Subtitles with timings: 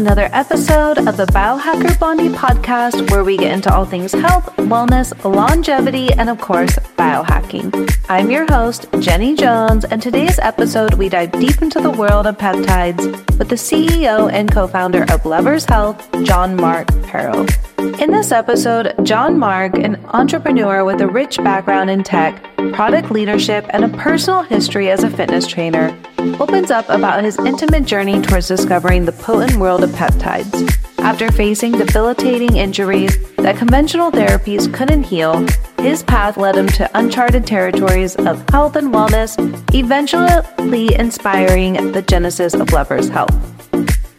[0.00, 5.12] another episode of the Biohacker Blondie podcast, where we get into all things health, wellness,
[5.24, 7.70] longevity, and of course, biohacking.
[8.08, 12.38] I'm your host, Jenny Jones, and today's episode, we dive deep into the world of
[12.38, 13.04] peptides
[13.38, 17.44] with the CEO and co founder of Levers Health, John Mark Pero.
[17.80, 22.42] In this episode, John Mark, an entrepreneur with a rich background in tech,
[22.74, 25.98] product leadership, and a personal history as a fitness trainer,
[26.38, 30.70] opens up about his intimate journey towards discovering the potent world of peptides.
[30.98, 35.46] After facing debilitating injuries that conventional therapies couldn't heal,
[35.78, 39.38] his path led him to uncharted territories of health and wellness,
[39.74, 43.59] eventually inspiring the genesis of Levers Health.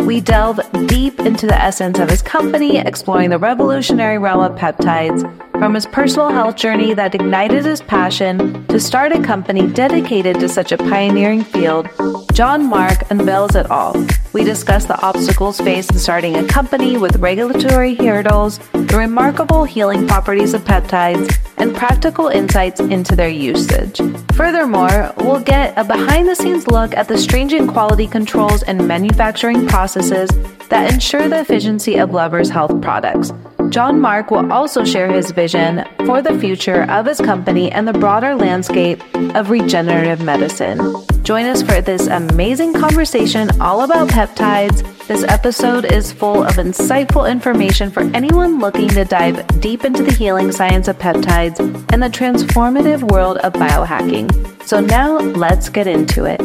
[0.05, 5.21] We delve deep into the essence of his company, exploring the revolutionary realm of peptides,
[5.53, 10.49] from his personal health journey that ignited his passion to start a company dedicated to
[10.49, 11.87] such a pioneering field.
[12.33, 13.95] John Mark unveils it all.
[14.33, 20.07] We discuss the obstacles faced in starting a company with regulatory hurdles, the remarkable healing
[20.07, 23.99] properties of peptides, and practical insights into their usage.
[24.33, 29.67] Furthermore, we'll get a behind the scenes look at the stringent quality controls and manufacturing
[29.67, 30.29] processes
[30.69, 33.33] that ensure the efficiency of Levers Health products.
[33.71, 37.93] John Mark will also share his vision for the future of his company and the
[37.93, 39.01] broader landscape
[39.33, 40.77] of regenerative medicine.
[41.23, 44.83] Join us for this amazing conversation all about peptides.
[45.07, 50.11] This episode is full of insightful information for anyone looking to dive deep into the
[50.11, 51.59] healing science of peptides
[51.93, 54.27] and the transformative world of biohacking.
[54.65, 56.41] So now let's get into it.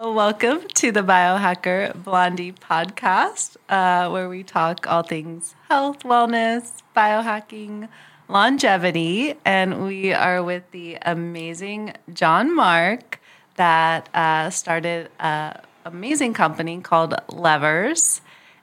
[0.00, 7.88] Welcome to the Biohacker Blondie podcast, uh, where we talk all things health, wellness, biohacking,
[8.28, 9.34] longevity.
[9.44, 13.20] And we are with the amazing John Mark
[13.56, 18.20] that uh, started an amazing company called Levers.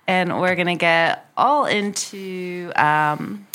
[0.08, 3.46] And we're going to get all into um,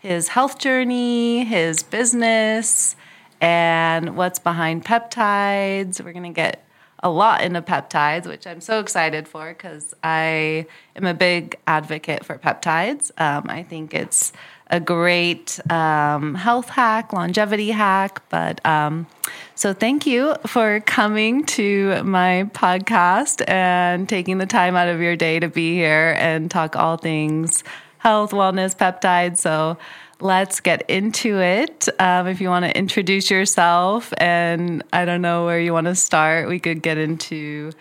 [0.00, 2.96] his health journey, his business,
[3.40, 6.02] and what's behind peptides.
[6.02, 6.64] We're going to get
[7.00, 10.66] a lot into peptides, which I'm so excited for because I
[10.96, 13.10] am a big advocate for peptides.
[13.20, 14.32] Um, I think it's
[14.70, 18.22] a great um, health hack, longevity hack.
[18.28, 19.06] But um,
[19.54, 25.16] so thank you for coming to my podcast and taking the time out of your
[25.16, 27.64] day to be here and talk all things
[27.98, 29.38] health, wellness, peptides.
[29.38, 29.76] So
[30.20, 31.88] let's get into it.
[31.98, 35.94] Um, if you want to introduce yourself, and I don't know where you want to
[35.94, 37.72] start, we could get into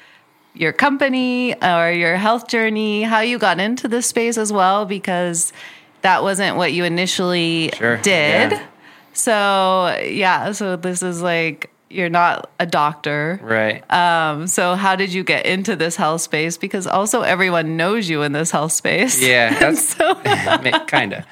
[0.53, 5.53] your company or your health journey, how you got into this space as well, because
[6.01, 7.97] that wasn't what you initially sure.
[7.97, 8.51] did.
[8.51, 8.67] Yeah.
[9.13, 13.39] So, yeah, so this is like you're not a doctor.
[13.41, 13.83] Right.
[13.91, 16.57] Um, so how did you get into this health space?
[16.57, 19.21] Because also everyone knows you in this health space.
[19.21, 20.15] Yeah, that's so
[20.87, 21.25] kind of.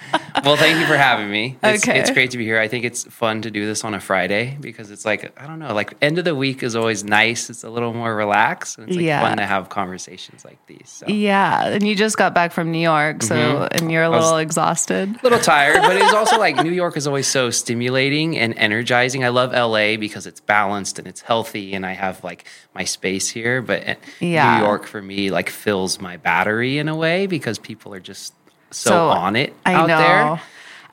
[0.43, 1.57] Well, thank you for having me.
[1.63, 1.99] It's, okay.
[1.99, 2.59] it's great to be here.
[2.59, 5.59] I think it's fun to do this on a Friday because it's like I don't
[5.59, 7.49] know, like end of the week is always nice.
[7.49, 8.77] It's a little more relaxed.
[8.77, 9.21] And it's like Yeah.
[9.21, 10.89] fun to have conversations like these.
[10.89, 11.07] So.
[11.07, 13.67] Yeah, and you just got back from New York, so Mhm.
[13.81, 15.09] and you're a little exhausted.
[15.15, 19.23] A little tired, but it's also like New York is always so stimulating and energizing.
[19.23, 23.29] I love LA because it's balanced and it's healthy, and I have like my space
[23.29, 23.61] here.
[23.61, 24.57] But uh, Yeah.
[24.59, 28.33] New York for me like fills my battery in a way because people are just
[28.71, 29.97] so, So, on it I out know.
[29.97, 30.41] there.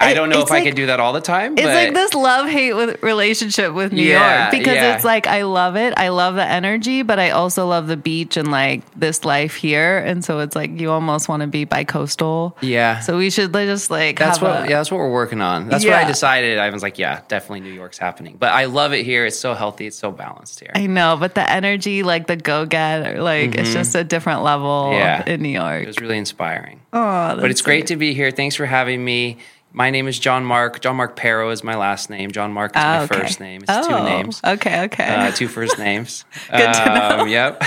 [0.05, 1.55] I don't know It's if I like- could do that all the time.
[1.57, 4.95] It's like this love hate with relationship with New Yeah, York because yeah.
[4.95, 5.95] it's like I love it.
[5.97, 9.99] I love the energy, but I also love the beach and like this life here.
[9.99, 12.57] And so it's like you almost want to be bi coastal.
[12.61, 13.01] Yeah.
[13.01, 15.69] So we should just like That's what a- yeah, that's what we're working on.
[15.69, 16.59] That's what I decided.
[16.59, 18.37] I was like, yeah, definitely New York's happening.
[18.39, 19.25] But I love it here.
[19.27, 20.73] It's so healthy, it's so balanced here.
[20.75, 24.63] I know, but the energy, like the go get, like it's just a different level
[24.63, 24.93] Mm-hmm.
[24.99, 25.25] Yeah.
[25.35, 25.83] in New York.
[25.83, 26.81] It was really inspiring.
[26.93, 28.31] oh, but it's great to be here.
[28.31, 29.39] Thanks for having me.
[29.75, 30.81] My name is John Mark.
[30.81, 32.31] John Mark Pero is my last name.
[32.31, 33.21] John Mark is my Oh, okay.
[33.21, 33.63] first name.
[33.67, 34.41] It's two Oh, names.
[34.45, 35.15] Okay, okay.
[35.15, 36.25] Uh, two first names.
[36.51, 37.19] Good to know.
[37.21, 37.63] Um, yep.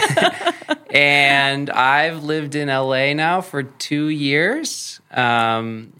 [0.92, 5.00] and I've lived in LA now for two years.
[5.12, 5.94] Um,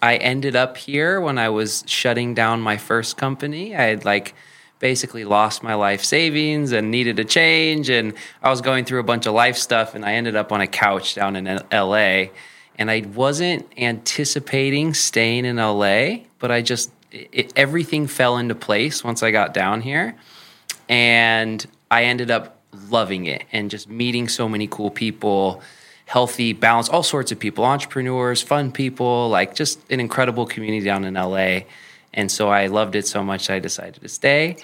[0.00, 3.76] I ended up here when I was shutting down my first company.
[3.76, 4.34] I had like
[4.78, 7.90] basically lost my life savings and needed a change.
[7.90, 10.62] And I was going through a bunch of life stuff, and I ended up on
[10.62, 12.28] a couch down in LA.
[12.80, 19.04] And I wasn't anticipating staying in LA, but I just, it, everything fell into place
[19.04, 20.16] once I got down here
[20.88, 25.62] and I ended up loving it and just meeting so many cool people,
[26.06, 31.04] healthy, balanced, all sorts of people, entrepreneurs, fun people, like just an incredible community down
[31.04, 31.60] in LA.
[32.14, 34.56] And so I loved it so much I decided to stay.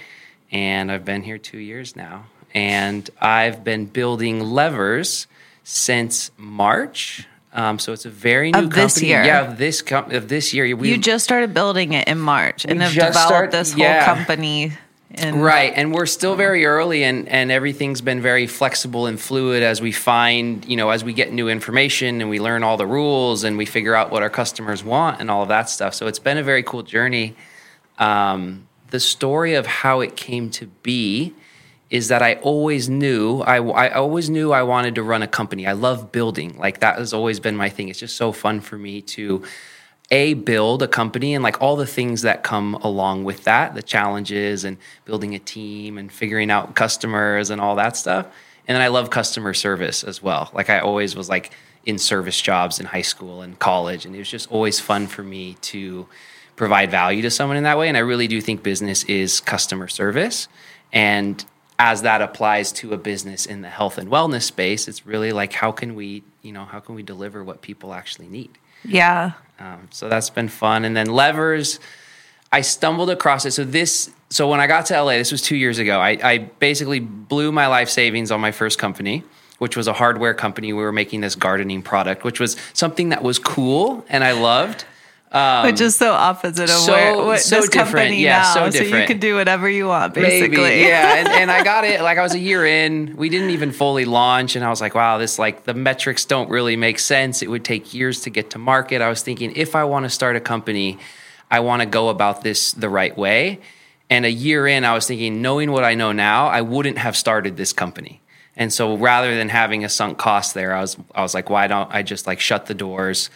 [0.50, 2.26] And I've been here two years now.
[2.54, 5.26] and I've been building levers
[5.62, 7.26] since March.
[7.52, 9.08] Um, so it's a very new Of this company.
[9.08, 9.24] year.
[9.24, 10.76] Yeah, of this com- of this year.
[10.76, 14.04] We You just started building it in March and have developed start- this whole yeah.
[14.04, 14.72] company.
[15.08, 19.62] In, Right, and we're still very early, and and everything's been very flexible and fluid
[19.62, 22.86] as we find, you know, as we get new information and we learn all the
[22.86, 25.94] rules and we figure out what our customers want and all of that stuff.
[25.94, 27.34] So it's been a very cool journey.
[27.98, 31.32] Um, the story of how it came to be
[31.88, 35.66] is that I always knew I, I always knew I wanted to run a company.
[35.66, 36.56] I love building.
[36.58, 37.88] Like that has always been my thing.
[37.88, 39.44] It's just so fun for me to
[40.10, 43.82] a build a company and like all the things that come along with that, the
[43.82, 48.26] challenges and building a team and figuring out customers and all that stuff.
[48.68, 50.50] And then I love customer service as well.
[50.52, 51.52] Like I always was like
[51.84, 55.22] in service jobs in high school and college and it was just always fun for
[55.22, 56.06] me to
[56.56, 59.86] provide value to someone in that way and I really do think business is customer
[59.86, 60.48] service
[60.92, 61.44] and
[61.78, 65.52] as that applies to a business in the health and wellness space it's really like
[65.52, 68.50] how can we you know how can we deliver what people actually need
[68.84, 69.32] Yeah.
[69.58, 70.84] um, so that's been fun.
[70.84, 71.80] And then levers,
[72.52, 73.50] I stumbled across it.
[73.52, 75.98] So this, so when I got to LA, this was two years ago.
[75.98, 79.24] I, I basically blew my life savings on my first company,
[79.58, 80.72] which was a hardware company.
[80.72, 84.84] We were making this gardening product, which was something that was cool and I loved.
[85.32, 87.92] Um, Which is so opposite of so- where what so this different.
[88.08, 88.70] company Yeah, now.
[88.70, 90.56] so you can do whatever you want, basically.
[90.56, 91.14] Maybe, yeah.
[91.18, 92.00] And, and I got it.
[92.00, 93.16] Like I was a year in.
[93.16, 96.48] We didn't even fully launch, and I was like, "Wow, this like the metrics don't
[96.48, 97.42] really make sense.
[97.42, 100.10] It would take years to get to market." I was thinking, if I want to
[100.10, 100.98] start a company,
[101.50, 103.60] I want to go about this the right way.
[104.08, 107.16] And a year in, I was thinking, knowing what I know now, I wouldn't have
[107.16, 108.20] started this company.
[108.56, 111.66] And so rather than having a sunk cost there, I was I was like, why
[111.66, 113.28] don't I just like shut the doors,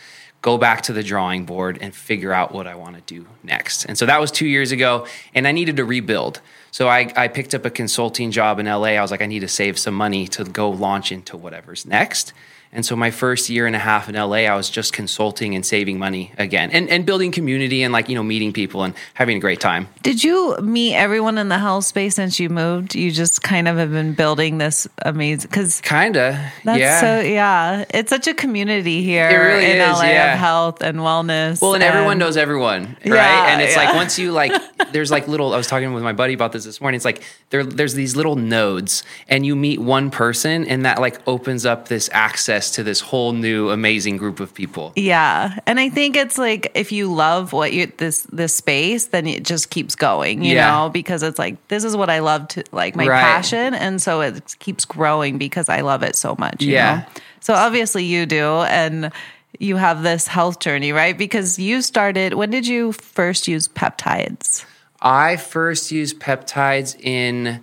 [0.42, 3.84] go back to the drawing board and figure out what I want to do next.
[3.84, 6.40] And so that was 2 years ago and I needed to rebuild.
[6.70, 8.96] So I I picked up a consulting job in LA.
[8.96, 12.32] I was like I need to save some money to go launch into whatever's next.
[12.72, 15.66] And so my first year and a half in LA, I was just consulting and
[15.66, 19.36] saving money again and, and building community and like, you know, meeting people and having
[19.36, 19.88] a great time.
[20.02, 22.94] Did you meet everyone in the health space since you moved?
[22.94, 26.52] You just kind of have been building this amazing because Kinda.
[26.64, 27.00] that's yeah.
[27.00, 27.84] so yeah.
[27.90, 30.32] It's such a community here It really in is, LA yeah.
[30.34, 31.60] of health and wellness.
[31.60, 33.14] Well, and everyone knows everyone, right?
[33.14, 33.84] Yeah, and it's yeah.
[33.84, 34.52] like once you like,
[34.92, 35.54] there's like little.
[35.54, 36.96] I was talking with my buddy about this this morning.
[36.96, 41.20] It's like there, there's these little nodes, and you meet one person, and that like
[41.26, 44.92] opens up this access to this whole new amazing group of people.
[44.96, 49.26] Yeah, and I think it's like if you love what you this this space, then
[49.26, 50.70] it just keeps going, you Yeah.
[50.70, 53.20] know, because it's like this is what I love to like my Right.
[53.20, 56.62] passion, and so it keeps growing because I love it so much.
[56.62, 56.96] you Yeah.
[56.96, 57.04] know?
[57.40, 59.10] So obviously you do, and
[59.58, 61.16] you have this health journey, right?
[61.16, 62.34] Because you started.
[62.34, 64.64] When did you first use peptides?
[65.02, 67.60] I first used peptides in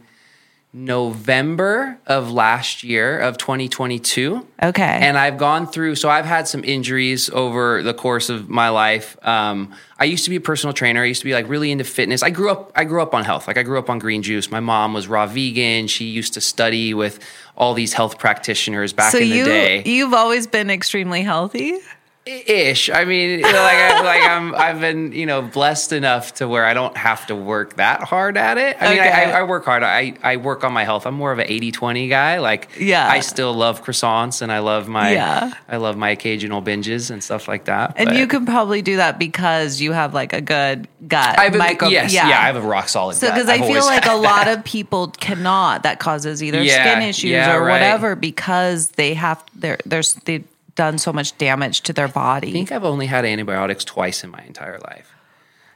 [0.86, 4.46] November of last year of 2022.
[4.62, 8.70] Okay, And I've gone through, so I've had some injuries over the course of my
[8.70, 9.18] life.
[9.26, 11.02] Um, I used to be a personal trainer.
[11.02, 12.22] I used to be like really into fitness.
[12.22, 13.48] I grew up, I grew up on health.
[13.48, 14.52] Like I grew up on green juice.
[14.52, 15.88] My mom was raw vegan.
[15.88, 17.20] She used to study with
[17.56, 19.84] all these health practitioners back so in the you day.
[19.84, 21.80] you've always been extremely healthy.
[22.28, 22.90] Ish.
[22.90, 26.74] I mean, like, I, like I'm, I've been, you know, blessed enough to where I
[26.74, 28.78] don't have to work that hard at it.
[28.80, 29.10] I mean, Okay.
[29.10, 29.84] I, I, work hard.
[29.84, 31.06] I, I work on my health.
[31.08, 32.40] I'm more of an 80 20 guy.
[32.40, 33.08] Like, Yeah.
[33.08, 35.54] I still love croissants and I love my, Yeah.
[35.70, 37.94] I love my occasional binges and stuff like that.
[37.98, 41.40] And but- you can probably do that because you have like a good gut.
[41.40, 42.26] I have a, micro- yes, yeah.
[42.28, 43.16] I have a rock solid.
[43.16, 43.36] So, gut.
[43.36, 44.60] because I I've feel like a lot that.
[44.60, 45.84] of people cannot.
[45.84, 47.74] That causes either Yeah, skin issues yeah, or right.
[47.74, 50.44] whatever because they have they're there's they've
[50.78, 52.48] done so much damage to their body.
[52.50, 55.14] I think I've only had antibiotics twice in my entire life.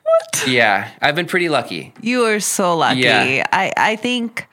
[0.03, 0.47] What?
[0.47, 1.93] Yeah, I've been pretty lucky.
[2.01, 3.01] You are so lucky.
[3.01, 3.45] Yeah.
[3.51, 4.47] I I think.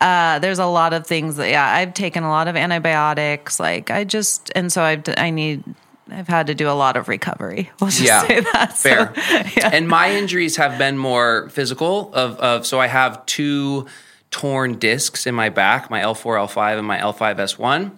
[0.00, 3.88] Uh, there's a lot of things that yeah I've taken a lot of antibiotics like
[3.88, 5.62] I just and so I've I need
[6.10, 7.70] I've had to do a lot of recovery.
[7.80, 8.76] We'll just Yeah, say that.
[8.76, 9.12] So, fair.
[9.56, 9.70] yeah.
[9.72, 12.12] And my injuries have been more physical.
[12.14, 13.86] Of, of so I have two
[14.32, 17.92] torn discs in my back, my L4, L5, and my L5S1,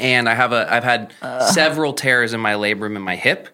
[0.00, 1.12] and I have a I've had
[1.52, 3.48] several tears in my labrum and my hip,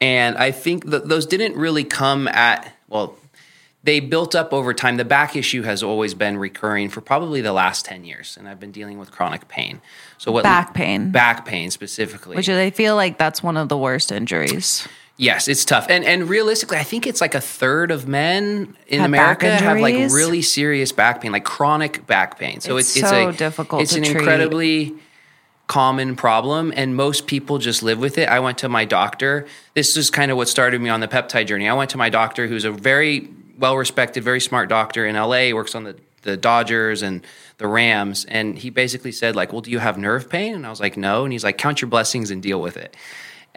[0.00, 3.16] and I think that those didn't really come at well.
[3.82, 4.96] They built up over time.
[4.96, 8.58] The back issue has always been recurring for probably the last 10 years, and I've
[8.58, 9.80] been dealing with chronic pain.
[10.18, 11.12] So what Back pain.
[11.12, 12.34] Back pain specifically.
[12.34, 14.88] which I feel like that's one of the worst injuries.
[15.18, 15.86] Yes, it's tough.
[15.88, 19.78] And and realistically, I think it's like a third of men in Have America have
[19.78, 22.60] like really serious back pain, like chronic back pain.
[22.60, 24.16] So It's it's it's, so a difficult It's an treat.
[24.16, 24.94] incredibly
[25.66, 28.28] common problem and most people just live with it.
[28.28, 29.46] I went to my doctor.
[29.74, 31.68] This is kind of what started me on the peptide journey.
[31.68, 35.52] I went to my doctor who's a very well respected, very smart doctor in LA,
[35.52, 35.96] works on the
[36.26, 37.24] the Dodgers and
[37.58, 40.70] the Rams, and he basically said like, "Well, do you have nerve pain?" And I
[40.70, 42.94] was like, "No," and he's like, "Count your blessings and deal with it."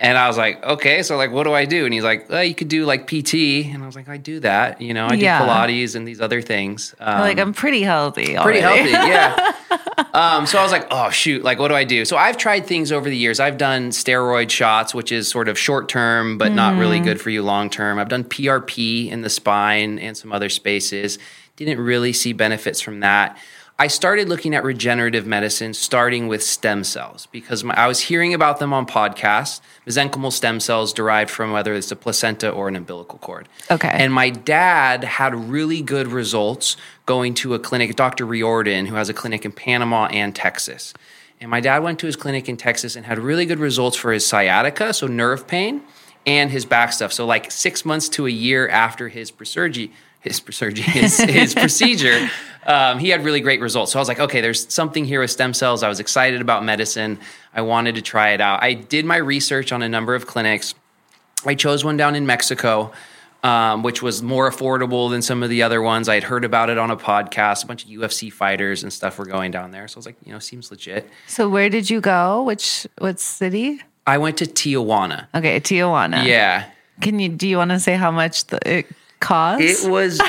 [0.01, 1.84] And I was like, okay, so like, what do I do?
[1.84, 3.34] And he's like, well, you could do like PT.
[3.74, 4.79] And I was like, I do that.
[4.79, 5.39] You know, I Yeah.
[5.39, 6.96] do Pilates and these other things.
[7.01, 8.38] Um, like I'm pretty healthy.
[8.38, 9.51] pretty healthy, yeah.
[10.13, 12.06] um, so I was like, oh shoot, like what do I do?
[12.06, 13.41] So I've tried things over the years.
[13.41, 16.79] I've done steroid shots, which is sort of short term, but not Mm-hmm.
[16.79, 18.00] really good for you long term.
[18.00, 21.20] I've done PRP in the spine and some other spaces.
[21.58, 23.38] Didn't really see benefits from that.
[23.81, 28.33] I started looking at regenerative medicine, starting with stem cells, because my, I was hearing
[28.33, 29.62] about them on podcasts.
[29.88, 33.48] Mesenchymal stem cells derived from whether it's a placenta or an umbilical cord.
[33.71, 33.88] Okay.
[33.88, 38.25] And my dad had really good results going to a clinic, Dr.
[38.25, 40.93] Riordan, who has a clinic in Panama and Texas.
[41.39, 44.12] And my dad went to his clinic in Texas and had really good results for
[44.12, 45.83] his sciatica, so nerve pain,
[46.25, 47.13] and his back stuff.
[47.13, 49.88] So, like six months to a year after his procedure,
[50.21, 52.29] his procedure, his, his procedure,
[52.65, 53.91] um, he had really great results.
[53.91, 55.83] So I was like, okay, there's something here with stem cells.
[55.83, 57.19] I was excited about medicine.
[57.53, 58.61] I wanted to try it out.
[58.61, 60.75] I did my research on a number of clinics.
[61.45, 62.91] I chose one down in Mexico,
[63.43, 66.09] um, which was more affordable than some of the other ones.
[66.09, 67.63] I had heard about it on a podcast.
[67.63, 69.88] A bunch of UFC fighters and stuff were going down there.
[69.88, 71.09] So I was like, you know, seems legit.
[71.27, 72.43] So where did you go?
[72.43, 73.81] Which what city?
[74.05, 75.27] I went to Tijuana.
[75.33, 76.25] Okay, Tijuana.
[76.25, 76.69] Yeah.
[77.01, 78.85] Can you do you want to say how much the, it
[79.19, 79.83] costs?
[79.85, 80.19] It was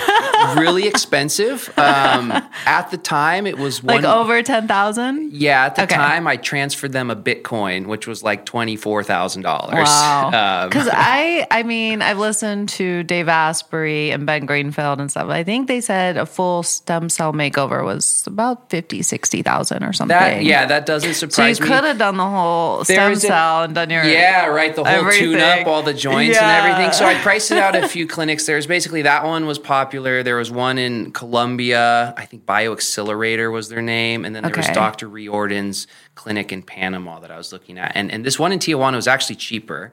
[0.57, 1.73] really expensive.
[1.79, 2.33] Um,
[2.67, 4.03] at the time, it was one.
[4.03, 5.33] like over ten thousand.
[5.33, 5.95] yeah, at the Okay.
[5.95, 9.75] time, I transferred them a Bitcoin, which was like twenty four thousand dollars.
[9.89, 10.63] Wow.
[10.63, 15.29] Um, Because I, I mean, I've listened to Dave Asprey and Ben Greenfield and stuff.
[15.29, 20.17] I think they said a full stem cell makeover was about 50, 60,000 or something.
[20.17, 21.75] that yeah, that doesn't surprise So you me.
[21.77, 24.75] could have done the whole stem is a- cell and done your Yeah, right.
[24.75, 26.49] The whole tune up, all the joints Yeah.
[26.65, 26.93] and everything.
[26.93, 28.47] So I priced it out at a few clinics.
[28.47, 30.23] There's basically that one was popular.
[30.23, 32.15] There was one in Colombia.
[32.17, 34.25] I think BioXcellerator was their name.
[34.25, 35.09] And then there was Dr.
[35.09, 37.93] Riordan's clinic in Panama that I was looking at.
[37.95, 39.93] And, and this one in Tijuana was actually cheaper.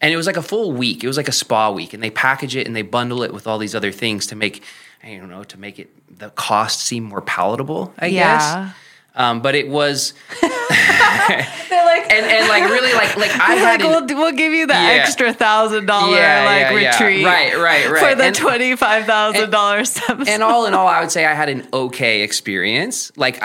[0.00, 1.02] And it was like a full week.
[1.02, 1.94] It was like a spa week.
[1.94, 4.62] And they package it and they bundle it with all these other things to make,
[5.02, 8.36] I don't know, to make it the cost seem more palatable, I Yeah.
[8.66, 8.74] guess.
[9.16, 14.06] Um, but it was, like, and, and like really like, like I had like an-
[14.06, 14.88] we'll, we'll give you the Yeah.
[15.02, 18.02] extra thousand dollar Yeah, like yeah, retreat, Right, right, right.
[18.02, 21.34] for the twenty five thousand dollars stem and all in all, I would say I
[21.34, 23.10] had an okay experience.
[23.16, 23.42] Like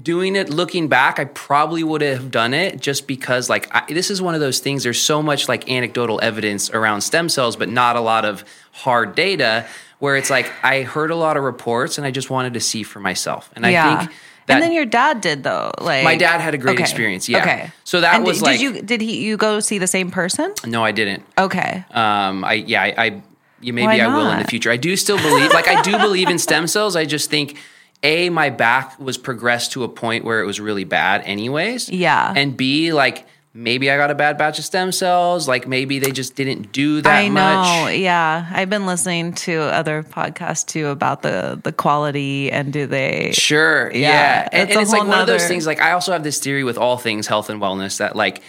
[0.00, 4.10] doing it, looking back, I probably would have done it just because, like, I, this
[4.10, 4.82] is one of those things.
[4.82, 9.14] There's so much like anecdotal evidence around stem cells, but not a lot of hard
[9.14, 9.66] data.
[10.00, 12.82] Where it's like I heard a lot of reports, and I just wanted to see
[12.82, 13.48] for myself.
[13.56, 14.10] And I think
[14.46, 15.70] that and then your dad did though.
[15.80, 16.82] Like My dad had a great Okay.
[16.82, 17.40] experience, yeah.
[17.42, 17.70] Okay.
[17.84, 20.10] So that And was did, like- did you did he you go see the same
[20.10, 20.52] person?
[20.66, 21.22] no, I didn't.
[21.38, 21.84] Okay.
[21.92, 23.22] Um, I yeah, I, I
[23.60, 24.70] you maybe I will in the future.
[24.70, 26.96] I do still believe, like I do believe in stem cells.
[26.96, 27.56] I just think
[28.02, 31.88] a my back was progressed to a point where it was really bad, anyways.
[31.88, 32.32] Yeah.
[32.36, 35.46] and b like maybe I got a bad batch of stem cells.
[35.46, 37.34] Like maybe they just didn't do that I know.
[37.84, 37.96] much.
[37.96, 43.32] Yeah, I've been listening to other podcasts too about the the quality and do they
[43.32, 43.90] Sure.
[43.92, 43.98] Yeah.
[43.98, 45.66] Yeah, And, and it's like whole one of those things.
[45.66, 48.42] Like I also have this theory with all things health and wellness that like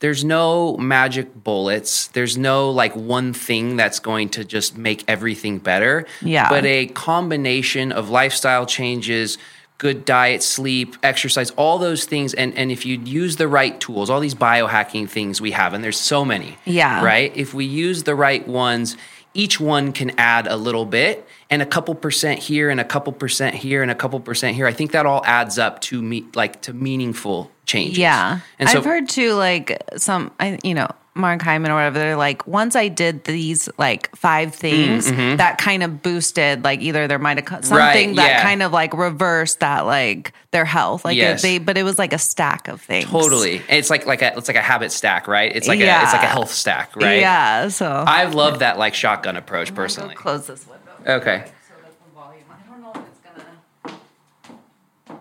[0.00, 2.08] there's no magic bullets.
[2.08, 6.06] There's no like one thing that's going to just make everything better.
[6.20, 6.50] Yeah.
[6.50, 9.38] But a combination of lifestyle changes,
[9.78, 12.32] good diet, sleep, exercise, all those things.
[12.34, 15.84] And, and if you use the right tools, all these biohacking things we have, and
[15.84, 16.56] there's so many.
[16.64, 17.04] Yeah.
[17.04, 17.36] Right?
[17.36, 18.96] If we use the right ones,
[19.34, 23.12] each one can add a little bit and a couple percent here and a couple
[23.12, 24.66] percent here and a couple percent here.
[24.66, 27.98] I think that all adds up to me like to meaningful changes.
[27.98, 28.40] Yeah.
[28.58, 32.16] And so I've heard too, like some, I, you know, Mark Hyman or whatever, they're
[32.16, 37.18] like, once I did these like five things, that kind of boosted like either their
[37.18, 38.08] mitochondria, something Mm, mm-hmm.
[38.08, 38.42] Right, that yeah.
[38.42, 41.04] kind of like reversed that like their health.
[41.04, 41.42] Like Yes.
[41.42, 43.06] they, but it was like a stack of things.
[43.06, 43.58] totally.
[43.68, 45.50] And It's like like a it's like a habit stack, right?
[45.54, 47.20] It's like a it's like a health stack, right?
[47.20, 47.68] Yeah.
[47.68, 50.14] So I love that like shotgun approach Go personally.
[50.14, 50.82] close this window.
[51.20, 51.44] Okay.
[51.46, 52.44] So that the volume.
[52.50, 55.18] I don't know if it's gonna.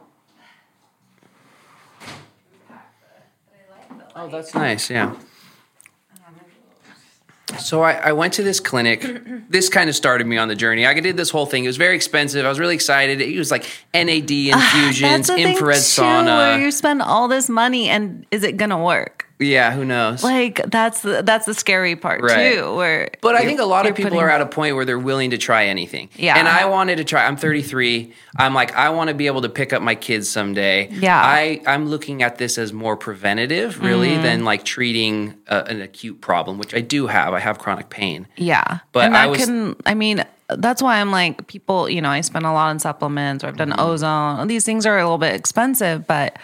[4.16, 4.90] Oh, that's nice.
[4.90, 5.16] Yeah.
[7.58, 9.06] So I, I went to this clinic.
[9.48, 10.86] This kind of started me on the journey.
[10.86, 11.64] I did this whole thing.
[11.64, 12.46] It was very expensive.
[12.46, 13.22] I was really excited.
[13.22, 17.28] It was like NAD ah, infusions, That's the thing, infrared too, Where you spend all
[17.28, 19.25] this money and is it gonna work?
[19.38, 20.24] Yeah, who knows?
[20.24, 22.54] Like that's the that's the scary part Right.
[22.56, 22.74] too.
[22.76, 24.98] Where But I think a lot of people putting- are at a point where they're
[24.98, 26.10] willing to try anything.
[26.16, 26.38] Yeah.
[26.38, 27.26] And I wanted to try.
[27.26, 28.14] I'm 33.
[28.38, 30.88] I'm like, I want to be able to pick up my kids someday.
[30.90, 31.20] Yeah.
[31.22, 34.24] I, I'm looking at this as more preventative, really, Mm-hmm.
[34.24, 37.34] than like treating a, an acute problem, which I do have.
[37.34, 38.28] I have chronic pain.
[38.38, 39.76] Yeah, But and I was- can.
[39.86, 41.90] I mean, that's why I'm like people.
[41.90, 44.48] You know, I spend a lot on supplements, or I've done ozone.
[44.48, 46.38] These things are a little bit expensive, but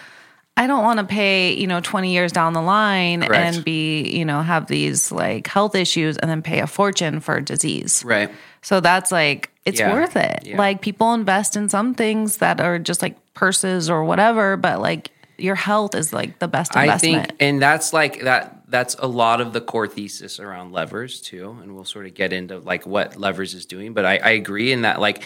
[0.58, 3.56] I don't want to pay, you know, 20 years down the line Correct.
[3.56, 7.38] and be, you know, have these like health issues and then pay a fortune for
[7.38, 8.04] a disease.
[8.06, 8.30] Right.
[8.62, 9.94] So that's like, it's Yeah.
[9.94, 10.40] worth it.
[10.44, 10.58] Yeah.
[10.58, 15.10] Like people invest in some things that are just like purses or whatever, but like
[15.38, 17.28] your health is like the best I investment.
[17.30, 18.58] think, and that's like that.
[18.68, 22.32] That's a lot of the core thesis around levers too, and we'll sort of get
[22.32, 23.94] into like what levers is doing.
[23.94, 25.24] But I, I agree in that like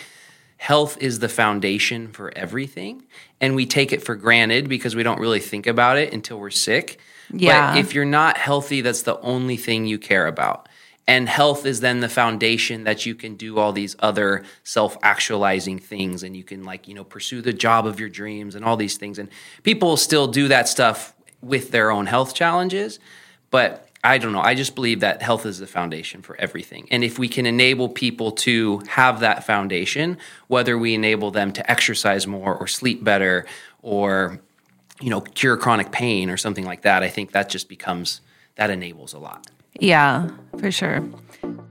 [0.58, 3.04] health is the foundation for everything,
[3.42, 6.50] and we take it for granted because we don't really think about it until we're
[6.50, 7.00] sick.
[7.32, 7.74] Yeah.
[7.74, 10.70] But if you're not healthy, that's the only thing you care about.
[11.08, 15.78] And health is then the foundation that you can do all these other self actualizing
[15.78, 18.76] things and you can, like, you know, pursue the job of your dreams and all
[18.76, 19.20] these things.
[19.20, 19.30] And
[19.62, 23.00] people still do that stuff with their own health challenges.
[23.52, 24.42] But I don't know.
[24.42, 26.88] I just believe that health is the foundation for everything.
[26.92, 31.72] And if we can enable people to have that foundation, whether we enable them to
[31.72, 33.46] exercise more or sleep better
[33.82, 34.40] or,
[35.02, 38.22] you know, cure chronic pain or something like that, I think that just becomes,
[38.56, 39.48] that enables a lot.
[39.80, 41.04] yeah, for sure.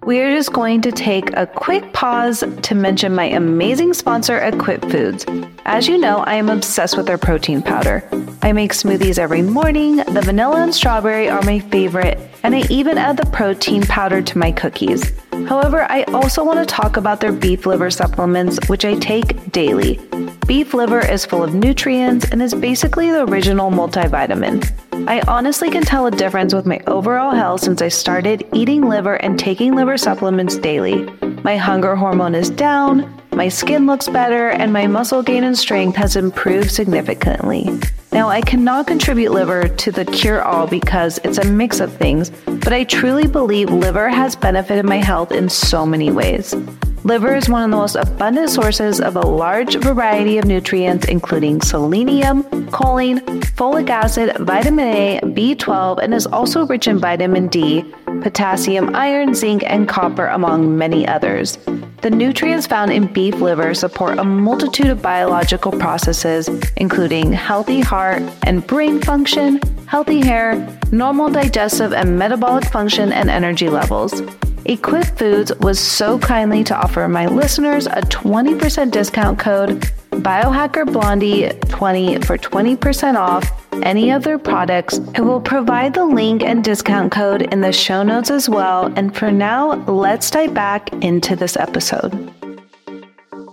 [0.05, 5.25] We're just going to take a quick pause to mention my amazing sponsor, Equip Foods.
[5.65, 8.07] As you know, I am obsessed with their protein powder.
[8.43, 9.97] I make smoothies every morning.
[9.97, 14.39] The vanilla and strawberry are my favorite, and I even add the protein powder to
[14.39, 15.13] my cookies.
[15.49, 19.99] However, I also want to talk about their beef liver supplements, which I take daily.
[20.47, 24.71] Beef liver is full of nutrients and is basically the original multivitamin.
[25.09, 29.15] I honestly can tell a difference with my overall health since I started eating liver
[29.17, 31.05] and taking liver supplements daily.
[31.43, 35.97] My hunger hormone is down, my skin looks better, and my muscle gain and strength
[35.97, 37.69] has improved significantly.
[38.13, 42.31] Now, I cannot contribute liver to the cure all because it's a mix of things,
[42.47, 46.55] but I truly believe liver has benefited my health in so many ways.
[47.03, 51.61] Liver is one of the most abundant sources of a large variety of nutrients, including
[51.61, 53.19] selenium, choline,
[53.57, 57.85] folic acid, vitamin A, B12, and is also rich in vitamin D,
[58.23, 61.59] potassium, iron, zinc, and copper, among many others.
[62.03, 68.23] The nutrients found in beef liver support a multitude of biological processes, including healthy heart
[68.43, 70.55] and brain function, healthy hair,
[70.93, 74.23] normal digestive and metabolic function, and energy levels.
[74.67, 81.51] Equip Foods was so kindly to offer my listeners a 20% discount code Biohacker Blondie
[81.69, 83.45] 20 for 20% off
[83.83, 85.01] any of their products.
[85.15, 88.93] I will provide the link and discount code in the show notes as well.
[88.97, 92.33] And for now, let's dive back into this episode.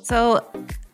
[0.03, 0.45] So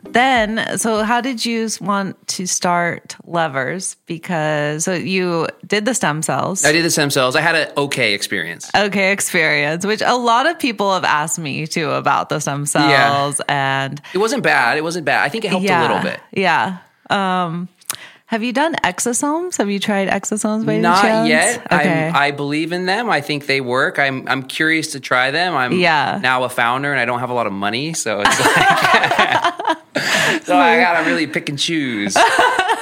[0.04, 3.96] then, so how did you want to start levers?
[4.06, 6.66] Because so you did the stem cells.
[6.66, 7.36] I did the stem cells.
[7.36, 8.70] I had an okay experience.
[8.76, 13.42] Okay, experience, which a lot of people have asked me too about the stem cells
[13.48, 13.86] yeah.
[13.88, 14.78] and It wasn't bad.
[14.78, 15.24] It wasn't bad.
[15.24, 16.20] I think it helped yeah, a little bit.
[16.32, 16.80] Yeah.
[17.10, 17.70] Um,
[18.28, 19.58] have you done exosomes?
[19.58, 21.28] Have you tried exosomes by any Not chance?
[21.30, 21.66] yet.
[21.72, 22.10] Okay.
[22.14, 23.10] I believe in them.
[23.10, 24.00] I think they work.
[24.00, 25.56] I'm I'm curious to try them.
[25.56, 26.20] I'm Yeah.
[26.22, 29.78] now a founder and I don't have a lot of money, so it's like
[30.44, 32.14] so I gotta really pick and choose.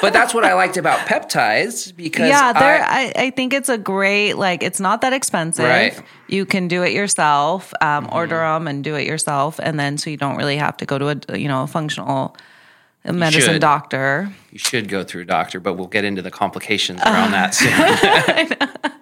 [0.01, 2.81] but that's what I liked about peptides because yeah, there.
[2.84, 4.63] I, I, I think it's a great like.
[4.63, 5.65] It's not that expensive.
[5.65, 5.99] Right.
[6.27, 7.73] You can do it yourself.
[7.81, 8.15] Um, Mm-hmm.
[8.15, 10.97] Order them and do it yourself, and then so you don't really have to go
[10.97, 12.36] to a you know a functional
[13.13, 13.62] medicine should.
[13.62, 14.32] doctor.
[14.52, 18.58] you should go through a doctor, but we'll get into the complications around that soon.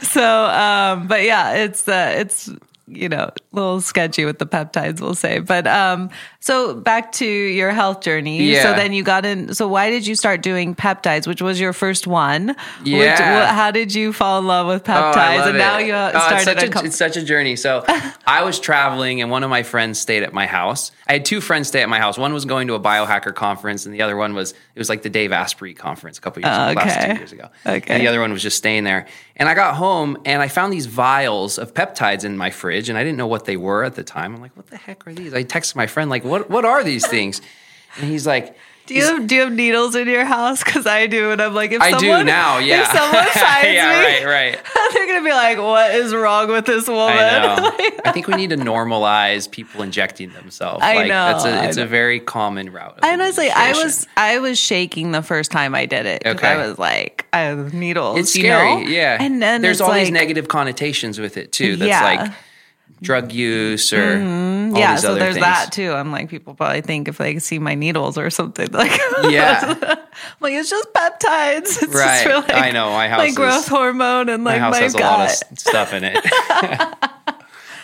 [0.00, 2.50] So, um, but yeah, it's uh, it's
[2.86, 5.38] you know a little sketchy with the peptides, we'll say.
[5.38, 8.54] But um, so back to your health journey.
[8.56, 9.54] So then you got in.
[9.54, 12.48] So why did you start doing peptides, which was your first one?
[12.48, 13.40] Which, Yeah.
[13.40, 15.38] what, how did you fall in love with Oh, peptides?
[15.38, 17.56] love and now you uh, Oh, it's started such a a, it's such a journey.
[17.56, 17.84] So
[18.26, 20.90] I was traveling, and one of my friends stayed at my house.
[21.06, 22.16] I had two friends stay at my house.
[22.18, 25.02] One was going to a biohacker conference, and the other one was it was like
[25.02, 27.12] the Dave Asprey conference a couple years ago, last okay.
[27.12, 27.48] two years ago.
[27.66, 27.94] Okay.
[27.94, 29.06] And the other one was just staying there.
[29.36, 32.98] And I got home, and I found these vials of peptides in my fridge, and
[32.98, 34.34] I didn't know what they were at the time.
[34.34, 35.32] I'm like, what the heck are these?
[35.34, 37.40] I texted my friend, like, what what are these things?
[37.96, 38.56] And he's like.
[38.86, 40.62] do you have, do you have needles in your house?
[40.62, 42.82] Because I do, and I'm like, if I someone, do now, yeah.
[42.82, 44.60] If someone finds yeah, me, right, right.
[44.92, 47.72] they're gonna be like, "What is wrong with this woman?" I know.
[48.04, 50.80] I think we need to normalize people injecting themselves.
[50.82, 51.84] I like, know, That's a, it's know.
[51.84, 52.98] a very common route.
[53.02, 56.22] Honestly, I was I was shaking the first time I did it.
[56.26, 56.46] Okay.
[56.46, 58.18] I was like, I have needles.
[58.18, 58.90] It's you scary, know?
[58.90, 59.16] yeah.
[59.18, 61.76] And then there's all like, these negative connotations with it too.
[61.76, 62.04] That's Yeah.
[62.04, 62.32] like
[63.04, 64.96] drug use or all yeah.
[64.96, 65.44] So there's things.
[65.44, 65.92] that too.
[65.92, 68.98] I'm like, people probably think if they see my needles or something, like,
[69.30, 69.96] Yeah.
[70.40, 71.78] Like it's just peptides.
[71.82, 72.24] It's Right.
[72.24, 74.80] just like, I know, my house like is- growth hormone and like My house my
[74.80, 75.02] has gut.
[75.02, 76.24] a lot of stuff in it.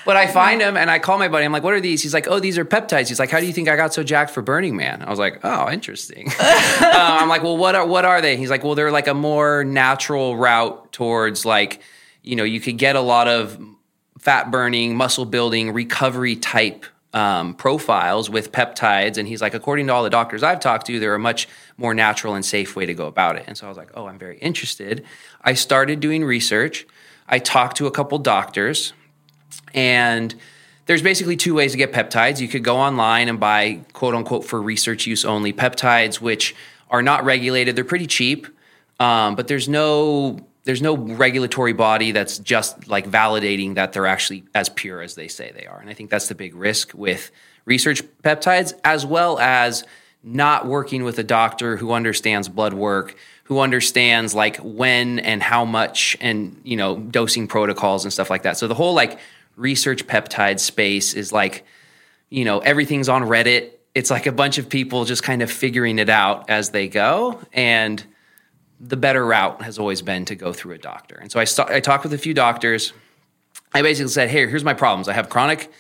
[0.07, 1.45] But I find him and I call my buddy.
[1.45, 2.03] I'm like, what are these?
[2.03, 3.09] He's like, oh, these are peptides.
[3.09, 5.03] He's like, how do you think I got so jacked for Burning Man?
[5.03, 6.27] I was like, oh, interesting.
[6.29, 6.35] um,
[6.81, 8.37] I'm like, well, what are, what are they?
[8.39, 11.83] He's like, well, they're like a more natural route towards like,
[12.23, 13.59] you know, you could get a lot of
[14.21, 19.17] fat burning, muscle building, recovery type um, profiles with peptides.
[19.17, 21.95] And he's like, according to all the doctors I've talked to, they're a much more
[21.95, 23.45] natural and safe way to go about it.
[23.47, 25.05] And so I was like, oh, I'm very interested.
[25.43, 26.87] I started doing research.
[27.29, 28.93] I talked to a couple doctors,
[29.73, 30.35] and
[30.87, 32.41] there's basically two ways to get peptides.
[32.41, 36.55] You could go online and buy quote unquote for research use only peptides, which
[36.91, 37.77] are not regulated.
[37.77, 38.49] They're pretty cheap,
[38.99, 44.45] um, but there's no there's no regulatory body that's just like validating that they're actually
[44.55, 45.79] as pure as they say they are.
[45.79, 47.31] And I think that's the big risk with
[47.65, 49.85] research peptides, as well as
[50.23, 55.65] not working with a doctor who understands blood work, who understands like when and how
[55.65, 58.59] much and, you know, dosing protocols and stuff like that.
[58.59, 59.19] So the whole like
[59.57, 61.65] research peptide space is like,
[62.29, 63.71] you know, everything's on Reddit.
[63.95, 67.41] It's like a bunch of people just kind of figuring it out as they go.
[67.53, 68.05] And
[68.81, 71.17] the better route has always been to go through a doctor.
[71.17, 72.93] And so I, st- I talked with a few doctors.
[73.75, 75.07] I basically said, hey, here's my problems.
[75.07, 75.71] I have chronic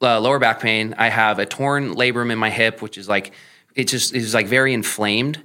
[0.00, 0.94] uh, lower back pain.
[0.96, 3.32] I have a torn labrum in my hip, which is like,
[3.74, 5.42] it just is like very inflamed.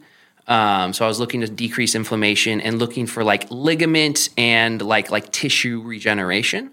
[0.48, 5.10] Um, so I was looking to decrease inflammation and looking for like ligament and like
[5.10, 6.72] like tissue regeneration.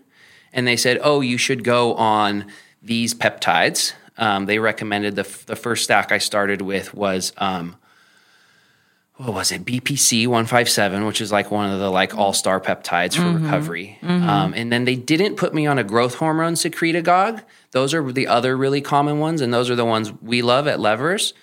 [0.53, 3.95] And they said, oh, you should go on these peptides.
[4.19, 7.77] Um, they recommended the, f- the first stack I started with was um,
[9.17, 13.23] what was it bpc 157 which is like one of the like all-star peptides for
[13.23, 13.45] mm-hmm.
[13.45, 14.29] recovery mm-hmm.
[14.29, 18.27] Um, and then they didn't put me on a growth hormone secretagogue those are the
[18.27, 21.35] other really common ones and those are the ones we love at levers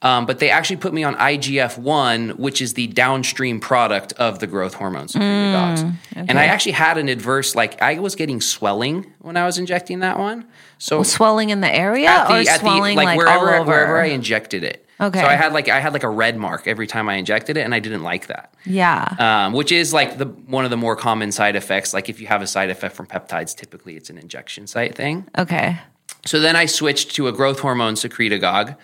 [0.00, 4.46] um, but they actually put me on IGF-1, which is the downstream product of the
[4.46, 5.78] growth hormone secretagogues.
[5.78, 6.26] Mm, okay.
[6.28, 9.98] And I actually had an adverse, like I was getting swelling when I was injecting
[10.00, 10.46] that one.
[10.78, 14.06] So well, swelling in the area the, or swelling the, like, like wherever, wherever I
[14.06, 14.86] injected it.
[15.00, 15.20] Okay.
[15.20, 17.60] So I had like I had like a red mark every time I injected it,
[17.60, 18.52] and I didn't like that.
[18.64, 19.14] Yeah.
[19.18, 21.94] Um, which is like the one of the more common side effects.
[21.94, 25.26] Like if you have a side effect from peptides, typically it's an injection site thing.
[25.36, 25.78] Okay.
[26.24, 28.76] So then I switched to a growth hormone secretagogue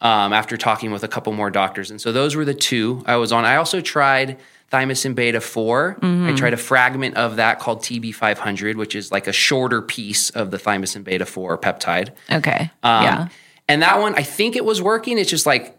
[0.00, 3.16] um, after talking with a couple more doctors, and so those were the two I
[3.16, 3.44] was on.
[3.44, 4.38] I also tried
[4.72, 5.98] thymosin beta 4.
[6.00, 6.26] Mm-hmm.
[6.28, 10.50] I tried a fragment of that called TB500, which is like a shorter piece of
[10.50, 12.10] the thymosin beta 4 peptide.
[12.30, 12.70] Okay.
[12.82, 13.28] Um, yeah.
[13.70, 15.16] And that one, I think it was working.
[15.16, 15.76] It's just like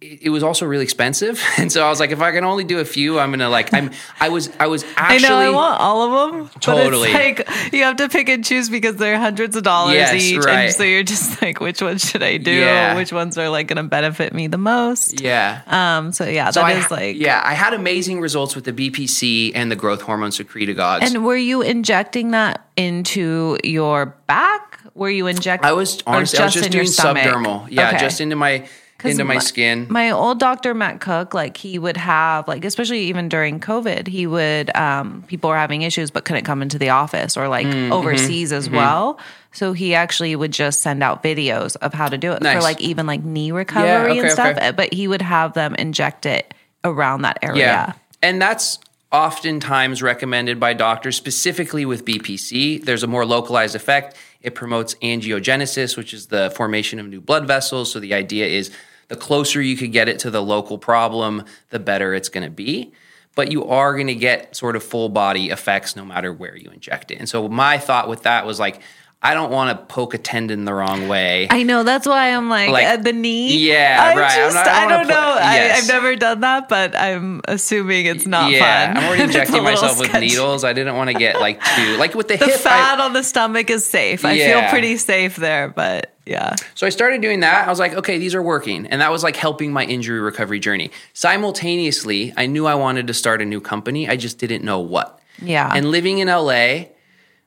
[0.00, 2.78] it was also really expensive, and so I was like, if I can only do
[2.78, 3.74] a few, I'm gonna like.
[3.74, 3.90] I'm.
[4.20, 4.48] I was.
[4.58, 5.26] I was actually.
[5.26, 5.36] I know.
[5.36, 6.60] I want all of them.
[6.60, 7.12] Totally.
[7.12, 10.66] like you have to pick and choose because they're hundreds of dollars yes, each, right.
[10.66, 12.52] and so you're just like, which one should I do?
[12.52, 12.96] Yeah.
[12.96, 15.20] Which ones are like gonna benefit me the most?
[15.20, 15.62] Yeah.
[15.66, 16.12] Um.
[16.12, 17.16] So yeah, so that I, is like.
[17.16, 21.02] Yeah, I had amazing results with the BPC and the growth hormone secretagogues.
[21.02, 24.67] And were you injecting that into your back?
[24.98, 25.68] Were you injecting?
[25.68, 27.68] I was honestly, I was just doing subdermal.
[27.70, 27.98] Yeah, okay.
[27.98, 28.68] just into my
[29.04, 29.86] into my, my, skin.
[29.88, 34.26] My old doctor Matt Cook, like he would have like especially even during COVID, he
[34.26, 37.92] would um people were having issues but couldn't come into the office or like mm,
[37.92, 38.76] overseas mm-hmm, as mm-hmm.
[38.76, 39.20] well.
[39.52, 42.56] So he actually would just send out videos of how to do it nice.
[42.56, 44.56] for like even like knee recovery yeah, okay, and stuff.
[44.56, 44.72] Okay.
[44.72, 47.58] But he would have them inject it around that area.
[47.58, 47.92] Yeah.
[48.20, 48.78] And that's
[49.10, 52.84] oftentimes recommended by doctors, specifically with BPC.
[52.84, 54.16] There's a more localized effect.
[54.40, 57.92] It promotes angiogenesis, which is the formation of new blood vessels.
[57.92, 58.70] So the idea is
[59.08, 62.50] the closer you could get it to the local problem, the better it's going to
[62.50, 62.92] be.
[63.34, 66.70] But you are going to get sort of full body effects no matter where you
[66.70, 67.18] inject it.
[67.18, 68.80] And so my thought with that was like,
[69.20, 71.48] I don't want to poke a tendon the wrong way.
[71.50, 73.68] I know that's why I'm like, like at the knee.
[73.68, 74.36] Yeah, I right.
[74.36, 75.34] Just, not, I, I, don't know.
[75.34, 75.72] Yes.
[75.72, 78.96] I, have never done that, but I'm assuming it's not yeah, fun.
[78.96, 80.62] I'm already injecting myself with needles.
[80.62, 82.60] I didn't want to get like too like with the, the hip.
[82.60, 84.24] fat I, on the stomach is safe.
[84.24, 84.60] I yeah.
[84.60, 86.54] feel pretty safe there, but yeah.
[86.76, 87.66] So I started doing that.
[87.66, 90.60] I was like, okay, these are working, and that was like helping my injury recovery
[90.60, 90.92] journey.
[91.12, 94.08] Simultaneously, I knew I wanted to start a new company.
[94.08, 95.18] I just didn't know what.
[95.42, 95.72] Yeah.
[95.74, 96.84] And living in LA,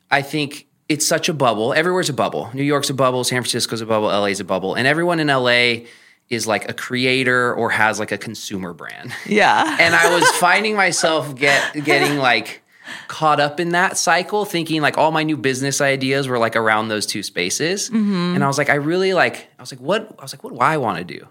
[0.10, 1.74] I think it's such a bubble.
[1.74, 2.50] Everywhere's a bubble.
[2.54, 4.76] New York's a bubble, San Francisco's a bubble, LA's a bubble.
[4.76, 5.88] And everyone in LA
[6.30, 9.14] is like a creator or has like a consumer brand.
[9.26, 9.78] Yeah.
[9.80, 12.62] and I was finding myself get getting like
[13.08, 16.90] caught up in that cycle thinking like all my new business ideas were like around
[16.90, 17.90] those two spaces.
[17.90, 18.36] Mm-hmm.
[18.36, 20.52] And I was like I really like I was like what I was like what
[20.52, 21.26] do I want to do?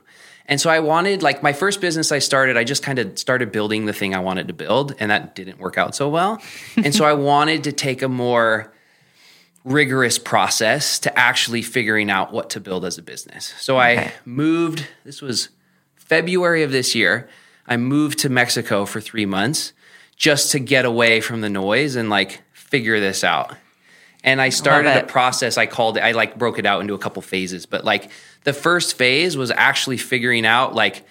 [0.47, 3.53] And so I wanted like my first business I started, I just kind of started
[3.53, 6.41] building the thing I wanted to build and that didn't work out so well.
[6.77, 8.73] and so I wanted to take a more
[9.65, 13.55] rigorous process to actually figuring out what to build as a business.
[13.59, 13.99] So okay.
[13.99, 15.51] I moved, this was
[15.97, 17.29] February of this year.
[17.67, 19.73] I moved to Mexico for three months
[20.17, 23.55] just to get away from the noise and like figure this out.
[24.23, 25.57] And I started a process.
[25.57, 26.01] I called it.
[26.01, 27.65] I like broke it out into a couple phases.
[27.65, 28.11] But like
[28.45, 31.05] the first phase was actually figuring out like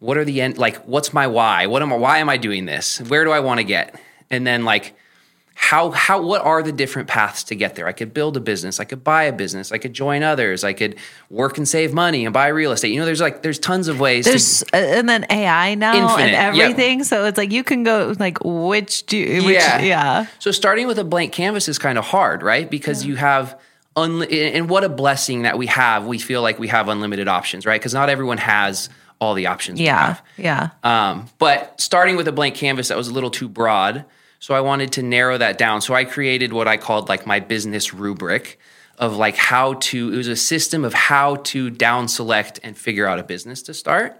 [0.00, 2.64] what are the end like what's my why what am I, why am i doing
[2.64, 4.94] this where do i want to get and then like
[5.62, 8.80] how how what are the different paths to get there i could build a business
[8.80, 10.96] i could buy a business i could join others i could
[11.28, 14.00] work and save money and buy real estate you know there's like there's tons of
[14.00, 16.64] ways There's uh, and then AI now Infinite, and yep.
[16.70, 17.04] everything.
[17.04, 20.26] So it's like you can go like which do which, yeah yeah.
[20.38, 23.60] so starting with a blank canvas is kind of hard right because you have
[23.96, 27.66] unli- and what a blessing that we have we feel like we have unlimited options
[27.66, 28.88] right because not everyone has
[29.20, 30.06] all the options we Yeah.
[30.06, 30.22] have.
[30.38, 30.70] Yeah.
[30.82, 34.06] Um, but starting with a blank canvas that was a little too broad,
[34.40, 35.82] so I wanted to narrow that down.
[35.82, 38.58] So I created what I called like my business rubric
[38.98, 40.12] of like how to.
[40.12, 43.74] It was a system of how to down select and figure out a business to
[43.74, 44.18] start.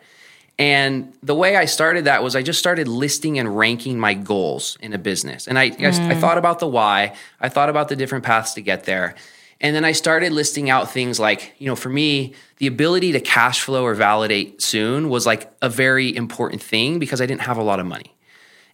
[0.59, 4.77] And the way I started that was I just started listing and ranking my goals
[4.83, 5.49] in a business.
[5.49, 6.21] And I, I, I mm.
[6.21, 9.15] thought about the why, I thought about the different paths to get there.
[9.63, 13.21] And then I started listing out things like, you know, for me, the ability to
[13.21, 17.57] cash flow or validate soon was like a very important thing because I didn't have
[17.57, 18.15] a lot of money.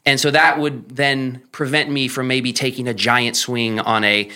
[0.06, 4.30] And so that would then prevent me from maybe taking a giant swing on a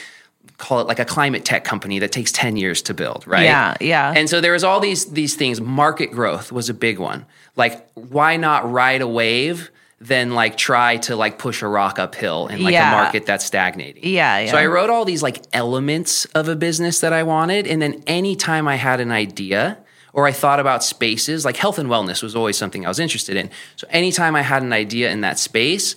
[0.59, 3.45] call it like a climate tech company that takes 10 years to build, right?
[3.45, 4.13] Yeah, yeah.
[4.15, 5.59] And so there was all these these things.
[5.61, 7.25] Market growth was a big one.
[7.57, 9.71] Like why not ride a wave
[10.03, 12.89] than like try to like push a rock uphill in like Yeah.
[12.91, 14.03] a market that's stagnating.
[14.05, 14.57] Yeah, So.
[14.57, 18.67] I wrote all these like elements of a business that I wanted and then anytime
[18.67, 19.79] I had an idea
[20.13, 23.37] or I thought about spaces, like health and wellness was always something I was interested
[23.37, 23.51] in.
[23.77, 25.97] So anytime I had an idea in that space,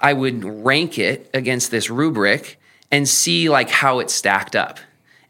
[0.00, 2.58] I would rank it against this rubric
[2.90, 4.78] and see like how it stacked up.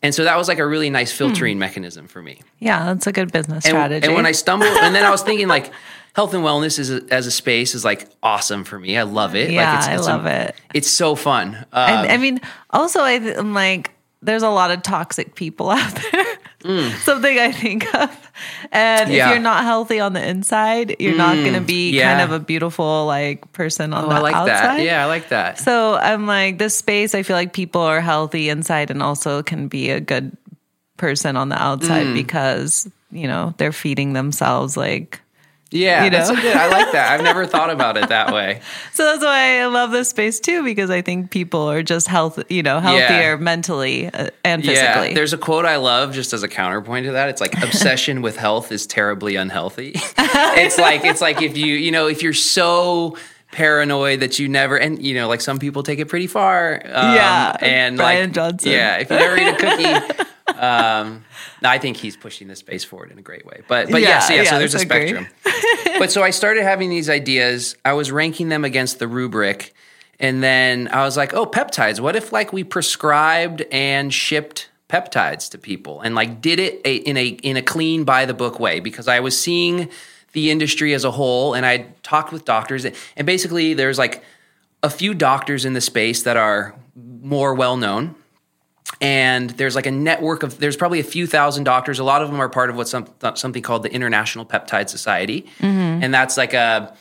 [0.02, 2.40] And so that was like a really nice filtering mechanism for me.
[2.58, 4.06] Yeah, that's a good business And, strategy.
[4.06, 5.70] and when I stumbled, and then I was thinking like
[6.14, 8.98] health and wellness is a, as a space is like awesome for me.
[8.98, 9.50] I love it.
[9.50, 10.56] Yeah, like it's, I it's love it.
[10.74, 11.54] It's so fun.
[11.72, 12.40] Um, And, I mean,
[12.70, 13.92] also, I'm like,
[14.22, 16.24] there's a lot of toxic people out there.
[17.00, 18.10] Something I think of.
[18.70, 19.14] And Mm.
[19.14, 19.26] Yeah.
[19.28, 22.16] if you're not healthy on the inside, you're not going to be yeah.
[22.16, 24.78] kind of a beautiful like person on oh, the I like outside.
[24.78, 24.80] that.
[24.80, 25.58] Yeah, I like that.
[25.58, 29.66] So I'm like, this space, I feel like people are healthy inside and also can
[29.68, 30.36] be a good
[30.96, 32.14] person on the outside Mm.
[32.14, 35.20] because, you know, they're feeding themselves like
[35.72, 36.38] yeah, you that's know?
[36.38, 36.56] a good.
[36.56, 37.12] I like that.
[37.12, 38.60] I've never thought about it that way.
[38.92, 42.42] So that's why I love this space too, because I think people are just health,
[42.50, 45.08] you know, healthier mentally uh, and physically.
[45.08, 47.30] Yeah, there's a quote I love just as a counterpoint to that.
[47.30, 49.92] It's like obsession with health is terribly unhealthy.
[50.18, 53.16] it's like it's like if you you know if you're so
[53.50, 56.74] paranoid that you never and you know like some people take it pretty far.
[56.84, 58.72] Um, Yeah, and Brian like, Johnson.
[58.72, 60.22] Yeah, if you never eat a cookie.
[60.58, 61.24] Um,
[61.64, 63.62] I think he's pushing the space forward in a great way.
[63.68, 65.26] But but Yeah, yes, yeah, so there's a spectrum.
[65.98, 67.76] but so I started having these ideas.
[67.84, 69.74] I was ranking them against the rubric.
[70.20, 71.98] And then I was like, oh, peptides.
[71.98, 76.96] What if like we prescribed and shipped peptides to people and like did it a,
[76.96, 78.80] in a in a clean by the book way?
[78.80, 79.88] Because I was seeing
[80.32, 84.22] the industry as a whole and I talked with doctors and basically there's like
[84.82, 88.14] a few doctors in the space that are more well known
[89.00, 92.30] and there's like a network of there's probably a few thousand doctors a lot of
[92.30, 96.52] them are part of what's some, something called the international peptide society and that's like
[96.54, 96.94] a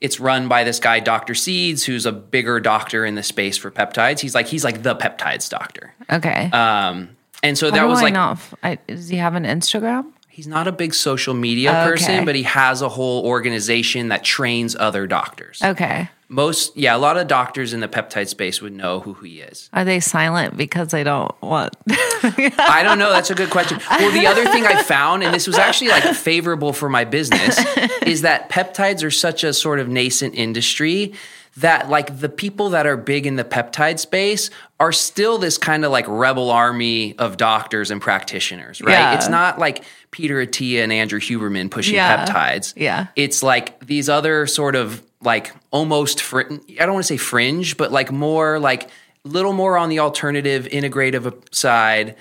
[0.00, 3.70] it's run by this guy dr seeds who's a bigger doctor in the space for
[3.70, 6.50] peptides he's like he's like the peptides doctor okay.
[6.52, 7.10] um,
[7.42, 10.10] and so How that was I like I, does he have an Instagram?
[10.28, 11.90] he's not a big social media Okay.
[11.90, 16.08] person but he has a whole organization that trains other doctors Okay.
[16.28, 19.70] Most yeah a lot of doctors in the peptide space would know who he is
[19.72, 21.76] Are they silent because they don't want?
[21.88, 23.10] I don't know.
[23.10, 23.78] That's a good question.
[23.90, 27.58] Well, the other thing I found, and this was actually like favorable for my business,
[28.02, 31.12] is that peptides are such a sort of nascent industry
[31.58, 35.84] that like the people that are big in the peptide space are still this kind
[35.86, 38.92] of like rebel army of doctors and practitioners, right?
[38.92, 39.14] Yeah.
[39.14, 42.26] It's not like Peter Attia and Andrew Huberman pushing Yeah.
[42.26, 42.74] peptides.
[42.76, 43.06] Yeah.
[43.16, 47.76] It's like these other sort of like almost fr- I don't want to say fringe,
[47.76, 48.88] but like more like
[49.24, 52.16] little more on the alternative integrative side.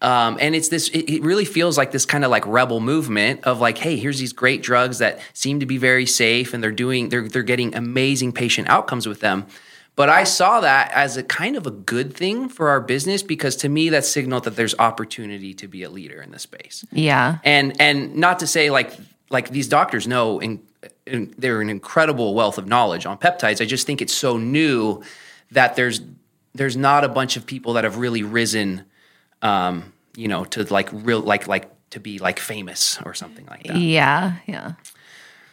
[0.00, 3.44] Um, and it's this, it, it really feels like this kind of like rebel movement
[3.44, 6.70] of like, hey, here's these great drugs that seem to be very safe and they're
[6.70, 9.46] doing, they're, they're getting amazing patient outcomes with them.
[9.96, 13.56] But I saw that as a kind of a good thing for our business because
[13.56, 17.38] to me that signaled that there's opportunity to be a leader in the space yeah.
[17.44, 18.92] and and not to say like
[19.30, 20.60] like these doctors know in, in,
[21.06, 25.02] they're an incredible wealth of knowledge on peptides i just think it's so new
[25.50, 26.00] that there's
[26.54, 28.84] there's not a bunch of people that have really risen
[29.42, 33.62] um you know to like real like like to be like famous or something like
[33.64, 34.36] that Yeah.
[34.46, 34.72] Yeah.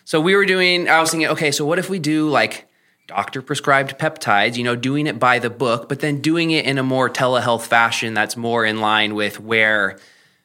[0.06, 2.68] so we were doing i was thinking okay so what if we do like
[3.08, 6.78] doctor prescribed peptides, you know, doing it by the book, but then doing it in
[6.78, 10.00] a more telehealth fashion that's more in line with where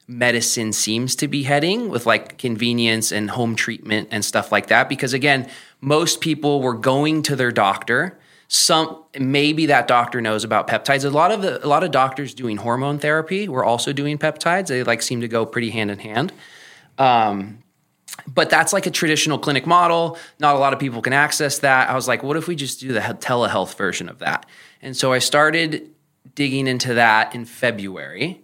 [0.07, 4.87] medicine seems to be heading with like convenience and home treatment and stuff like that.
[4.87, 5.49] Because again,
[5.81, 8.17] most people were going to their doctor.
[8.47, 11.03] Some maybe that doctor knows about peptides.
[11.03, 14.67] A lot of the, a lot of doctors doing hormone therapy were also doing peptides.
[14.67, 16.31] They like seem to go pretty hand in hand.
[16.97, 17.59] Um,
[18.25, 20.17] but that's like a traditional clinic model.
[20.39, 21.89] Not a lot of people can access that.
[21.89, 24.45] I was like, what if we just do the telehealth version of that?
[24.81, 25.91] And so I started
[26.33, 28.41] digging into that in February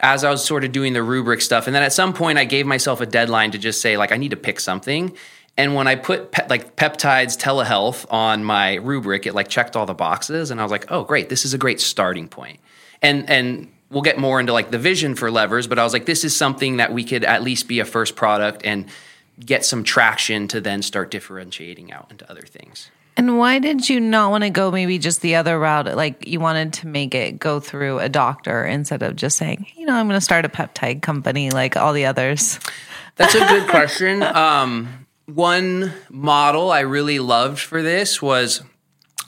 [0.00, 1.66] as I was sort of doing the rubric stuff.
[1.66, 4.16] And then at some point, I gave myself a deadline to just say, like, I
[4.16, 5.16] need to pick something.
[5.56, 9.86] And when I put pe- like peptides telehealth on my rubric, it like checked all
[9.86, 10.50] the boxes.
[10.50, 12.60] And I was like, oh, great, this is a great starting point.
[13.02, 16.04] And, and, We'll get more into like the vision for levers, but I was like,
[16.04, 18.86] this is something that we could at least be a first product and
[19.40, 22.90] get some traction to then start differentiating out into other things.
[23.18, 25.96] And why did you not want to go maybe just the other route?
[25.96, 29.86] Like you wanted to make it go through a doctor instead of just saying, you
[29.86, 32.60] know, I'm going to start a peptide company like all the others.
[33.16, 34.22] That's a good question.
[34.38, 38.62] Um, one model I really loved for this was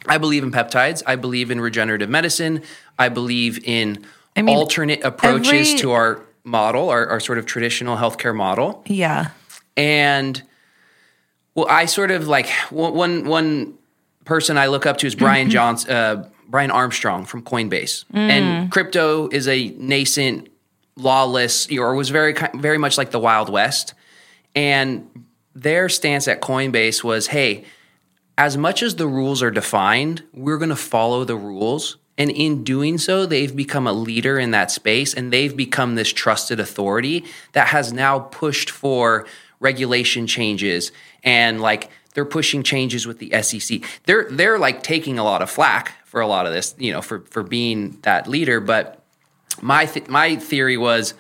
[0.07, 1.03] I believe in peptides.
[1.05, 2.63] I believe in regenerative medicine.
[2.99, 7.47] I believe in I mean, alternate approaches every, to our model, our, our sort of
[7.47, 8.85] traditional healthcare model.
[8.87, 9.31] Yeah.
[9.77, 10.41] And
[11.55, 13.79] well, I sort of like one one
[14.31, 15.53] person I look up to is Brian mm-hmm.
[15.53, 18.17] Johnson, uh, Brian Armstrong from Coinbase, mm.
[18.17, 20.49] and crypto is a nascent,
[20.95, 23.93] lawless, or was very very much like the Wild West,
[24.55, 27.65] and their stance at Coinbase was, hey,
[28.39, 31.97] as much as the rules are defined, we're going to follow the rules.
[32.17, 36.13] And in doing so, they've become a leader in that space and they've become this
[36.13, 39.27] trusted authority that has now pushed for
[39.59, 40.93] regulation changes
[41.25, 43.81] and like they're pushing changes with the SEC.
[44.05, 47.03] They're they're like taking a lot of flack for a lot of this, you know,
[47.03, 48.61] for for being that leader.
[48.61, 49.03] But
[49.61, 51.15] my th- my theory was,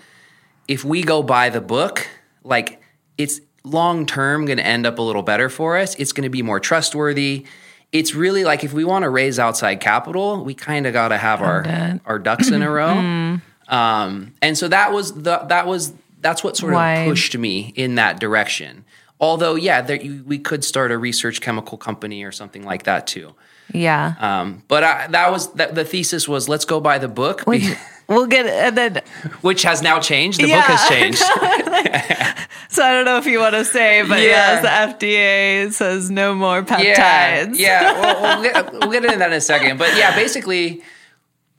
[0.68, 2.09] if we go by the book,
[2.42, 2.83] like
[3.18, 5.94] it's long term going to end up a little better for us.
[5.96, 7.46] It's going to be more trustworthy.
[7.92, 11.18] It's really like if we want to raise outside capital, we kind of got to
[11.18, 12.94] have our our ducks in a row.
[12.94, 13.74] Mm-hmm.
[13.74, 16.94] Um, and so that was the that was that's what sort Why?
[16.94, 18.85] of pushed me in that direction.
[19.21, 23.07] Although, yeah, there, you, we could start a research chemical company or something like that
[23.07, 23.35] too.
[23.73, 24.15] Yeah.
[24.19, 27.43] Um, but I, that was that, the thesis was let's go by the book.
[27.43, 27.65] Which,
[28.09, 29.03] we'll get and then
[29.43, 30.41] which has now changed.
[30.41, 31.19] The yeah, book has changed.
[32.69, 34.63] so I don't know if you want to say, but yeah.
[34.63, 36.79] yes, the FDA says no more peptides.
[36.79, 38.01] Yeah, yeah.
[38.01, 39.79] Well, we'll, get, we'll get into that in a second.
[39.79, 40.83] But yeah, basically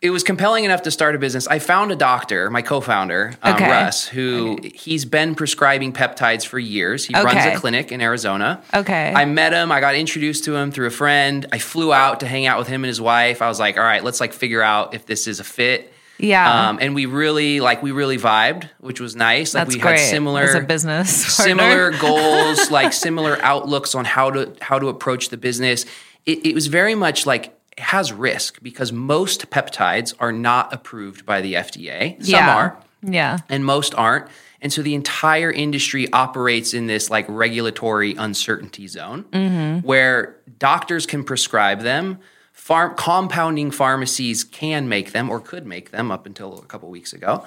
[0.01, 1.47] it was compelling enough to start a business.
[1.47, 3.69] I found a doctor, my co-founder, um, okay.
[3.69, 4.71] Russ, who okay.
[4.73, 7.05] he's been prescribing peptides for years.
[7.05, 7.23] He okay.
[7.23, 8.63] runs a clinic in Arizona.
[8.73, 9.13] Okay.
[9.15, 9.71] I met him.
[9.71, 11.45] I got introduced to him through a friend.
[11.51, 13.43] I flew out to hang out with him and his wife.
[13.43, 15.93] I was like, all right, let's like figure out if this is a fit.
[16.17, 16.69] Yeah.
[16.69, 19.53] Um, and we really like we really vibed, which was nice.
[19.53, 19.99] Like That's we great.
[19.99, 24.89] had similar As a business similar goals, like similar outlooks on how to how to
[24.89, 25.85] approach the business.
[26.25, 31.41] It, it was very much like has risk because most peptides are not approved by
[31.41, 32.23] the FDA.
[32.23, 32.55] Some yeah.
[32.55, 32.77] are.
[33.03, 33.39] Yeah.
[33.49, 34.27] And most aren't.
[34.61, 39.85] And so the entire industry operates in this like regulatory uncertainty zone mm-hmm.
[39.85, 42.19] where doctors can prescribe them.
[42.53, 47.11] Farm, compounding pharmacies can make them or could make them up until a couple weeks
[47.11, 47.43] ago.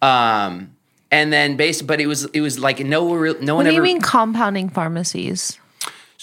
[0.00, 0.76] Um,
[1.10, 3.64] and then based, but it was it was like no no one.
[3.64, 5.58] What do you mean compounding pharmacies?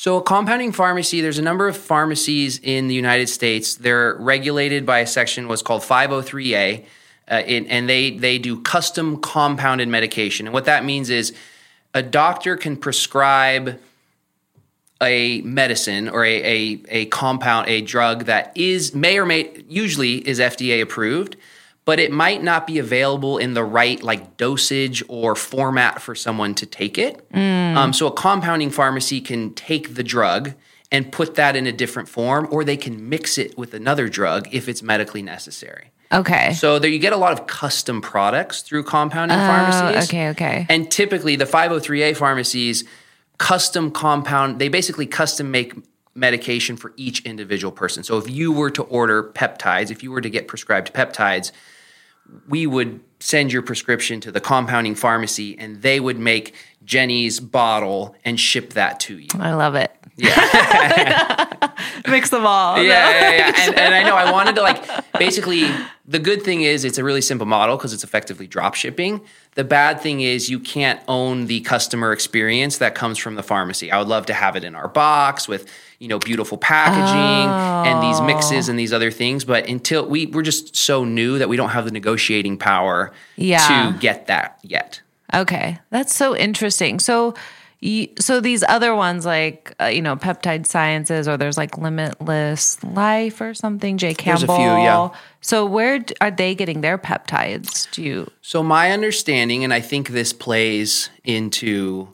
[0.02, 3.76] So, a compounding pharmacy, there's a number of pharmacies in the United States.
[3.76, 6.86] They're regulated by a section what's called 503A,
[7.30, 10.48] uh, in, and they they do custom compounded medication.
[10.48, 11.36] And what that means is
[11.94, 13.78] a doctor can prescribe
[15.02, 20.26] a medicine or a, a, a compound, a drug that is may or may usually
[20.26, 21.36] is FDA approved,
[21.86, 26.54] but it might not be available in the right like dosage or format for someone
[26.56, 27.30] to take it.
[27.32, 27.76] Mm.
[27.76, 30.54] Um, so a compounding pharmacy can take the drug
[30.92, 34.48] and put that in a different form, or they can mix it with another drug
[34.52, 35.92] if it's medically necessary.
[36.12, 36.54] Okay.
[36.54, 40.10] So there you get a lot of custom products through compounding uh, pharmacies.
[40.10, 40.66] Okay, okay.
[40.68, 42.84] And typically the 503A pharmacies
[43.38, 45.74] custom compound, they basically custom make
[46.20, 48.04] medication for each individual person.
[48.04, 51.52] So if you were to order peptides, if you were to get prescribed peptides,
[52.48, 56.54] we would send your prescription to the compounding pharmacy and they would make
[56.86, 59.30] Jenny's bottle and ship that to you.
[59.40, 59.92] I love it.
[62.08, 62.82] Mix them all.
[62.82, 63.54] yeah, yeah, yeah.
[63.68, 64.84] And, and I know I wanted to like
[65.18, 65.70] basically
[66.08, 69.22] the good thing is it's a really simple model because it's effectively drop shipping.
[69.56, 73.92] The bad thing is you can't own the customer experience that comes from the pharmacy.
[73.92, 77.50] I would love to have it in our box with you know beautiful packaging
[77.92, 81.50] and these mixes and these other things, but until we we're just so new that
[81.50, 83.92] we don't have the negotiating power Yeah.
[83.92, 85.02] to get that yet.
[85.34, 86.98] Okay, that's so interesting.
[87.00, 87.36] So,
[87.82, 92.84] you, so these other ones, like uh, you know, peptide sciences, or there's like Limitless
[92.84, 93.98] Life or something.
[93.98, 95.10] Jay campbell There's a few, yeah.
[95.42, 97.90] So where d- are they getting their peptides?
[97.92, 98.32] Do you?
[98.42, 102.10] So my understanding, and I think this plays into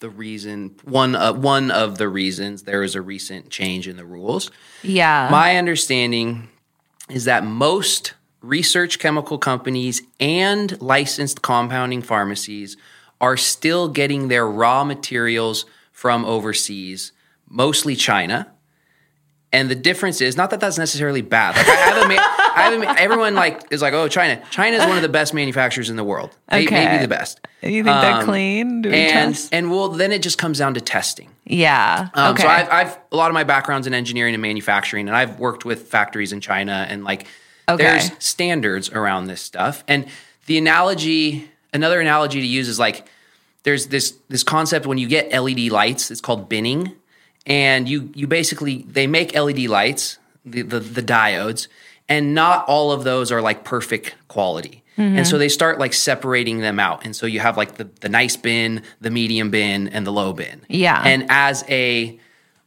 [0.00, 4.04] the reason one uh, one of the reasons there is a recent change in the
[4.04, 4.50] rules.
[4.82, 5.28] Yeah.
[5.30, 6.48] My understanding
[7.08, 12.76] is that most research chemical companies and licensed compounding pharmacies
[13.24, 17.12] are still getting their raw materials from overseas,
[17.48, 18.50] mostly China.
[19.52, 21.56] And the difference is not that that's necessarily bad.
[21.56, 24.42] Like I haven't made, I haven't made, everyone like is like, oh, China.
[24.50, 26.36] China is one of the best manufacturers in the world.
[26.50, 26.84] May- Okay.
[26.84, 27.40] Maybe the best.
[27.62, 28.82] you think they're Um, clean?
[28.82, 29.54] Do we And test?
[29.54, 31.30] and well, then it just comes down to testing.
[31.44, 32.08] Yeah.
[32.14, 32.42] Um, okay.
[32.42, 35.64] So I've, I've a lot of my background's in engineering and manufacturing, and I've worked
[35.64, 37.26] with factories in China, and like
[37.68, 37.82] Okay.
[37.84, 39.84] there's standards around this stuff.
[39.86, 40.06] And
[40.46, 43.06] the analogy, another analogy to use is like
[43.64, 46.92] there's this this concept when you get LED lights, it's called binning,
[47.46, 51.68] and you you basically they make LED lights, the the, the diodes,
[52.08, 54.82] and not all of those are like perfect quality.
[54.96, 57.04] And so they start like separating them out.
[57.04, 60.32] And so you have like the, the nice bin, the medium bin, and the low
[60.32, 60.60] bin.
[60.68, 61.02] Yeah.
[61.04, 62.16] And as a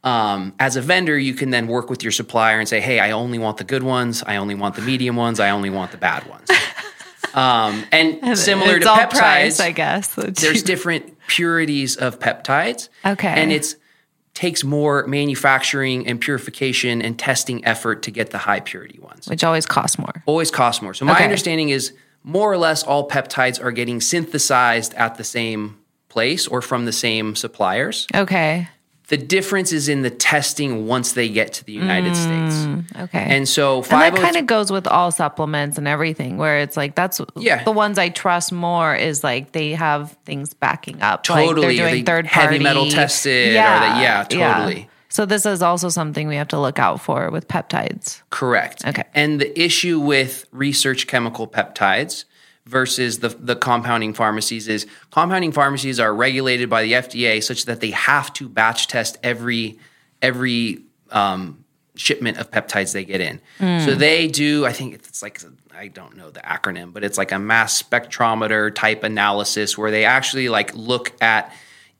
[0.04, 3.12] um, as a vendor, you can then work with your supplier and say, "Hey, I
[3.12, 4.22] only want the good ones.
[4.26, 5.40] I only want the medium ones.
[5.40, 6.48] I only want the bad ones."
[7.34, 10.14] um, and similar it's to all peptides, price, I guess.
[10.16, 12.88] there's different purities of peptides.
[13.04, 13.28] Okay.
[13.28, 13.76] and it's
[14.34, 19.26] takes more manufacturing and purification and testing effort to get the high purity ones.
[19.26, 20.22] which always costs more.
[20.26, 20.94] Always cost more.
[20.94, 21.24] So my Okay.
[21.24, 26.62] understanding is more or less all peptides are getting synthesized at the same place or
[26.62, 28.06] from the same suppliers.
[28.14, 28.68] Okay.
[29.08, 32.98] The difference is in the testing once they get to the United mm, States.
[33.04, 33.18] Okay.
[33.26, 36.76] And so And that oh kind of goes with all supplements and everything, where it's
[36.76, 37.64] like that's Yeah.
[37.64, 41.26] the ones I trust more is like they have things backing up.
[41.28, 41.76] like Totally.
[41.76, 43.48] they're doing they third heavy party metal tested?
[43.48, 44.90] Or they- yeah, totally.
[45.08, 48.20] So this is also something we have to look out for with peptides.
[48.28, 48.86] Correct.
[48.86, 49.04] Okay.
[49.14, 52.24] And the issue with research chemical peptides
[52.68, 57.80] versus the, the compounding pharmacies is compounding pharmacies are regulated by the FDA such that
[57.80, 59.78] they have to batch test every
[60.20, 61.64] every um,
[61.94, 63.40] shipment of peptides they get in.
[63.84, 65.40] So they do, I think it's like
[65.74, 70.04] I don't know the acronym, but it's like a mass spectrometer type analysis where they
[70.04, 71.52] actually like look at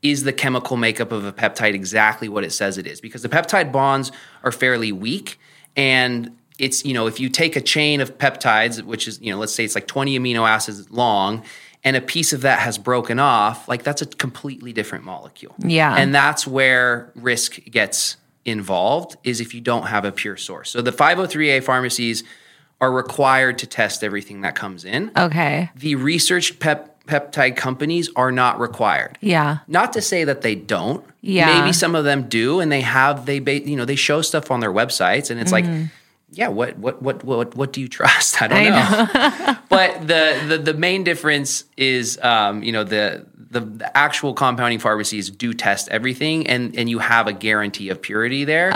[0.02, 3.28] is the chemical makeup of a peptide exactly what it says it is because the
[3.28, 4.12] peptide bonds
[4.44, 5.40] are fairly weak
[5.76, 9.38] and it's you know if you take a chain of peptides which is you know
[9.38, 11.42] let's say it's like 20 amino acids long
[11.84, 15.94] and a piece of that has broken off like that's a completely different molecule Yeah.
[15.96, 20.80] and that's where risk gets involved is if you don't have a pure source so
[20.82, 22.24] the 503a pharmacies
[22.80, 25.70] are required to test everything that comes in Okay.
[25.76, 29.58] the research pep- peptide companies are not required Yeah.
[29.68, 31.04] not to say that they don't.
[31.20, 31.60] Yeah.
[31.60, 34.50] Maybe some of them do, and they have they ba- you know they show stuff
[34.52, 35.90] on their websites, and it's like, mm.
[36.30, 38.40] Yeah, what what what what what do you trust?
[38.42, 38.58] I don't.
[38.58, 39.56] I know.
[39.68, 44.78] but the, the the main difference is, um, you know, the, the the actual compounding
[44.78, 48.68] pharmacies do test everything, and and you have a guarantee of purity there,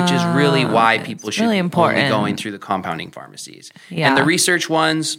[0.00, 1.98] which is really why people should Ah, really be important.
[1.98, 3.72] only going through the compounding pharmacies.
[3.88, 4.08] Yeah.
[4.08, 5.18] And the research ones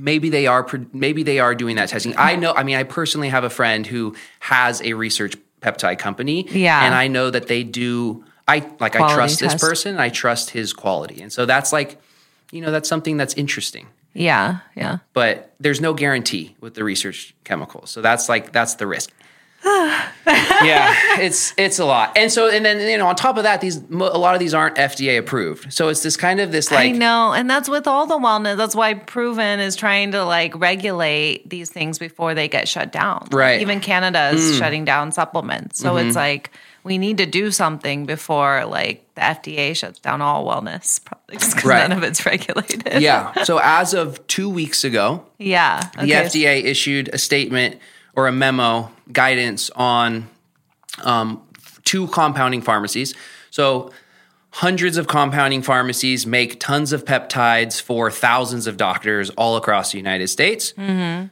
[0.00, 2.14] maybe they are maybe they are doing that testing.
[2.16, 2.52] I know.
[2.52, 6.46] I mean, I personally have a friend who has a research peptide company.
[6.50, 6.84] Yeah.
[6.84, 8.24] and I know that they do.
[8.48, 8.96] I like.
[8.96, 9.98] I trust this person.
[9.98, 12.00] I trust his quality, and so that's like,
[12.50, 13.86] you know, that's something that's interesting.
[14.14, 14.60] Yeah.
[14.74, 14.98] Yeah.
[15.12, 19.12] But there's no guarantee with the research chemicals, so that's like that's the risk.
[19.64, 23.60] yeah, it's it's a lot, and so and then you know on top of that,
[23.60, 26.90] these a lot of these aren't FDA approved, so it's this kind of this like
[26.94, 27.32] I know.
[27.32, 28.56] And that's with all the wellness.
[28.56, 33.28] That's why Proven is trying to like regulate these things before they get shut down.
[33.32, 33.60] Right.
[33.60, 34.58] Even Canada is mm.
[34.58, 35.80] shutting down supplements.
[35.80, 36.16] So it's mm-hmm.
[36.16, 36.52] like
[36.84, 41.64] we need to do something before like the FDA shuts down all wellness products because
[41.64, 41.88] Right.
[41.88, 43.02] none of it's regulated.
[43.02, 43.42] yeah.
[43.44, 45.80] So as of two weeks ago, Yeah.
[46.00, 47.76] the FDA issued a statement
[48.14, 50.28] or a memo guidance on
[51.04, 51.40] um,
[51.84, 53.14] two compounding pharmacies.
[53.50, 53.90] So
[54.50, 59.98] hundreds of compounding pharmacies make tons of peptides for thousands of doctors all across the
[59.98, 60.72] United States.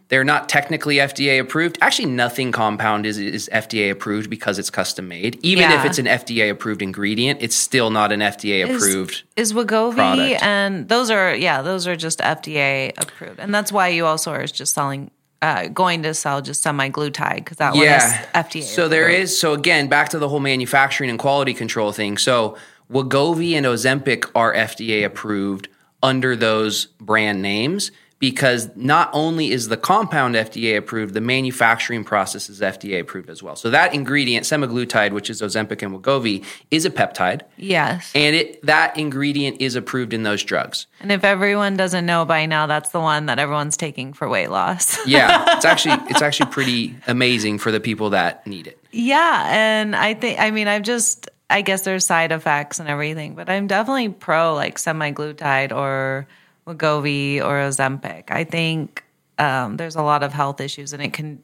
[0.09, 1.79] They're not technically FDA approved.
[1.81, 5.39] Actually, nothing compound is, is FDA approved because it's custom made.
[5.43, 9.23] Even if it's an FDA approved ingredient, it's still not an FDA approved.
[9.35, 10.43] Is Wegovy product.
[10.43, 14.47] and those are yeah, those are just FDA approved, and that's why you also are
[14.47, 15.11] just selling,
[15.43, 18.03] uh, going to sell just semaglutide because that one is
[18.35, 18.63] FDA.
[18.63, 22.19] So there is so again back to the whole manufacturing and quality control thing.
[22.19, 22.57] So
[22.91, 25.69] Wegovy and Ozempic are FDA approved
[26.03, 32.49] under those brand names because not only is the compound FDA approved, the manufacturing process
[32.49, 33.57] is FDA approved as well.
[33.57, 38.11] So that ingredient, semaglutide, which is Ozempic and Wegovy, is a peptide, yes.
[38.15, 40.87] and it that ingredient is approved in those drugs.
[41.01, 44.51] And if everyone doesn't know by now, that's the one that everyone's taking for weight
[44.51, 44.97] loss.
[45.07, 48.79] Yeah, it's actually it's actually pretty amazing for the people that need it.
[48.93, 53.35] yeah, and I think I mean I've just I guess there's side effects and everything,
[53.35, 56.27] but I'm definitely pro like semaglutide or
[56.67, 58.31] Wegovy or Ozempic.
[58.31, 59.05] I think
[59.39, 61.41] um, there's a lot of health issues, and it can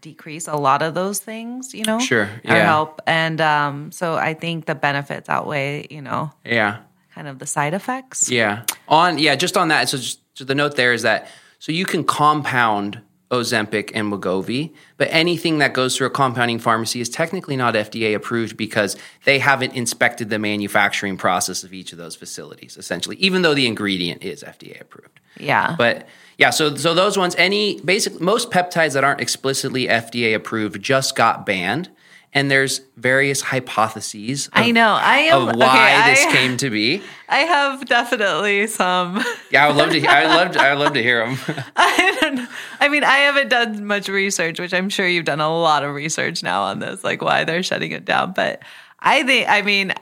[0.00, 1.74] decrease a lot of those things.
[1.74, 2.54] You know, Sure, Yeah.
[2.54, 3.02] or help.
[3.06, 6.78] And um, so I think the benefits outweigh you know Yeah.
[7.14, 8.28] kind of the side effects.
[8.30, 8.62] Yeah.
[8.88, 9.88] On yeah, just on that.
[9.88, 11.28] So just so the note there is that
[11.60, 13.00] so you can compound
[13.30, 18.14] Ozempic and Wegovy, but anything that goes through a compounding pharmacy is technically not FDA
[18.14, 22.76] approved because they haven't inspected the manufacturing process of each of those facilities.
[22.76, 25.20] Essentially, even though the ingredient is FDA approved.
[25.38, 26.06] Yeah, But
[26.38, 31.16] yeah, so so those ones, any basic most peptides that aren't explicitly FDA approved just
[31.16, 31.90] got banned.
[32.36, 34.48] And there's various hypotheses.
[34.48, 34.90] Of, I know.
[34.90, 35.64] I am of why
[36.02, 37.02] okay, this I- came to be.
[37.30, 39.24] I have definitely some.
[39.50, 40.06] Yeah, I would love to.
[40.06, 40.56] I love.
[40.56, 41.38] I love to hear them.
[41.76, 42.48] I don't.
[42.78, 45.94] I mean, I haven't done much research, which I'm sure you've done a lot of
[45.94, 48.32] research now on this, like why they're shutting it down.
[48.34, 48.62] But
[49.00, 49.94] I think, I mean,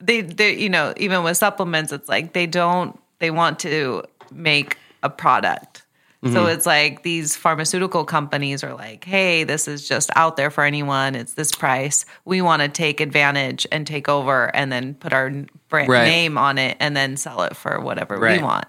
[0.00, 4.76] they, they, you know, even with supplements, it's like they don't, they want to make
[5.02, 5.84] a product.
[6.24, 6.48] So mm-hmm.
[6.48, 11.14] it's like these pharmaceutical companies are like, hey, this is just out there for anyone.
[11.14, 12.04] It's this price.
[12.24, 15.30] We want to take advantage and take over and then put our
[15.68, 16.08] brand Right.
[16.08, 18.38] name on it and then sell it for whatever Right.
[18.38, 18.66] we want.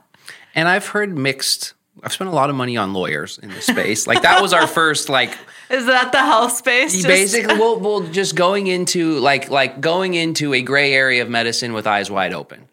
[0.53, 1.73] And I've heard mixed.
[2.03, 4.05] I've spent a lot of money on lawyers in this space.
[4.05, 5.35] Like that was our first like
[5.71, 6.93] Is that the health space?
[6.93, 11.29] Just- basically we'll, we'll just going into like like going into a gray area of
[11.29, 12.67] medicine with eyes wide open.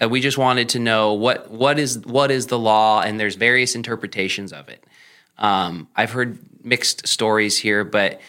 [0.00, 3.36] Uh, we just wanted to know what what is what is the law, and there's
[3.36, 4.84] various interpretations of it.
[5.38, 8.20] Um, I've heard mixed stories here, but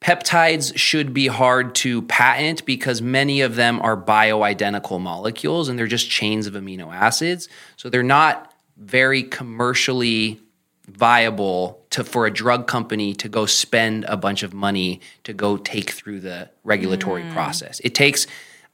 [0.00, 5.86] peptides should be hard to patent because many of them are bioidentical molecules and they're
[5.86, 7.48] just chains of amino acids.
[7.76, 10.40] So they're not very commercially
[10.86, 15.56] viable to for a drug company to go spend a bunch of money to go
[15.56, 17.80] take through the regulatory process.
[17.80, 18.26] It takes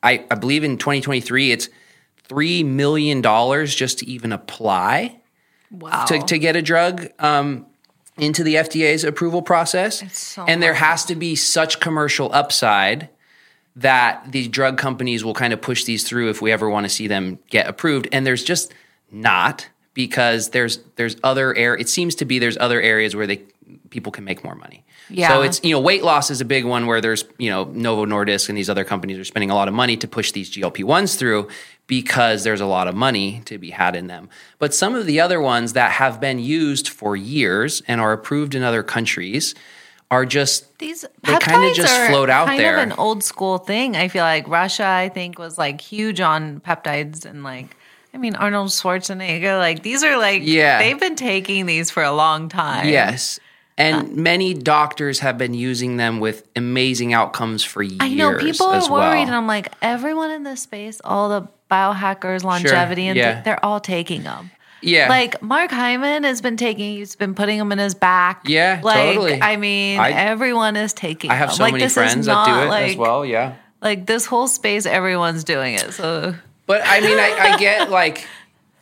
[0.02, 1.68] I, I believe in 2023 it's
[2.30, 5.20] three million dollars just to even apply
[5.72, 6.04] wow.
[6.04, 7.66] to, to get a drug um,
[8.16, 10.00] into the FDA's approval process.
[10.16, 13.08] so and there has to be such commercial upside
[13.74, 16.88] that the drug companies will kind of push these through if we ever want to
[16.88, 18.06] see them get approved.
[18.12, 18.72] And there's just
[19.10, 21.76] not because there's there's other air.
[21.76, 23.42] It seems to be there's other areas where they
[23.90, 24.84] people can make more money.
[25.08, 25.28] Yeah.
[25.28, 28.06] So it's you know weight loss is a big one where there's you know Novo
[28.06, 30.84] Nordisk and these other companies are spending a lot of money to push these GLP
[30.84, 31.48] ones through
[31.86, 34.28] because there's a lot of money to be had in them.
[34.58, 38.54] But some of the other ones that have been used for years and are approved
[38.54, 39.54] in other countries
[40.12, 42.76] are just These They kinda just float out kind there.
[42.76, 43.96] of an old school thing.
[43.96, 47.76] I feel like Russia, I think, was like huge on peptides and like,
[48.12, 49.56] I mean, Arnold Schwarzenegger.
[49.58, 50.78] Like these are like, Yeah.
[50.80, 52.88] they've been taking these for a long time.
[52.88, 53.38] yes.
[53.80, 57.98] Uh, And many doctors have been using them with amazing outcomes for years.
[58.00, 59.12] I know people are worried, well.
[59.12, 63.32] and I'm like, everyone in this space, all the biohackers, longevity, and yeah.
[63.34, 64.50] th- they're all taking them.
[64.82, 68.42] yeah, Like Mark Hyman has been taking, he's been putting them in his back.
[68.46, 69.40] Yeah, like, totally.
[69.42, 71.30] I mean, I- everyone is taking.
[71.30, 71.56] I have them.
[71.56, 73.24] so like, many friends that do it like, as well.
[73.24, 73.54] Yeah.
[73.80, 75.92] Like this whole space, everyone's doing it.
[75.92, 76.34] So
[76.66, 78.26] But I mean, I, I get like,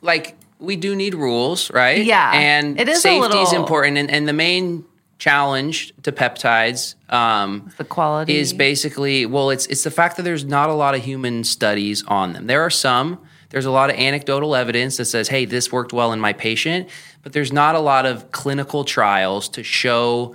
[0.02, 2.04] like we do need rules, right?
[2.04, 4.84] Yeah, and it is safety is important, and, and the main
[5.18, 10.44] challenge to peptides um, the quality is basically well, it's it's the fact that there's
[10.44, 12.46] not a lot of human studies on them.
[12.46, 13.20] There are some.
[13.50, 16.88] There's a lot of anecdotal evidence that says, "Hey, this worked well in my patient,"
[17.22, 20.34] but there's not a lot of clinical trials to show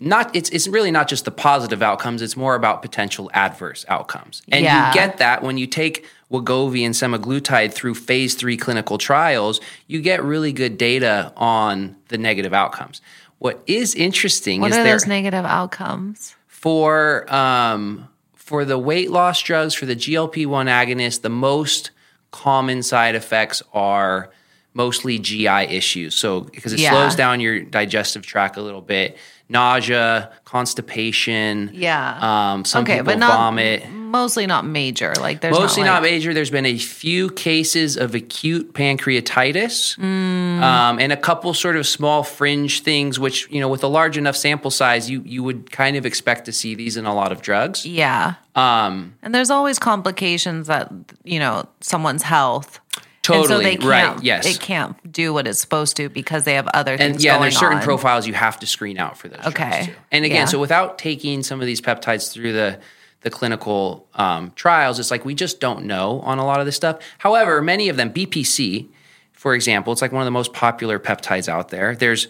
[0.00, 4.42] not it's it's really not just the positive outcomes it's more about potential adverse outcomes
[4.50, 4.88] and Yeah.
[4.88, 10.00] you get that when you take Wegovy and semaglutide through phase 3 clinical trials you
[10.00, 13.00] get really good data on the negative outcomes
[13.38, 16.34] what is interesting What is are there those negative outcomes?
[16.46, 21.92] for um for the weight loss drugs, for the GLP 1 agonist, the most
[22.32, 24.28] common side effects are
[24.74, 26.16] mostly GI issues.
[26.16, 26.90] So, because it Yeah.
[26.90, 29.16] slows down your digestive tract a little bit,
[29.50, 31.70] nausea, constipation.
[31.72, 32.52] Yeah.
[32.52, 33.88] Um, some okay, people but not vomit.
[33.90, 35.12] mostly not major.
[35.20, 36.32] Like there's Mostly not, not, like, major.
[36.34, 40.62] There's been a few cases of acute pancreatitis Mm.
[40.62, 44.16] um, and a couple sort of small fringe things, which, you know, with a large
[44.18, 47.32] enough sample size, you, you would kind of expect to see these in a lot
[47.32, 47.84] of drugs.
[47.86, 48.34] Yeah.
[48.56, 50.90] Um, And there's always complications that
[51.24, 52.79] you know someone's health.
[53.22, 53.44] Totally.
[53.44, 54.22] and so they can't, right.
[54.24, 54.46] Yes.
[54.46, 57.42] It can't do what it's supposed to because they have other things and yeah, going
[57.42, 57.84] there's certain on.
[57.84, 59.46] profiles you have to screen out for those.
[59.46, 59.92] Okay.
[60.10, 60.44] And again, Yeah.
[60.46, 62.78] so without taking some of these peptides through the
[63.22, 66.74] the clinical um, trials, it's like we just don't know on a lot of this
[66.76, 67.00] stuff.
[67.18, 68.86] However, many of them, BPC,
[69.34, 71.94] for example, it's like one of the most popular peptides out there.
[71.94, 72.28] There's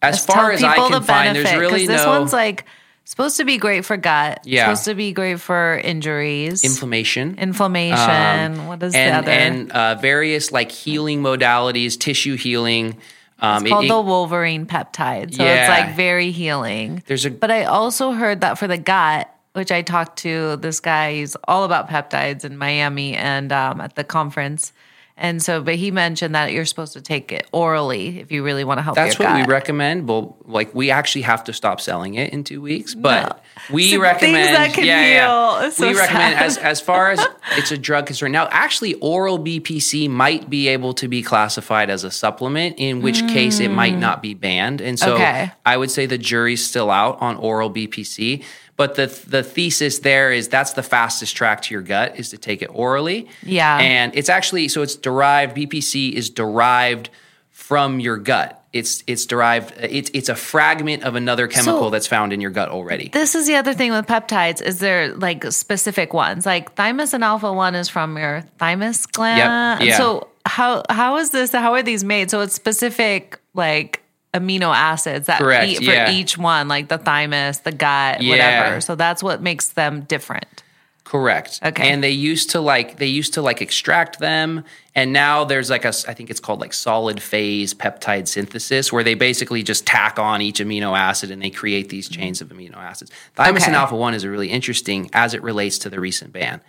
[0.00, 2.64] as Just far as I can the find, benefit, there's really this no one's like
[3.04, 4.40] supposed to be great for gut.
[4.44, 4.64] Yeah.
[4.66, 7.36] Supposed to be great for injuries, inflammation.
[7.38, 8.66] inflammation.
[8.66, 9.30] what is the and other?
[9.30, 12.96] and uh, various like healing modalities, tissue healing.
[13.40, 15.34] Um, it's called it- the Wolverine peptide.
[15.34, 15.62] So Yeah.
[15.62, 17.02] it's like very healing.
[17.06, 20.80] There's a- but I also heard that for the gut, which I talked to this
[20.80, 24.72] guy, he's all about peptides in Miami and um, at the conference.
[25.16, 28.64] And so, but he mentioned that you're supposed to take it orally if you really
[28.64, 29.46] want to help That's what gut.
[29.46, 30.08] we recommend.
[30.08, 33.74] Well, like we actually have to stop selling it in two weeks, but No.
[33.74, 35.68] we So recommend things that can yeah, yeah.
[35.70, 38.32] so we recommend as as far as it's a drug concern.
[38.32, 43.20] Now, actually, oral BPC might be able to be classified as a supplement, in which
[43.28, 44.80] case it might not be banned.
[44.80, 45.14] And so, Mm.
[45.14, 45.52] Okay.
[45.64, 48.42] I would say the jury's still out on oral BPC.
[48.76, 52.38] But the the thesis there is that's the fastest track to your gut is to
[52.38, 53.28] take it orally.
[53.42, 53.78] Yeah.
[53.78, 57.08] And it's actually so it's derived BPC is derived
[57.50, 58.60] from your gut.
[58.72, 62.50] It's it's derived it's it's a fragment of another chemical So- that's found in your
[62.50, 63.10] gut already.
[63.12, 67.52] This is the other thing with peptides is there like specific ones like thymosin alpha
[67.52, 69.84] one is from your thymus gland.
[69.84, 69.96] yeah.
[69.96, 71.52] So how how is this?
[71.52, 72.30] How are these made?
[72.30, 74.02] So it's specific like
[74.34, 76.10] amino acids that Correct, eat for yeah.
[76.10, 78.30] each one, like the thymus, the gut, Yeah.
[78.30, 78.80] whatever.
[78.80, 80.62] So that's what makes them different.
[81.04, 81.60] Correct.
[81.62, 81.90] Okay.
[81.90, 84.64] And they used to like they used to like extract them,
[84.94, 89.04] and now there's like a I think it's called like solid phase peptide synthesis, where
[89.04, 92.22] they basically just tack on each amino acid and they create these mm-hmm.
[92.22, 93.10] chains of amino acids.
[93.36, 93.74] Thymosin Okay.
[93.74, 96.62] alpha one is a really interesting as it relates to the recent ban,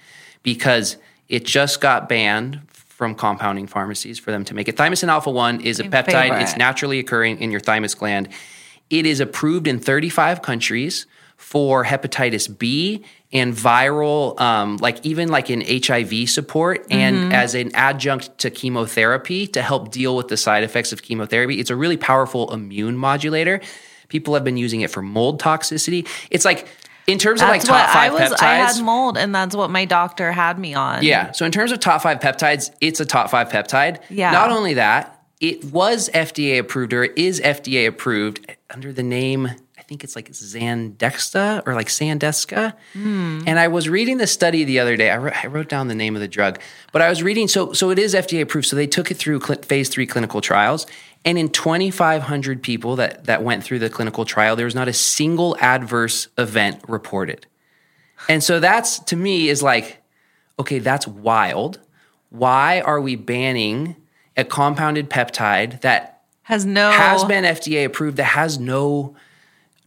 [0.44, 0.98] because
[1.30, 2.60] it just got banned
[2.96, 4.78] from compounding pharmacies for them to make it.
[4.78, 6.12] Thymosin alpha one is a My peptide.
[6.14, 6.42] favorite.
[6.44, 8.30] It's naturally occurring in your thymus gland.
[8.90, 15.50] It is approved in 35 countries for hepatitis B and viral, um, like even like
[15.50, 20.64] in HIV support and as an adjunct to chemotherapy to help deal with the side
[20.64, 21.60] effects of chemotherapy.
[21.60, 23.60] It's a really powerful immune modulator.
[24.08, 26.08] People have been using it for mold toxicity.
[26.32, 26.70] It's like
[27.08, 28.22] in terms of like top what I five was.
[28.22, 28.44] peptides.
[28.44, 31.04] I had mold, and that's what my doctor had me on.
[31.04, 31.32] Yeah.
[31.32, 34.02] So in terms of top five peptides, it's a top five peptide.
[34.10, 34.32] Yeah.
[34.32, 39.48] Not only that, it was FDA approved or it is FDA approved under the name,
[39.78, 42.74] I think it's like Zandexta or like Sandeska.
[42.94, 43.42] Hmm.
[43.46, 45.12] And I was reading the study the other day.
[45.12, 46.60] I wrote, I wrote down the name of the drug,
[46.92, 47.48] but I was reading.
[47.48, 48.68] So, so it is FDA approved.
[48.68, 50.88] So they took it through cl- phase three clinical trials.
[51.26, 54.94] And in 2,500 people that, that went through the clinical trial, there was not a
[54.94, 57.48] single adverse event reported.
[58.30, 60.02] And so that's to me is like,
[60.60, 61.80] okay, that's wild.
[62.30, 63.96] Why are we banning
[64.38, 69.16] a compounded peptide that has no has been FDA approved that has no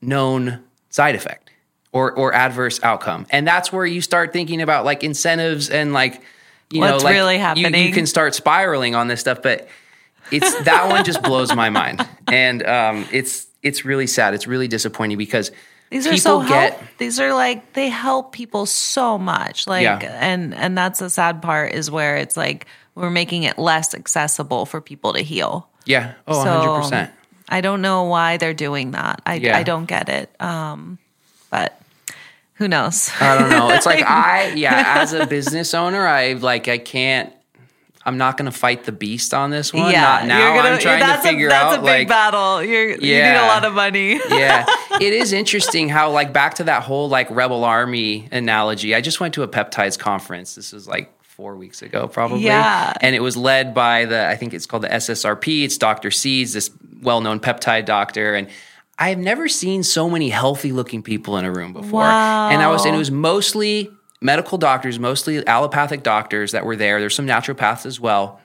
[0.03, 1.51] known side effect
[1.93, 3.27] or or adverse outcome?
[3.31, 6.21] And that's where you start thinking about like incentives and like
[6.71, 9.69] you What's know like really you- You, can start spiraling on this stuff, but
[10.31, 14.35] it's that one just blows my mind, and um, it's it's really sad.
[14.35, 15.51] It's really disappointing because
[15.91, 16.85] These are people so get help.
[16.99, 19.67] These are like they help people so much.
[19.67, 19.99] Like Yeah.
[20.21, 24.67] and and that's the sad part is where it's like we're making it less accessible
[24.67, 25.69] for people to heal.
[25.87, 27.11] yeah oh So 100 percent.
[27.49, 29.23] I don't know why they're doing that.
[29.25, 29.57] I Yeah.
[29.57, 30.31] I don't get it.
[30.41, 30.99] Um,
[31.51, 31.81] but
[32.55, 33.11] who knows?
[33.21, 33.71] I don't know.
[33.71, 37.33] It's like I, yeah, as a business owner, I like I can't.
[38.09, 39.93] I'm not going to fight the beast on this one.
[39.93, 40.59] not now.
[40.59, 42.65] I'm trying to figure a, that's out a big like, battle.
[42.65, 44.15] You're, You need a lot of money.
[44.31, 44.65] yeah,
[44.99, 48.95] it is interesting how like back to that whole like rebel army analogy.
[48.95, 50.55] I just went to a peptides conference.
[50.55, 52.45] This was like four weeks ago, probably.
[52.45, 52.95] Yeah.
[53.03, 55.65] and it was led by the I think it's called the SSRP.
[55.65, 56.11] It's Dr.
[56.11, 56.71] Seeds, this
[57.03, 58.49] well-known peptide doctor, and.
[59.01, 62.01] I've never seen so many healthy looking people in a room before.
[62.01, 62.49] Wow.
[62.49, 67.01] And I was, and it was mostly medical doctors, mostly allopathic doctors that were there.
[67.01, 68.41] There's some naturopaths as well.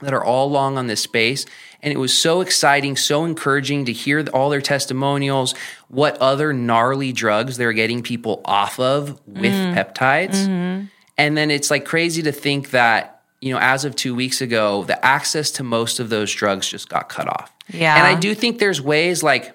[0.00, 1.46] that are all along on this space.
[1.82, 5.54] And it was so exciting, so encouraging to hear all their testimonials,
[5.88, 9.78] what other gnarly drugs they're getting people off of with mm-hmm.
[9.78, 10.46] peptides.
[10.46, 10.86] Mm-hmm.
[11.16, 14.84] And then it's like crazy to think that, you know, as of two weeks ago,
[14.84, 17.54] the access to most of those drugs just got cut off.
[17.68, 17.96] Yeah.
[17.96, 19.54] And I do think there's ways like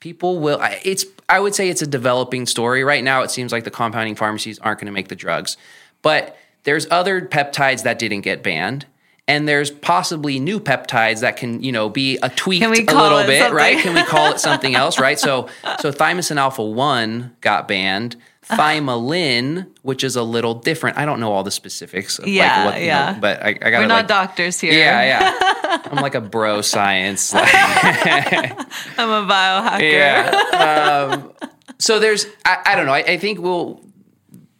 [0.00, 2.84] people will, it's, I would say it's a developing story.
[2.84, 5.56] Right now, it seems like the compounding pharmacies aren't going to make the drugs.
[6.00, 8.86] But there's other peptides that didn't get banned.
[9.26, 13.40] And there's possibly new peptides that can, you know, be a tweak a little bit,
[13.40, 13.54] something?
[13.54, 13.78] right?
[13.78, 15.18] Can we call it something else, right?
[15.18, 15.48] So,
[15.80, 18.16] so thymosin alpha one got banned.
[18.56, 20.96] Thymalin, which is a little different.
[20.98, 22.18] I don't know all the specifics.
[22.18, 23.12] Of Yeah, like what, you yeah.
[23.12, 24.72] know, but I, I got We're not like, doctors here.
[24.72, 25.80] yeah, yeah.
[25.90, 27.32] I'm like a bro science.
[27.34, 29.92] like- I'm a biohacker.
[29.92, 31.10] yeah.
[31.12, 31.32] Um,
[31.78, 32.92] so there's, I, I don't know.
[32.92, 33.80] I, I think we'll,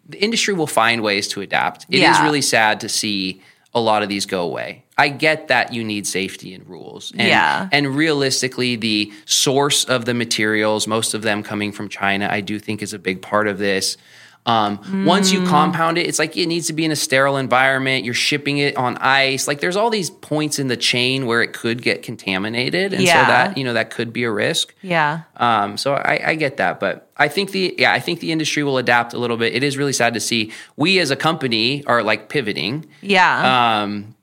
[0.08, 1.86] the industry will find ways to adapt.
[1.88, 2.22] It is Yeah.
[2.24, 3.42] really sad to see
[3.74, 4.84] a lot of these go away.
[4.98, 7.12] I get that you need safety and rules.
[7.16, 7.68] And, Yeah.
[7.70, 12.58] And realistically, the source of the materials, most of them coming from China, I do
[12.58, 13.96] think is a big part of this.
[14.46, 15.32] Um, Once Mm.
[15.34, 18.06] you compound it, it's like it needs to be in a sterile environment.
[18.06, 19.46] You're shipping it on ice.
[19.46, 23.26] Like there's all these points in the chain where it could get contaminated, and Yeah.
[23.26, 24.72] so that you know that could be a risk.
[24.80, 25.20] Yeah.
[25.36, 28.62] Um, so I, I get that, but I think the yeah I think the industry
[28.62, 29.54] will adapt a little bit.
[29.54, 32.86] It is really sad to see we as a company are like pivoting.
[33.02, 33.82] Yeah.
[33.82, 34.14] Um,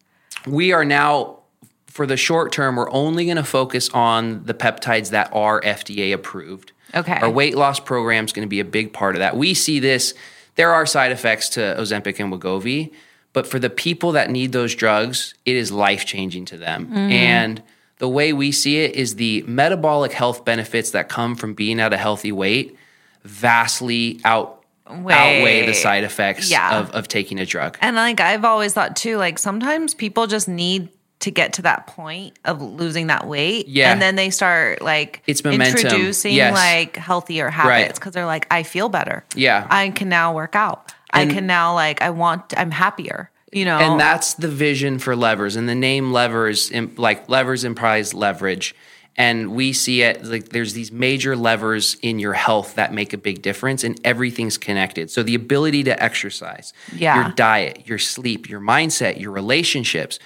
[0.45, 1.39] we are now
[1.87, 6.13] for the short term we're only going to focus on the peptides that are FDA
[6.13, 6.73] approved.
[6.93, 7.17] Okay.
[7.21, 9.37] Our weight loss program is going to be a big part of that.
[9.37, 10.13] We see this.
[10.55, 12.91] There are side effects to Ozempic and Wegovy,
[13.33, 16.87] but for the people that need those drugs, it is life changing to them.
[16.87, 16.97] Mm-hmm.
[16.97, 17.63] And
[17.97, 21.93] the way we see it is the metabolic health benefits that come from being at
[21.93, 22.77] a healthy weight
[23.23, 26.79] vastly out outweigh the side effects Yeah.
[26.79, 27.77] of, of taking a drug.
[27.81, 30.89] And like I've always thought too, like sometimes people just need
[31.21, 33.67] to get to that point of losing that weight.
[33.67, 33.91] Yeah.
[33.91, 35.77] And then they start like It's momentum.
[35.85, 36.53] introducing Yes.
[36.53, 39.23] like healthier habits because they're like, I feel better.
[39.35, 39.65] Yeah.
[39.69, 40.93] I can now work out.
[41.11, 43.31] I can now like I want I'm happier.
[43.53, 43.77] You know?
[43.77, 48.75] and that's the vision for levers and the name levers like levers implies leverage
[49.17, 53.17] and we see it like there's these major levers in your health that make a
[53.17, 57.15] big difference and everything's connected so the ability to exercise Yeah.
[57.25, 60.19] your diet your sleep your mindset your relationships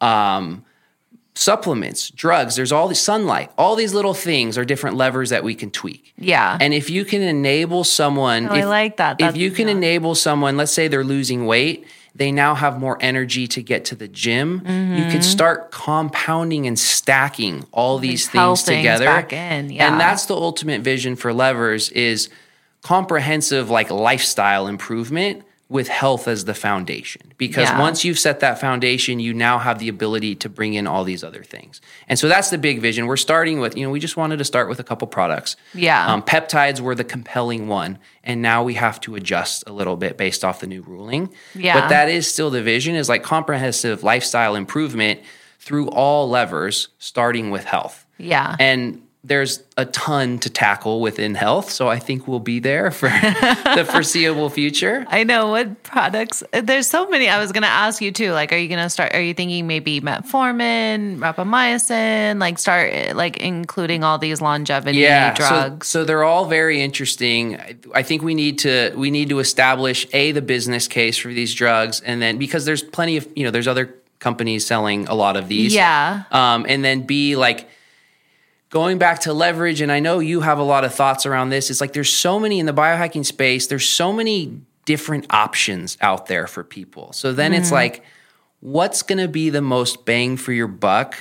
[0.00, 0.64] um,
[1.34, 5.54] supplements drugs there's all the sunlight all these little things are different levers that we
[5.54, 6.56] can tweak Yeah.
[6.60, 9.20] and if you can enable someone, Oh, I if, like that.
[9.20, 9.74] If you can yeah.
[9.74, 13.94] enable someone, let's say they're losing weight, they now have more energy to get to
[13.94, 14.58] the gym.
[14.66, 18.38] You can start compounding and stacking all these, Mm-hmm.
[18.50, 19.04] These things together.
[19.70, 19.90] yeah.
[19.90, 22.28] And that's the ultimate vision for levers is
[22.82, 27.32] comprehensive like lifestyle improvement with health as the foundation.
[27.38, 27.80] Because Yeah.
[27.80, 31.24] once you've set that foundation, you now have the ability to bring in all these
[31.24, 31.80] other things.
[32.08, 33.06] And so that's the big vision.
[33.06, 35.56] We're starting with, you know, we just wanted to start with a couple products.
[35.74, 36.06] Yeah.
[36.06, 37.98] Um, peptides were the compelling one.
[38.22, 41.30] And now we have to adjust a little bit based off the new ruling.
[41.54, 41.80] Yeah.
[41.80, 45.20] But that is still the vision is like comprehensive lifestyle improvement
[45.58, 48.06] through all levers, starting with health.
[48.18, 48.54] Yeah.
[48.60, 51.70] And there's a ton to tackle within health.
[51.70, 53.08] So I think we'll be there for
[53.74, 55.04] the foreseeable future.
[55.08, 56.44] I know what products.
[56.52, 57.28] There's so many.
[57.28, 58.32] I was going to ask you too.
[58.32, 59.14] Like, are you going to start?
[59.14, 62.38] Are you thinking maybe metformin, rapamycin?
[62.38, 65.88] Like, start like including all these longevity yeah, drugs.
[65.88, 67.56] So, so they're all very interesting.
[67.56, 71.28] I, I think we need to we need to establish a the business case for
[71.28, 75.14] these drugs, and then because there's plenty of you know there's other companies selling a
[75.14, 75.74] lot of these.
[75.74, 76.22] Yeah.
[76.30, 77.68] Um, and then B like
[78.70, 81.70] going back to leverage, and I know you have a lot of thoughts around this.
[81.70, 83.66] It's like there's so many in the biohacking space.
[83.66, 87.12] There's so many different options out there for people.
[87.12, 88.04] So then it's like,
[88.60, 91.16] what's going to be the most bang for your buck?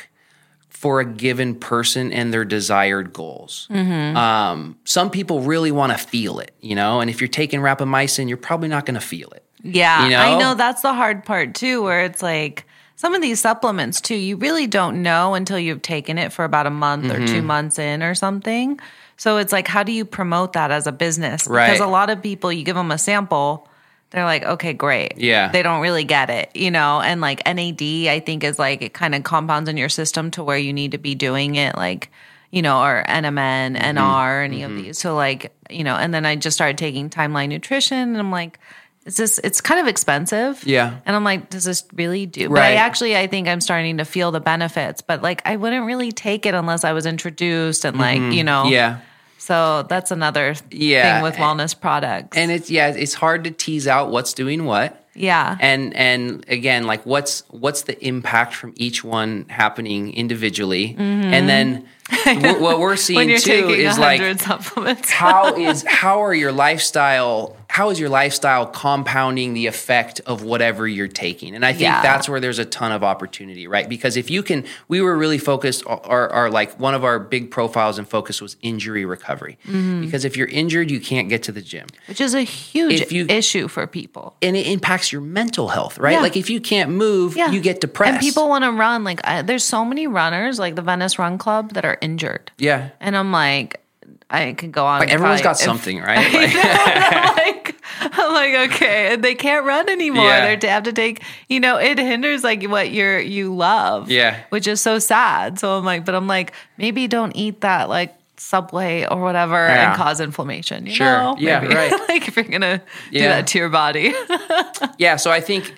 [0.70, 3.68] for a given person and their desired goals.
[3.72, 8.28] Um, some people really want to feel it, you know, and if you're taking rapamycin,
[8.28, 9.44] you're probably not going to feel it.
[9.64, 10.20] Yeah, You know?
[10.20, 14.16] I know that's the hard part too, where it's like some of these supplements too,
[14.16, 17.26] you really don't know until you've taken it for about a month or Mm-hmm.
[17.26, 18.80] two months in or something.
[19.18, 21.48] So it's like, how do you promote that as a business?
[21.48, 21.68] Right.
[21.68, 23.68] Because a lot of people, you give them a sample,
[24.12, 25.18] they're like, okay, great.
[25.18, 25.50] Yeah.
[25.52, 27.02] They don't really get it, you know?
[27.02, 30.44] And like NAD, I think is like, it kind of compounds in your system to
[30.44, 32.12] where you need to be doing it, like,
[32.52, 33.98] you know, or NMN, Mm-hmm.
[33.98, 34.98] NR, any of these.
[35.00, 38.60] So like, you know, and then I just started taking Timeline Nutrition and I'm like,
[39.06, 40.64] is this, it's kind of expensive.
[40.66, 40.98] Yeah.
[41.06, 42.50] And I'm like, does this really do?
[42.50, 45.86] But I actually, I think I'm starting to feel the benefits, but like, I wouldn't
[45.86, 48.74] really take it unless I was introduced and like, you know, Mm-hmm.
[48.74, 49.00] Yeah.
[49.38, 51.16] so that's another Yeah.
[51.16, 52.36] thing with wellness products.
[52.38, 55.02] And it's, yeah, it's hard to tease out what's doing what.
[55.18, 55.56] Yeah.
[55.62, 61.86] and and again like what's what's the impact from each one happening individually and then
[62.10, 63.38] wh- what we're Mm-hmm.
[63.38, 65.10] seeing too is like supplements.
[65.12, 70.88] how is how are your lifestyle how is your lifestyle compounding the effect of whatever
[70.88, 72.02] you're taking and i think Yeah.
[72.02, 75.38] that's where there's a ton of opportunity right because if you can we were really
[75.38, 80.02] focused our, our like one of our big profiles and focus was injury recovery Mm-hmm.
[80.02, 83.26] because if you're injured you can't get to the gym which is a huge you-
[83.28, 84.36] issue for people.
[84.42, 86.20] and it impacts your mental health right Yeah.
[86.22, 89.04] like if you can't move you get depressed And people want to run.
[89.04, 92.52] Like, I, there's so many runners, like the Venice Run Club, that are injured.
[92.58, 93.82] yeah And I'm like,
[94.30, 95.00] I could go on.
[95.00, 99.66] like everyone's got if- something right Like- I'm like, I'm like, okay, and they can't
[99.66, 100.26] run anymore.
[100.26, 100.56] Yeah.
[100.56, 104.10] They have to take, you know, it hinders like what you're you love.
[104.10, 104.40] Yeah.
[104.50, 105.60] which is so sad.
[105.60, 109.90] So I'm like, but I'm like, maybe don't eat that like Subway or whatever Yeah.
[109.92, 110.86] and cause inflammation.
[110.88, 111.06] You Sure.
[111.06, 111.36] know?
[111.40, 111.74] Yeah, Maybe.
[111.76, 111.92] right.
[112.10, 114.14] like if you're gonna do that to your body.
[114.98, 115.74] Yeah, so I think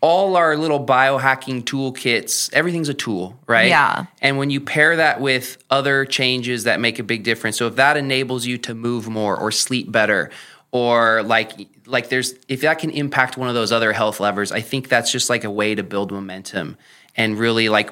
[0.00, 3.68] all our little biohacking toolkits, everything's a tool, right?
[3.68, 4.06] Yeah.
[4.22, 7.76] And when you pair that with other changes that make a big difference, so if
[7.76, 10.30] that enables you to move more or sleep better,
[10.72, 14.60] or like like there's if that can impact one of those other health levers, I
[14.60, 16.76] think that's just like a way to build momentum
[17.16, 17.90] and really like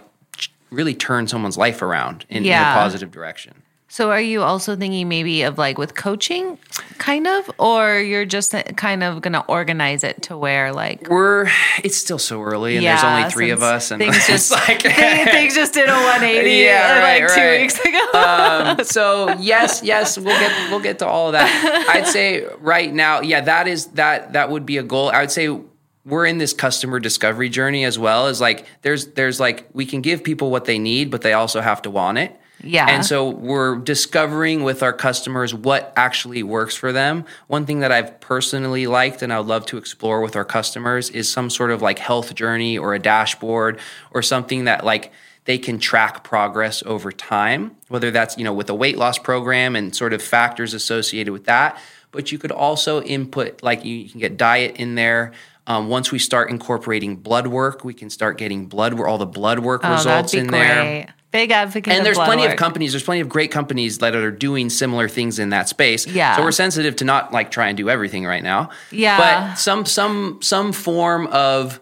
[0.70, 3.62] really turn someone's life around in, in a positive direction.
[3.90, 6.58] So are you also thinking maybe of like with coaching
[6.98, 11.48] kind of or you're just kind of going to organize it to where like We're
[11.82, 14.94] it's still so early and there's only three of us and things just like things,
[15.30, 17.60] things just did a 180 Yeah, right, like 2 right.
[17.62, 18.10] weeks ago.
[18.12, 21.86] um, so yes, yes, we'll get we'll get to all of that.
[21.88, 25.10] I'd say right now, yeah, that is that that would be a goal.
[25.10, 25.48] I would say
[26.04, 30.02] we're in this customer discovery journey as well as like there's there's like we can
[30.02, 32.38] give people what they need, but they also have to want it.
[32.62, 32.86] Yeah.
[32.88, 37.24] And so we're discovering with our customers what actually works for them.
[37.46, 41.08] One thing that I've personally liked and I would love to explore with our customers
[41.10, 43.78] is some sort of like health journey or a dashboard
[44.10, 45.12] or something that like
[45.44, 49.76] they can track progress over time, whether that's, you know, with a weight loss program
[49.76, 51.80] and sort of factors associated with that.
[52.10, 55.32] But you could also input, like you, you can get diet in there.
[55.66, 59.26] Um, once we start incorporating blood work, we can start getting blood, where all the
[59.26, 60.58] blood work Oh, results in great.
[60.58, 64.14] there Big advocate and there's blood plenty of companies there's plenty of great companies that
[64.14, 66.36] are doing similar things in that space Yeah.
[66.36, 69.18] so we're sensitive to not like try and do everything right now Yeah.
[69.50, 71.80] but some some some form of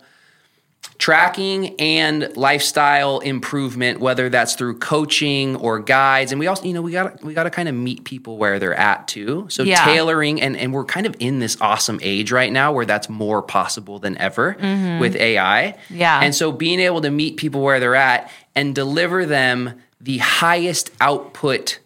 [0.99, 6.81] tracking and lifestyle improvement whether that's through coaching or guides and we also you know
[6.83, 9.85] we got we got to kind of meet people where they're at too so Yeah.
[9.85, 13.43] tailoring and and we're kind of in this awesome age right now where that's more
[13.43, 14.57] possible than ever
[15.01, 15.97] with AI Mm-hmm.
[15.97, 16.21] Yeah.
[16.23, 20.91] and so being able to meet people where they're at and deliver them the highest
[21.01, 21.79] output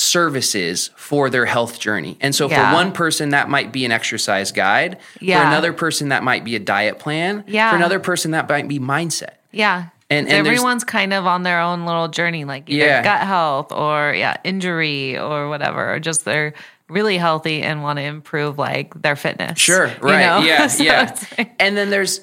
[0.00, 2.16] services for their health journey.
[2.20, 2.70] And so Yeah.
[2.70, 5.40] for one person that might be an exercise guide, Yeah.
[5.40, 7.70] for another person that might be a diet plan, Yeah.
[7.70, 9.34] for another person that might be mindset.
[9.52, 9.84] Yeah.
[10.10, 13.02] And- And, everyone's kind of on their own little journey, like either Yeah.
[13.02, 16.54] gut health or yeah, injury or whatever, or just they're
[16.88, 19.58] really healthy and want to improve like their fitness.
[19.60, 20.20] Sure, you right.
[20.24, 20.38] know?
[20.40, 21.14] Yeah, So yeah.
[21.36, 22.20] like- and then there's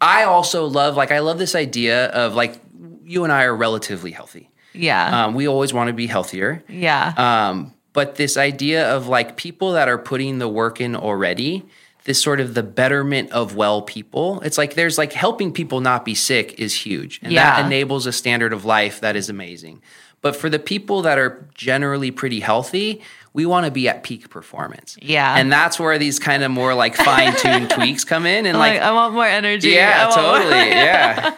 [0.00, 2.60] I also love like I love this idea of like
[3.06, 4.50] you and I are relatively healthy.
[4.74, 5.26] Yeah.
[5.26, 6.62] Um, we always want to be healthier.
[6.68, 7.14] yeah.
[7.16, 11.64] Um, but this idea of like people that are putting the work in already,
[12.04, 16.04] this sort of the betterment of well people, it's like there's like helping people not
[16.04, 17.20] be sick is huge.
[17.22, 19.80] And that enables a standard of life that is amazing.
[20.22, 23.00] But for the people that are generally pretty healthy,
[23.34, 24.96] we want to be at peak performance.
[25.02, 25.36] Yeah.
[25.36, 28.46] And that's where these kind of more like fine tuned tweaks come in.
[28.46, 29.70] And like, like, I want more energy.
[29.70, 30.50] yeah, I totally.
[30.70, 31.34] yeah.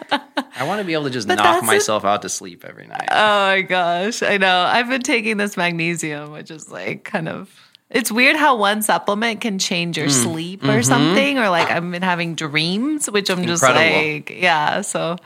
[0.59, 3.09] I want to be able to just But knock myself out to sleep every night.
[3.11, 4.23] Oh my gosh.
[4.23, 4.61] I know.
[4.61, 7.51] I've been taking this magnesium, which is like kind of
[7.89, 10.01] it's weird how one supplement can change Mm.
[10.01, 10.71] your sleep Mm-hmm.
[10.71, 11.39] or something.
[11.39, 14.83] Or like I've been having dreams, which I'm just like, yeah.
[14.83, 15.17] So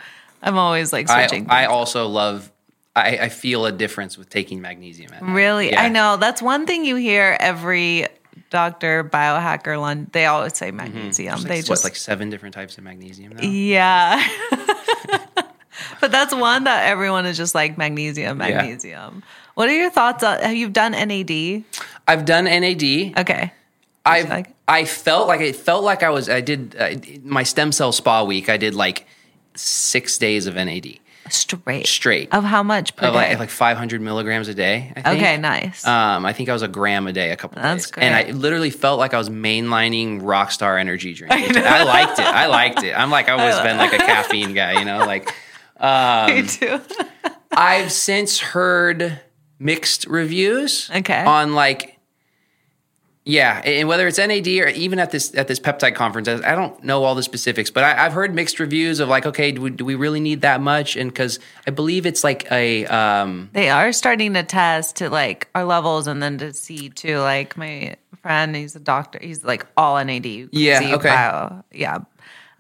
[0.41, 1.51] I'm always like switching.
[1.51, 1.73] I things.
[1.73, 2.51] also love.
[2.97, 5.11] I, I feel a difference with taking magnesium.
[5.35, 5.83] Really, Yeah.
[5.83, 8.07] I know that's one thing you hear every
[8.51, 10.09] doctor, biohacker, lunch.
[10.13, 11.35] They always say magnesium.
[11.37, 13.43] There's They like, just what, like seven different types of magnesium now.
[13.43, 14.27] Yeah.
[16.01, 19.23] but that's one that everyone is just like magnesium, magnesium.
[19.55, 21.65] What are your thoughts on have you done NAD?
[22.09, 22.83] I've done NAD.
[23.19, 23.53] Okay.
[24.05, 26.29] I like- I felt like it felt like I was.
[26.29, 26.91] I did uh,
[27.25, 28.49] my stem cell spa week.
[28.49, 29.07] I did like
[29.57, 30.99] six days of NAD
[31.33, 31.87] Straight.
[31.87, 32.33] straight.
[32.33, 33.31] Of how much per of day?
[33.31, 34.93] like, like 500 milligrams a day.
[34.97, 35.07] I think.
[35.23, 35.87] okay, nice.
[35.87, 38.31] Um, I think I was a gram a day a couple That's days, and I
[38.33, 41.33] literally felt like I was mainlining Rockstar energy drink.
[41.57, 42.25] I, liked it.
[42.27, 42.93] I liked it.
[42.93, 44.99] I'm like I've always been like a caffeine guy, you know.
[45.07, 45.33] Like
[45.81, 46.81] Me too.
[47.53, 49.21] I've since heard
[49.59, 51.25] mixed reviews Okay.
[51.25, 51.99] on like
[53.27, 56.83] Yeah, and whether it's NAD or even at this at this peptide conference, I don't
[56.83, 59.71] know all the specifics, but I, I've heard mixed reviews of like, okay, do we,
[59.71, 60.97] do we really need that much?
[60.97, 65.49] And because I believe it's like a um, They are starting to test to like
[65.55, 67.19] our levels and then to see too.
[67.19, 69.19] Like my friend, he's a doctor.
[69.23, 70.25] He's like all NAD.
[70.27, 71.09] Yeah, okay.
[71.11, 71.99] bio- yeah.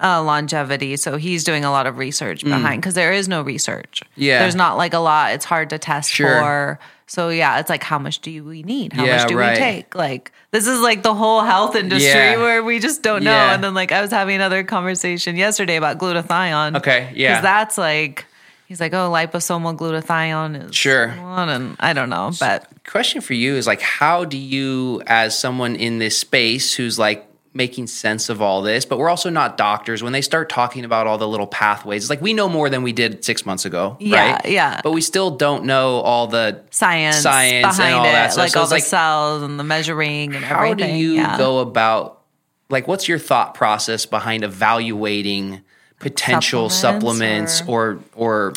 [0.02, 0.96] Uh, longevity.
[0.96, 4.00] So he's doing a lot of research behind because there is no research.
[4.02, 4.08] Mm.
[4.16, 4.38] Yeah.
[4.40, 5.32] There's not like a lot.
[5.32, 6.40] It's hard to test Sure.
[6.40, 6.78] for.
[7.10, 8.92] So yeah, it's like how much do we need?
[8.92, 9.54] How Yeah, much do right.
[9.54, 9.96] we take?
[9.96, 12.36] Like this is like the whole health industry Yeah.
[12.36, 13.32] where we just don't know.
[13.32, 13.52] Yeah.
[13.54, 16.76] And then like I was having another conversation yesterday about glutathione.
[16.76, 17.30] Okay, yeah.
[17.32, 18.26] Because that's like
[18.68, 21.08] he's like, oh, liposomal glutathione is Sure.
[21.08, 25.36] one, and I don't know, but question for you is like how do you as
[25.36, 29.56] someone in this space who's like making sense of all this but we're also not
[29.56, 32.70] doctors when they start talking about all the little pathways it's like we know more
[32.70, 34.80] than we did six months ago Yeah, right yeah.
[34.84, 38.50] but we still don't know all the science, Science and behind all it, that like
[38.52, 40.94] So all the like, cells and the measuring and how everything.
[40.94, 41.36] do you yeah.
[41.38, 42.20] go about
[42.68, 45.62] like what's your thought process behind evaluating
[45.98, 48.52] potential Supplements supplements, or or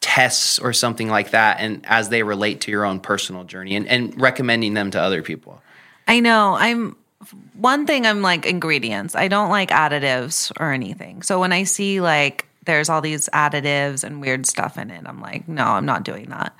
[0.00, 3.86] tests or something like that and as they relate to your own personal journey and,
[3.86, 5.60] and recommending them to other people
[6.08, 6.54] I know.
[6.54, 6.96] I'm
[7.54, 9.14] one thing I'm like ingredients.
[9.14, 11.22] I don't like additives or anything.
[11.22, 15.20] So when I see like there's all these additives and weird stuff in it, I'm
[15.20, 16.54] like, no, I'm not doing that.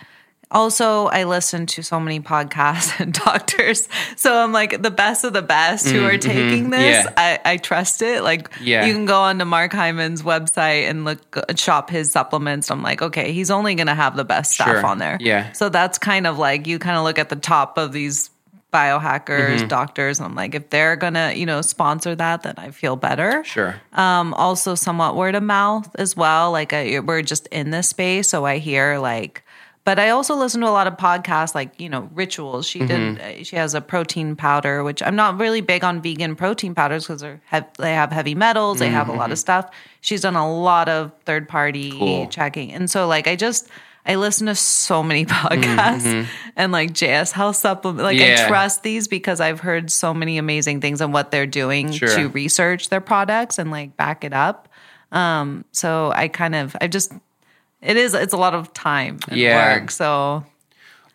[0.53, 3.89] Also, I listen to so many podcasts and doctors.
[4.17, 7.07] So I'm like the best of the best who are taking this.
[7.07, 7.09] Mm-hmm.
[7.19, 7.39] Yeah.
[7.45, 8.25] I, I trust it.
[8.25, 8.85] Like Yeah.
[8.85, 12.69] you can go onto Mark Hyman's website and look shop his supplements.
[12.71, 14.85] I'm like, okay, he's only gonna have the best stuff Sure.
[14.87, 15.19] on there.
[15.21, 15.53] Yeah.
[15.53, 18.31] So that's kind of like you kind of look at the top of these
[18.73, 19.69] biohackers, Mm-hmm.
[19.69, 20.21] doctors.
[20.21, 23.43] I'm like, if they're gonna, you know, sponsor that, then I feel better.
[23.45, 26.53] sure Um, also somewhat word of mouth as well.
[26.53, 29.43] Like I, we're just in this space, so I hear like.
[29.83, 32.67] But I also listen to a lot of podcasts, like you know, rituals.
[32.67, 33.15] She Mm-hmm.
[33.15, 33.41] did.
[33.41, 37.05] uh, She has a protein powder, which I'm not really big on vegan protein powders
[37.07, 37.41] because they're
[37.79, 38.79] they have heavy metals.
[38.79, 39.71] They have a lot of stuff.
[40.03, 41.99] She's done a lot of third party Mm-hmm.
[41.99, 42.27] Cool.
[42.29, 43.69] checking, and so like I just
[44.07, 46.27] I listen to so many podcasts
[46.57, 48.03] and like JS Health supplement.
[48.03, 48.49] Like I Mm-hmm.
[48.49, 52.09] Trust these because I've heard so many amazing things on what they're doing Sure.
[52.17, 54.69] to research their products and like back it up.
[55.13, 57.13] Um, so I kind of I just
[57.83, 59.79] it is it's a lot of time and Yeah.
[59.81, 59.91] work.
[59.91, 60.45] So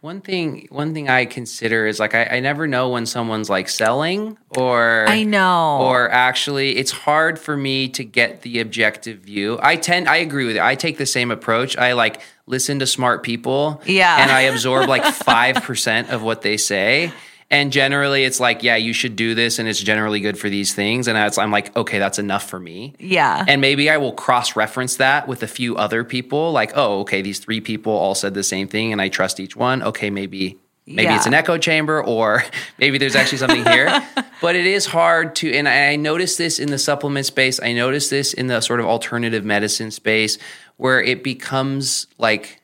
[0.05, 3.67] One thing, one thing I consider is like I, I never know when someone's like
[3.67, 5.79] selling or I know.
[5.81, 9.57] or actually it's hard for me to get the objective view.
[9.63, 10.61] I tend, I agree with you.
[10.61, 11.75] I take the same approach.
[11.75, 14.21] I like listen to smart people, Yeah.
[14.21, 17.11] and I absorb like five percent of what they say.
[17.51, 20.73] And generally, it's like, yeah, you should do this, and it's generally good for these
[20.73, 21.07] things.
[21.07, 22.95] And I'm like, okay, that's enough for me.
[22.99, 23.45] yeah.
[23.47, 27.21] And maybe I will cross reference that with a few other people, like, oh, okay,
[27.21, 29.83] these three people all said the same thing and I trust each one.
[29.83, 31.15] Okay, maybe maybe Yeah.
[31.17, 32.43] it's an echo chamber or
[32.79, 34.03] maybe there's actually something here.
[34.41, 37.59] but it is hard to and I noticed this in the supplement space.
[37.61, 40.37] I noticed this in the sort of alternative medicine space
[40.77, 42.61] where it becomes like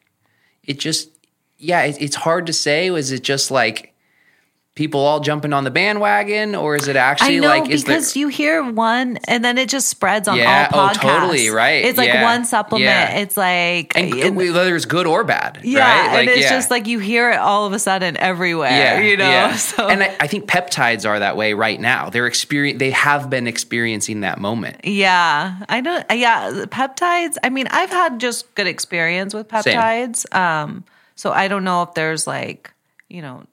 [0.63, 1.09] it just
[1.57, 2.89] yeah, it, it's hard to say.
[2.91, 3.90] Was it just like
[4.73, 8.29] people all jumping on the bandwagon, or is it I actually know like because you
[8.29, 11.01] hear one and then it just spreads on Yeah, all oh, podcasts.
[11.01, 12.85] totally, right, It's like yeah, one supplement.
[12.85, 13.17] yeah.
[13.17, 16.19] It's like and whether it's good or bad, yeah, right?
[16.21, 18.71] and it's just like you hear it all of a sudden everywhere.
[18.71, 18.99] Yeah.
[19.01, 19.51] you know.
[19.57, 22.09] So and I, I think peptides are that way right now.
[22.09, 22.79] They're experience.
[22.79, 24.85] They have been experiencing that moment.
[24.85, 26.05] Yeah, I don't.
[26.11, 27.35] Yeah, peptides.
[27.43, 29.75] I mean, I've had just good experience with Same.
[29.77, 30.33] peptides.
[30.33, 32.71] Um, so I don't know if there's like
[33.09, 33.43] you know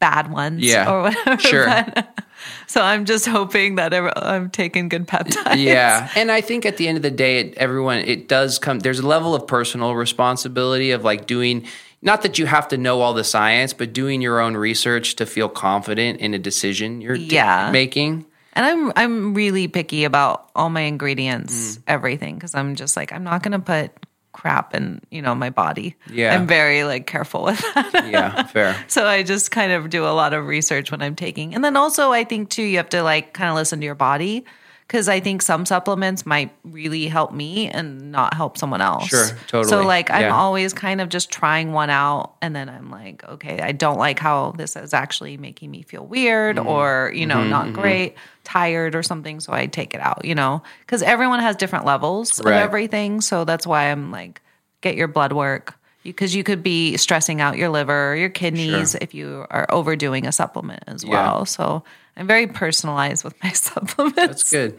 [0.00, 1.38] bad ones, Yeah, or whatever.
[1.40, 1.66] sure.
[1.66, 2.18] but-
[2.66, 5.56] so I'm just hoping that I'm taking good peptides.
[5.62, 8.78] Yeah, and I think at the end of the day, it, everyone it does come.
[8.80, 11.66] There's a level of personal responsibility of like doing.
[12.00, 15.26] Not that you have to know all the science, but doing your own research to
[15.26, 17.70] feel confident in a decision you're d- Yeah.
[17.72, 18.24] making.
[18.52, 21.82] And I'm I'm really picky about all my ingredients, Mm.
[21.88, 23.90] everything, because I'm just like I'm not gonna put
[24.38, 25.96] crap in you know my body.
[26.12, 26.32] Yeah.
[26.34, 28.08] I'm very like careful with that.
[28.08, 28.76] Yeah, fair.
[28.88, 31.54] So I just kind of do a lot of research when I'm taking.
[31.54, 33.96] And then also I think too you have to like kind of listen to your
[33.96, 34.44] body
[34.88, 39.08] cuz I think some supplements might really help me and not help someone else.
[39.08, 39.68] Sure, totally.
[39.70, 40.34] So like I'm Yeah.
[40.34, 44.18] always kind of just trying one out and then I'm like, okay, I don't like
[44.18, 46.68] how this is actually making me feel weird Mm-hmm.
[46.68, 48.14] or, you know, not great,
[48.44, 50.62] tired or something, so I take it out, you know.
[50.86, 52.54] Cuz everyone has different levels Right.
[52.54, 54.40] of everything, so that's why I'm like
[54.80, 55.74] get your blood work
[56.04, 58.98] because you could be stressing out your liver, your kidneys Sure.
[59.02, 61.10] if you are overdoing a supplement as Yeah.
[61.10, 61.44] well.
[61.44, 61.82] So
[62.18, 64.16] I'm very personalized with my supplements.
[64.16, 64.78] That's good.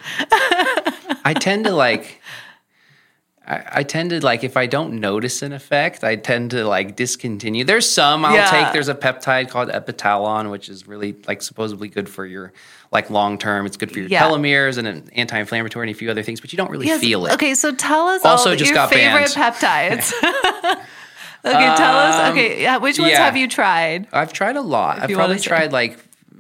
[1.26, 2.22] I tend to like.
[3.48, 6.96] I, I tend to like if I don't notice an effect, I tend to like
[6.96, 7.64] discontinue.
[7.64, 8.46] There's some I'll Yeah.
[8.52, 8.74] take.
[8.74, 12.54] There's a peptide called epitalon, which is really like supposedly good for your
[12.92, 13.66] like long term.
[13.66, 14.22] It's good for your Yeah.
[14.28, 17.02] telomeres and an anti-inflammatory and a few other things, but you don't really Yes.
[17.02, 17.34] feel it.
[17.34, 19.56] Okay, so tell us Also all just your got favorite banned.
[19.56, 20.14] peptides.
[21.46, 22.32] okay, tell us.
[22.32, 23.26] Okay, yeah, which ones Um, yeah.
[23.26, 24.08] have you tried?
[24.12, 25.00] I've tried a lot.
[25.02, 25.98] I've probably tried like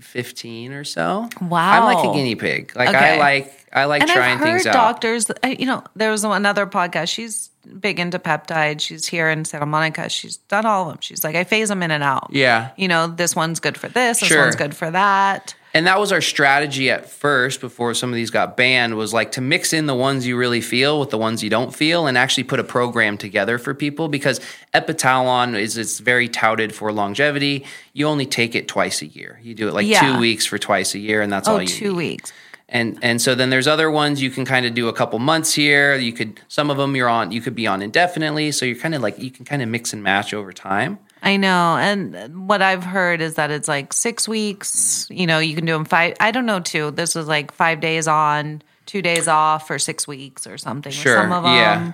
[0.09, 1.29] 15 or so.
[1.41, 1.87] Wow.
[1.87, 2.75] I'm like a guinea pig.
[2.75, 4.73] Like I like I like And trying I've heard things out.
[4.73, 5.29] doctors.
[5.29, 7.09] uh, You know, there was another podcast.
[7.09, 7.49] She's
[7.79, 8.81] big into peptides.
[8.81, 10.09] She's here in Santa Monica.
[10.09, 10.97] She's done all of them.
[11.01, 12.29] She's like, I phase them in and out.
[12.31, 12.71] Yeah.
[12.77, 14.19] You know, this one's good for this.
[14.21, 14.41] This Sure.
[14.41, 15.53] one's good for that.
[15.73, 19.31] And that was our strategy at first before some of these got banned was like
[19.33, 22.17] to mix in the ones you really feel with the ones you don't feel and
[22.17, 24.39] actually put a program together for people because
[24.73, 27.65] Epitalon is it's very touted for longevity.
[27.93, 29.39] You only take it twice a year.
[29.43, 30.13] You do it like Yeah.
[30.13, 31.97] 2 weeks for twice a year and that's Oh, all you two need.
[31.97, 32.33] weeks.
[32.67, 35.53] And and so then there's other ones you can kind of do a couple months
[35.53, 35.95] here.
[35.95, 38.51] You could some of them you're on you could be on indefinitely.
[38.51, 40.99] So you're kind of like you can kind of mix and match over time.
[41.21, 41.77] I know.
[41.77, 45.07] And what I've heard is that it's like six weeks.
[45.09, 46.15] You know, you can do them five.
[46.19, 46.91] I don't know, too.
[46.91, 50.91] This was like five days on, two days off for six weeks or something.
[50.91, 51.53] Sure, Some of them.
[51.55, 51.91] yeah.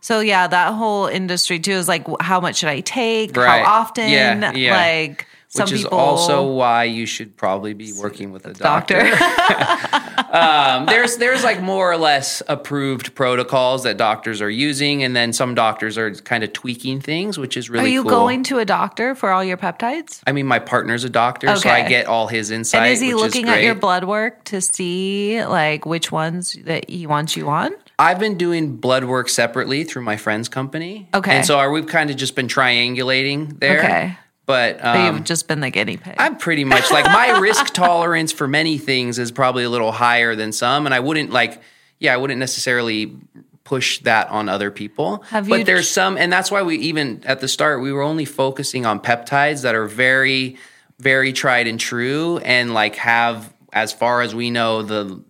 [0.00, 3.36] So, yeah, that whole industry, too, is like, how much should I take?
[3.36, 3.62] Right.
[3.62, 4.08] How often?
[4.10, 4.76] Yeah, yeah.
[4.76, 5.98] Like, some Which is people.
[5.98, 8.98] also why you should probably be working with a doctor.
[9.10, 10.14] doctor.
[10.32, 15.32] um, there's there's like more or less approved protocols that doctors are using, and then
[15.32, 17.84] some doctors are kind of tweaking things, which is really.
[17.84, 18.10] Are you cool.
[18.10, 20.22] going to a doctor for all your peptides?
[20.26, 22.82] I mean, my partner's a doctor, so I get all his insight.
[22.82, 26.88] And is he looking is at your blood work to see like which ones that
[26.88, 27.72] he wants you on?
[27.98, 31.08] I've been doing blood work separately through my friend's company.
[31.14, 31.36] Okay.
[31.36, 33.78] and so are, we've kind of just been triangulating there.
[33.78, 34.16] Okay.
[34.46, 36.14] But But um, you've just been the guinea pig.
[36.18, 40.34] I'm pretty much like my risk tolerance for many things is probably a little higher
[40.34, 41.60] than some, and I wouldn't like,
[41.98, 43.16] yeah, I wouldn't necessarily
[43.64, 45.22] push that on other people.
[45.28, 48.02] Have but there's tr- some, and that's why we even at the start we were
[48.02, 50.56] only focusing on peptides that are very,
[50.98, 55.22] very tried and true, and like have as far as we know the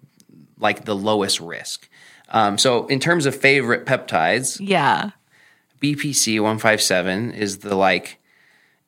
[0.59, 1.89] like the lowest risk.
[2.31, 5.11] Um, so in terms of favorite peptides, yeah.
[5.83, 8.19] BPC 157 is the like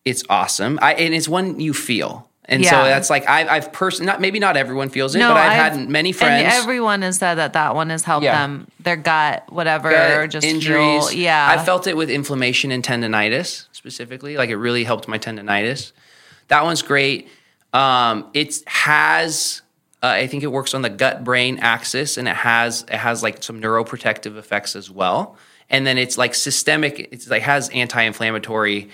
[0.05, 0.79] it's awesome.
[0.83, 2.29] I and it's one you feel.
[2.47, 5.39] And so that's like I, I've person not maybe not everyone feels it, No, but
[5.39, 6.45] I've, I've- had many friends.
[6.45, 8.43] And everyone has said that that one has helped Yeah.
[8.43, 11.09] them, their gut, whatever, gut just injuries.
[11.09, 11.49] Feel, yeah.
[11.49, 14.37] I felt it with inflammation and tendonitis specifically.
[14.37, 15.93] Like it really helped my tendonitis.
[16.49, 17.29] That one's great.
[17.73, 19.63] Um, it has,
[20.03, 23.23] uh, I think it works on the gut brain axis, and it has it has
[23.23, 25.39] like some neuroprotective effects as well.
[25.71, 27.09] And then it's like systemic.
[27.11, 28.91] It's like has anti-inflammatory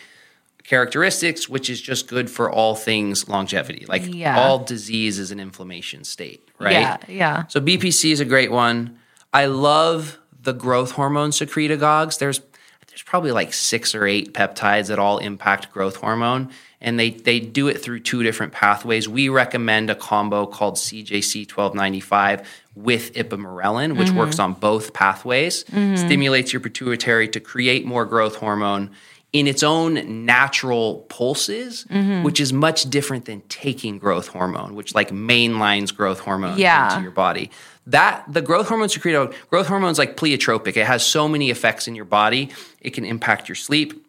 [0.70, 3.84] characteristics, which is just good for all things longevity.
[3.88, 4.38] Like Yeah.
[4.38, 6.74] all disease is an inflammation state, right?
[6.74, 7.42] Yeah, yeah.
[7.48, 8.96] So BPC is a great one.
[9.32, 12.20] I love the growth hormone secretagogues.
[12.20, 12.40] There's
[12.86, 16.50] there's probably like six or eight peptides that all impact growth hormone,
[16.80, 19.08] and they they do it through two different pathways.
[19.08, 24.18] We recommend a combo called CJC 1295 with ipamorelin, which mm-hmm.
[24.18, 25.96] works on both pathways, mm-hmm.
[25.96, 28.90] stimulates your pituitary to create more growth hormone
[29.32, 32.24] in its own natural pulses, mm-hmm.
[32.24, 36.90] which is much different than taking growth hormone, which like mainlines growth hormone Yeah.
[36.90, 37.50] into your body.
[37.86, 40.76] That the growth hormone secreted growth hormone is like pleiotropic.
[40.76, 42.50] It has so many effects in your body.
[42.80, 44.04] It can impact your sleep.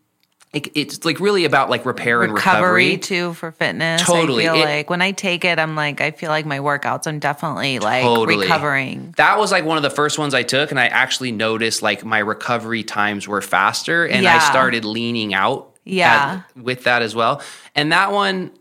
[0.54, 2.98] It, it's like really about like repair and recovery, recovery.
[2.98, 4.02] too for fitness.
[4.02, 4.50] Totally.
[4.50, 7.08] I feel It- like when I take it, I'm like, I feel like my workouts,
[7.08, 8.38] I'm definitely like Totally.
[8.46, 9.14] recovering.
[9.16, 12.04] That was like one of the first ones I took, and I actually noticed like
[12.04, 15.70] my recovery times were faster, and I started leaning out.
[15.84, 16.42] Yeah.
[16.56, 17.42] at- with that as well,
[17.74, 18.52] and that one,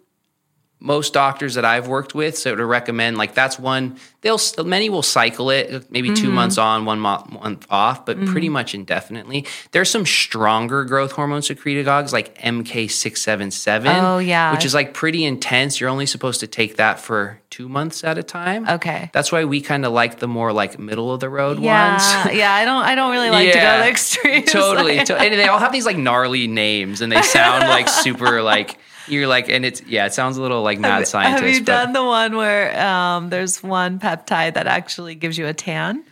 [0.83, 5.03] most doctors that I've worked with, so to recommend like that's one they'll many will
[5.03, 6.15] cycle it maybe Mm-hmm.
[6.25, 9.47] two months on, one mo- month off, but pretty much indefinitely.
[9.73, 14.03] There's some stronger growth hormone secretagogues like MK677.
[14.03, 14.53] Oh, yeah.
[14.53, 15.81] which is like pretty intense.
[15.81, 18.69] You're only supposed to take that for two months at a time.
[18.69, 19.11] Okay.
[19.13, 22.35] That's why we kind of like the more like middle of the road Yeah, ones.
[22.37, 22.53] yeah.
[22.53, 23.79] I don't, I don't really like to go to Yeah.
[23.85, 24.53] the extremes.
[24.53, 24.97] totally.
[24.99, 28.43] Like- to- and they all have these like gnarly names and they sound like super
[28.43, 28.79] like
[29.11, 31.43] you're like and it's yeah, it sounds a little like mad scientist.
[31.45, 35.55] Have you done the one where um, there's one peptide that actually gives you a
[35.55, 36.05] tan?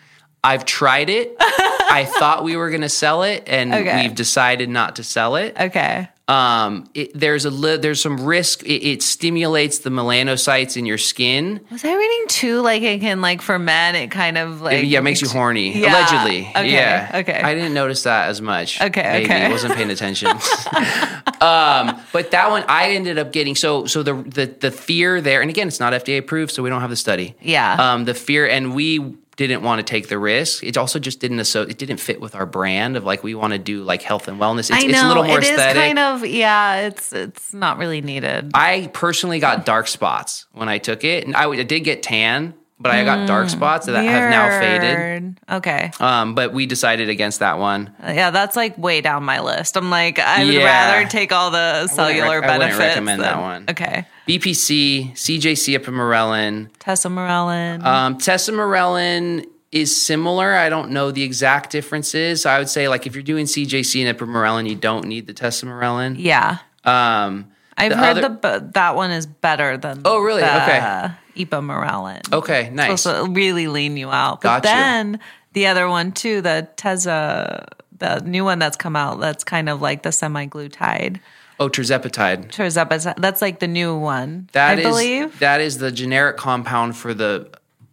[0.44, 1.34] I've tried it.
[1.40, 4.02] I thought we were gonna sell it and Okay.
[4.02, 5.56] we've decided not to sell it.
[5.58, 6.08] Okay.
[6.28, 8.62] Um, it, there's a li- there's some risk.
[8.64, 11.60] It, it stimulates the melanocytes in your skin.
[11.70, 12.60] Was I reading too?
[12.60, 15.78] Like it can like for men, it kind of like yeah, it makes you horny.
[15.78, 15.88] Yeah.
[15.98, 16.46] Allegedly.
[16.50, 17.10] Okay, Yeah.
[17.14, 17.40] okay.
[17.40, 18.78] I didn't notice that as much.
[18.80, 19.24] Okay, Maybe.
[19.24, 19.50] okay.
[19.50, 20.28] wasn't paying attention.
[21.40, 25.40] um, but that one I ended up getting so so the, the the fear there,
[25.40, 27.34] and again, it's not FDA approved, so we don't have the study.
[27.40, 27.74] Yeah.
[27.94, 30.62] Um, the fear, and we didn't want to take the risk.
[30.62, 33.54] It also just didn't asso- it didn't fit with our brand of like we want
[33.54, 34.68] to do like health and wellness.
[34.70, 35.82] It's, I know it's a little more it is aesthetic.
[35.82, 36.80] kind of yeah.
[36.88, 38.50] It's it's not really needed.
[38.52, 42.52] I personally got dark spots when I took it, and I, I did get tan,
[42.80, 45.38] but I got dark spots that have now faded.
[45.50, 45.90] Okay.
[46.00, 47.94] Um, but we decided against that one.
[48.02, 49.76] Yeah, that's like way down my list.
[49.76, 50.64] I'm like, I would Yeah.
[50.64, 52.78] rather take all the cellular rec- I wouldn't benefits.
[52.80, 53.64] recommend that one.
[53.70, 54.04] Okay.
[54.28, 56.68] BPC, CJC ipamorelin.
[56.78, 57.82] Tessa Tesamorelin.
[57.84, 60.54] um, tesamorelin is similar.
[60.54, 62.44] I don't know the exact differences.
[62.46, 66.16] I would say like if you're doing CJC and ipamorelin, you don't need the tesamorelin.
[66.18, 66.58] yeah.
[66.84, 70.40] Um, I've heard other- the that one is better than Oh, really?
[70.42, 71.10] the Okay.
[71.44, 72.32] Ipamorelin.
[72.32, 73.04] okay, nice.
[73.04, 74.40] to really lean you out.
[74.40, 74.74] But Gotcha.
[74.74, 75.20] then
[75.52, 79.80] the other one too, the Teza, the new one that's come out, that's kind of
[79.80, 81.20] like the semaglutide.
[81.60, 82.50] Oh, terzepatide.
[82.52, 83.16] Tirzepatide.
[83.18, 85.38] That's like the new one, That I is believe.
[85.40, 87.48] that is the generic compound for the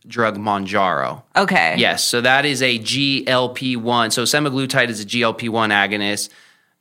[0.07, 1.23] drug Mounjaro.
[1.35, 1.75] Okay.
[1.77, 4.11] Yes, so that is a GLP-1.
[4.13, 6.29] So semaglutide is a GLP-1 agonist.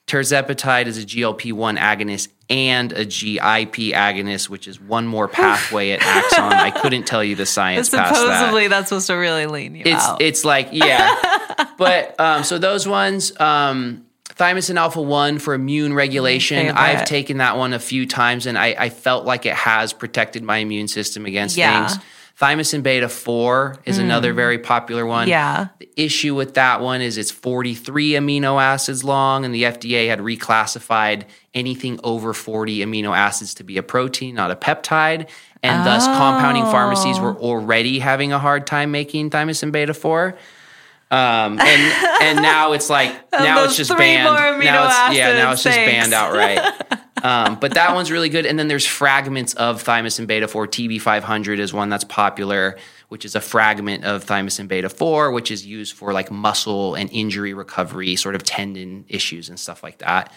[0.07, 6.03] Tirzepatide is a GLP-1 agonist and a GIP agonist, which is one more pathway it
[6.03, 6.53] acts on.
[6.53, 8.15] I couldn't tell you the science past that.
[8.37, 10.21] Supposedly that's supposed to really lean you It's out.
[10.21, 14.04] it's like yeah, but um, so those ones, um,
[14.37, 16.67] thymosin alpha one for immune regulation.
[16.67, 19.93] Mm, I've taken that one a few times, and I, I felt like it has
[19.93, 21.87] protected my immune system against Yeah.
[21.87, 22.03] things.
[22.41, 24.03] Thymosin beta four is mm.
[24.03, 25.29] another very popular one.
[25.29, 25.69] Yeah.
[25.79, 30.19] The issue with that one is it's 43 amino acids long, and the FDA had
[30.19, 31.25] reclassified
[31.55, 35.29] anything over 40 amino acids to be a protein, not a peptide.
[35.63, 37.41] And thus, compounding pharmacies were oh.
[37.41, 40.37] already having a hard time making thymosin beta 4.
[41.15, 44.25] Um, and and now it's like now it's just banned.
[44.65, 45.93] now it's, yeah, now it's just thanks.
[45.93, 47.01] banned outright.
[47.25, 48.45] Um, but that one's really good.
[48.45, 50.67] And then there's fragments of thymosin beta 4.
[50.67, 52.77] TB500 is one that's popular,
[53.09, 57.09] which is a fragment of thymosin beta 4, which is used for like muscle and
[57.11, 60.35] injury recovery, sort of tendon issues and stuff like that.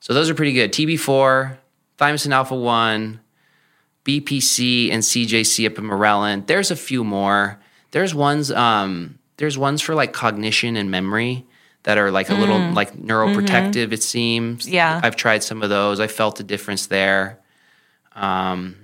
[0.00, 0.72] So those are pretty good.
[0.72, 1.58] TB4,
[1.98, 3.20] thymosin alpha 1,
[4.06, 6.46] BPC, and CJC ipamorelin.
[6.46, 7.60] There's a few more.
[7.90, 8.50] There's ones.
[8.50, 11.46] Um, there's ones for like cognition and memory
[11.84, 13.92] that are like a little like neuroprotective.
[13.92, 14.68] It seems.
[14.68, 15.00] Yeah.
[15.02, 15.98] I've tried some of those.
[16.00, 17.40] I felt a difference there.
[18.14, 18.76] Um,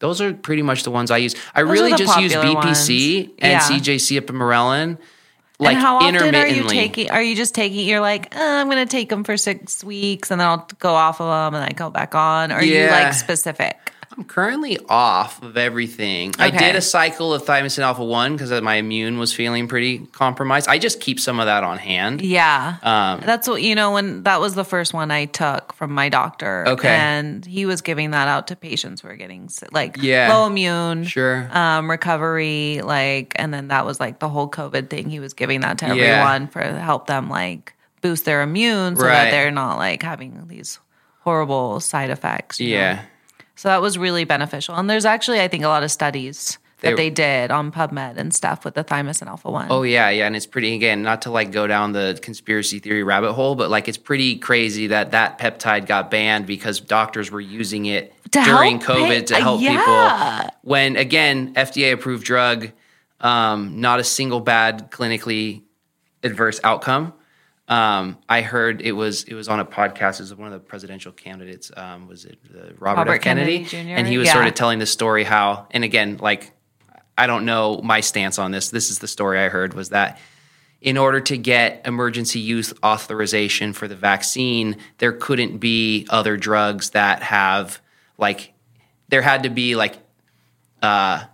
[0.00, 1.34] those are pretty much the ones I use.
[1.54, 2.88] I are really just use BPC ones.
[3.38, 3.60] and Yeah.
[3.60, 4.98] CJC ipamorelin.
[5.60, 7.10] Like and how often are you taking?
[7.12, 7.86] Are you just taking?
[7.86, 10.94] You're like, uh, I'm going to take them for six weeks, and then I'll go
[10.94, 12.50] off of them, and then go back on.
[12.50, 13.92] Are you like specific?
[14.16, 16.32] I'm currently off of everything.
[16.38, 20.68] I did a cycle of thymosin alpha 1 because my immune was feeling pretty compromised.
[20.68, 22.20] I just keep some of that on hand.
[22.22, 22.76] Yeah.
[22.84, 26.08] Um, That's what, you know, when that was the first one I took from my
[26.10, 26.64] doctor.
[26.68, 26.88] Okay.
[26.94, 30.32] And he was giving that out to patients who are getting sick, like Yeah.
[30.32, 31.48] low immune, Sure.
[31.50, 35.10] um, recovery, like, and then that was like the whole COVID thing.
[35.10, 35.92] He was giving that to Yeah.
[36.04, 39.12] everyone for help them like boost their immune so Right.
[39.24, 40.78] that they're not like having these
[41.22, 42.60] horrible side effects.
[42.60, 42.94] Yeah.
[42.94, 43.00] know?
[43.56, 44.74] So that was really beneficial.
[44.74, 48.16] And there's actually, I think, a lot of studies They- that they did on PubMed
[48.16, 49.68] and stuff with the thymosin alpha 1.
[49.70, 53.02] Oh yeah, yeah, and it's pretty again, not to like go down the conspiracy theory
[53.02, 57.40] rabbit hole, but like it's pretty crazy that that peptide got banned because doctors were
[57.40, 60.42] using it during COVID to help yeah.
[60.42, 60.58] people.
[60.62, 62.72] When again, FDA approved drug,
[63.20, 65.62] um, not a single bad clinically
[66.22, 67.12] adverse outcome.
[67.66, 70.14] Um, I heard it was it was on a podcast.
[70.14, 71.70] It was one of the presidential candidates.
[71.76, 73.20] Um, was it uh, Robert, Robert F.
[73.22, 73.64] Kennedy?
[73.64, 73.96] Kennedy Jr.?
[73.96, 76.52] And he was sort of telling the story how, and again, like
[77.16, 78.70] I don't know my stance on this.
[78.70, 80.18] This is the story I heard was that
[80.80, 86.90] in order to get emergency use authorization for the vaccine, there couldn't be other drugs
[86.90, 87.80] that have
[88.18, 88.52] like
[89.08, 89.96] there had to be like
[90.82, 91.24] uh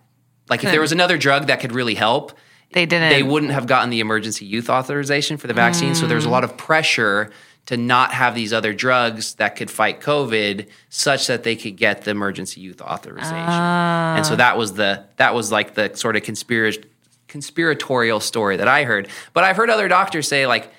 [0.48, 2.32] like if there was another drug that could really help,
[2.72, 3.10] They didn't.
[3.10, 5.94] they wouldn't have gotten the emergency use authorization for the vaccine.
[5.94, 6.32] So there's a mm.
[6.32, 7.30] lot of pressure
[7.66, 12.02] to not have these other drugs that could fight COVID such that they could get
[12.02, 13.36] the emergency use authorization.
[13.36, 14.36] And so ah.
[14.36, 16.82] that was the that was like the sort of conspiracy
[17.28, 19.08] conspiratorial story that I heard.
[19.32, 20.70] But I've heard other doctors say like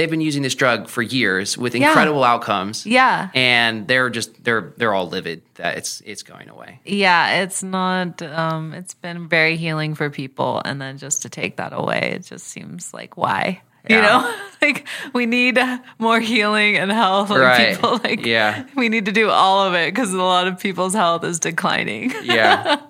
[0.00, 2.86] they've been using this drug for years with incredible outcomes.
[2.86, 3.28] Yeah.
[3.34, 6.80] And they're just they're they're all livid that it's it's going away.
[6.86, 8.22] Yeah, it's not.
[8.22, 12.24] Um, it's been very healing for people, and then just to take that away, it
[12.24, 13.60] just seems like why.
[13.88, 15.58] You know, like we need
[15.98, 17.28] more healing and health.
[17.30, 17.74] Like Right.
[17.74, 18.64] people, like Yeah.
[18.74, 22.12] we need to do all of it because a lot of people's health is declining.
[22.22, 22.80] yeah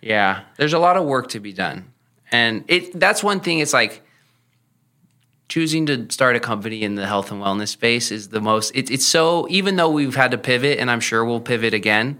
[0.00, 1.84] yeah there's a lot of work to be done
[2.32, 4.02] and it that's one thing it's like
[5.52, 8.90] choosing to start a company in the health and wellness space is the most it,
[8.90, 12.18] it's so even though we've had to pivot and i'm sure we'll pivot again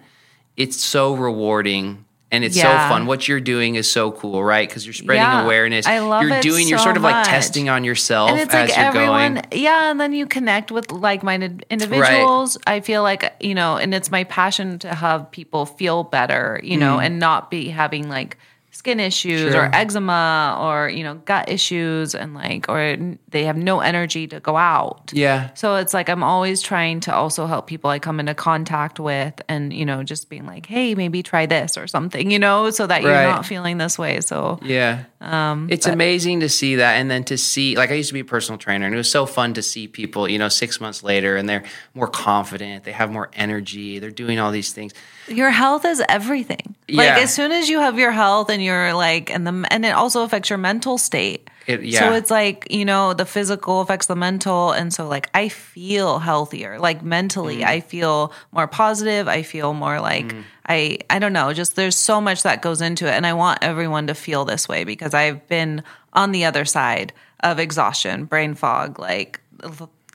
[0.57, 2.05] it's so rewarding
[2.35, 2.89] And it's Yeah.
[2.89, 3.05] so fun.
[3.05, 4.67] What you're doing is so cool, right?
[4.67, 5.45] Because you're spreading Yeah.
[5.45, 5.87] awareness.
[5.87, 6.67] I love you're it doing.
[6.67, 9.63] You're sort of like testing on yourself and it's as like you're everyone going.
[9.67, 14.11] yeah and then you connect with like-minded individuals i feel like you know and it's
[14.11, 17.07] my passion to have people feel better you know mm-hmm.
[17.07, 18.39] and not be having like
[18.73, 19.53] skin issues.
[19.53, 19.67] Sure.
[19.67, 22.97] or eczema or you know gut issues and like or
[23.29, 25.51] they have no energy to go out Yeah.
[25.55, 29.41] so it's like I'm always trying to also help people I come into contact with
[29.49, 32.87] and, you know, just being like, hey, maybe try this or something, you know, so
[32.87, 34.21] that you're not feeling this way.
[34.21, 35.05] So Yeah.
[35.23, 36.95] Um, it's amazing to see that.
[36.95, 39.11] And then to see, like, I used to be a personal trainer, and it was
[39.11, 41.63] so fun to see people, you know, six months later, and they're
[41.95, 44.93] more confident, they have more energy, they're doing all these things.
[45.29, 46.75] your health is everything.
[46.89, 47.19] Like Yeah.
[47.21, 50.25] as soon as you have your health and you're like, and the, and it also
[50.25, 51.49] affects your mental state.
[51.67, 52.01] It- yeah.
[52.01, 54.73] So it's like, you know, the physical affects the mental.
[54.73, 57.67] And so like, I feel healthier, like mentally, Mm.
[57.67, 59.29] I feel more positive.
[59.29, 60.35] I feel more like
[60.67, 63.13] I, I don't know, just there's so much that goes into it.
[63.13, 65.83] And I want everyone to feel this way because I've been
[66.13, 69.41] on the other side of exhaustion, brain fog, like,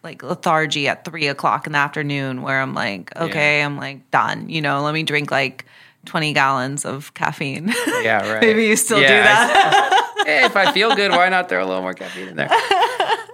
[0.03, 4.47] like lethargy at three o'clock in the afternoon where I'm like, okay, I'm like done.
[4.49, 5.65] You know, let me drink like
[6.07, 7.67] 20 gallons of caffeine.
[8.01, 8.41] Yeah, right.
[8.41, 10.13] Maybe you still do that.
[10.19, 12.47] I- hey, if I feel good, why not throw a little more caffeine in there?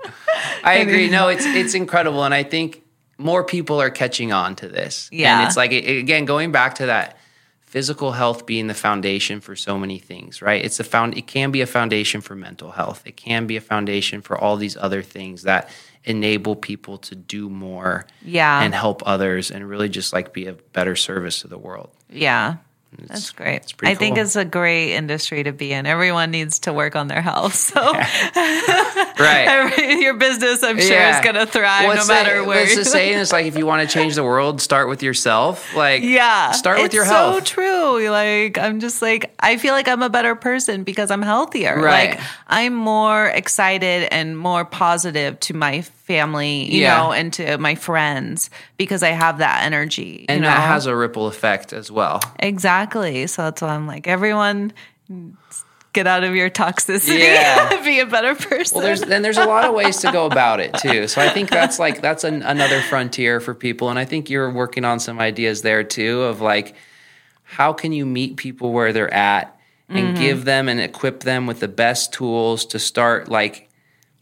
[0.65, 1.09] I agree.
[1.09, 2.81] No, it's it's incredible, and I think
[3.17, 5.09] more people are catching on to this.
[5.11, 5.39] Yeah.
[5.39, 7.17] and it's like a- again going back to that
[7.61, 10.63] physical health being the foundation for so many things, right?
[10.63, 11.17] It's a found.
[11.17, 13.03] It can be a foundation for mental health.
[13.05, 15.69] It can be a foundation for all these other things that
[16.05, 18.61] enable people to do more, Yeah.
[18.61, 21.89] and help others, and really just like be a better service to the world.
[22.09, 22.57] yeah.
[23.07, 23.73] That's great.
[23.83, 25.85] I think it's a great industry to be in.
[25.85, 27.55] Everyone needs to work on their health.
[27.55, 27.81] So
[29.19, 29.45] Right.
[29.47, 32.61] every, your business, I'm sure, is going to thrive Well, no it's matter the, where
[32.63, 33.19] It's you the saying.
[33.19, 35.75] It's like if you want to change the world, start with yourself.
[35.75, 36.51] Like, Yeah.
[36.51, 37.35] start with it's your health.
[37.35, 38.09] so true.
[38.09, 41.79] Like I'm just like I feel like I'm a better person because I'm healthier.
[41.79, 42.11] Right.
[42.11, 46.97] Like I'm more excited and more positive to my family, you Yeah.
[46.97, 50.25] know, and to my friends because I have that energy.
[50.29, 50.47] and you know?
[50.49, 52.19] that has a ripple effect as well.
[52.39, 53.25] exactly.
[53.27, 54.73] So that's why I'm like everyone
[55.93, 57.19] get out of your toxicity.
[57.19, 57.81] Yeah.
[57.85, 58.77] be a better person.
[58.77, 61.07] Well, there's and there's a lot of ways to go about it too.
[61.07, 64.49] So I think that's like that's an, another frontier for people, and I think you're
[64.51, 66.75] working on some ideas there too of like
[67.43, 69.55] how can you meet people where they're at
[69.89, 70.21] and Mm-hmm.
[70.21, 73.69] give them and equip them with the best tools to start like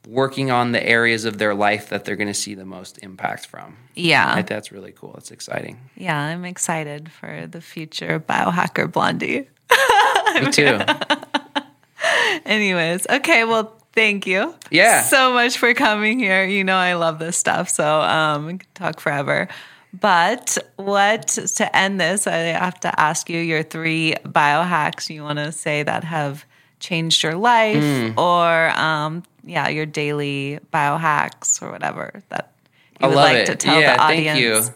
[0.07, 3.45] working on the areas of their life that they're going to see the most impact
[3.45, 3.77] from.
[3.93, 4.41] yeah.
[4.41, 5.13] That's really cool.
[5.17, 5.79] It's exciting.
[5.95, 9.47] yeah, I'm excited for the future biohacker blondie.
[10.41, 10.79] Me too.
[12.45, 14.55] Anyways, okay, well, thank you.
[14.71, 15.01] Yeah.
[15.03, 16.43] So much for coming here.
[16.45, 19.47] You know I love this stuff, so um we could talk forever.
[19.93, 25.37] But what to end this, I have to ask you your three biohacks you want
[25.39, 26.45] to say that have
[26.79, 28.17] changed your life Hmm.
[28.17, 32.53] or um yeah, your daily biohacks or whatever that
[32.99, 33.45] you I would like it.
[33.47, 34.25] to tell yeah, the audience.
[34.39, 34.39] thank
[34.69, 34.73] you.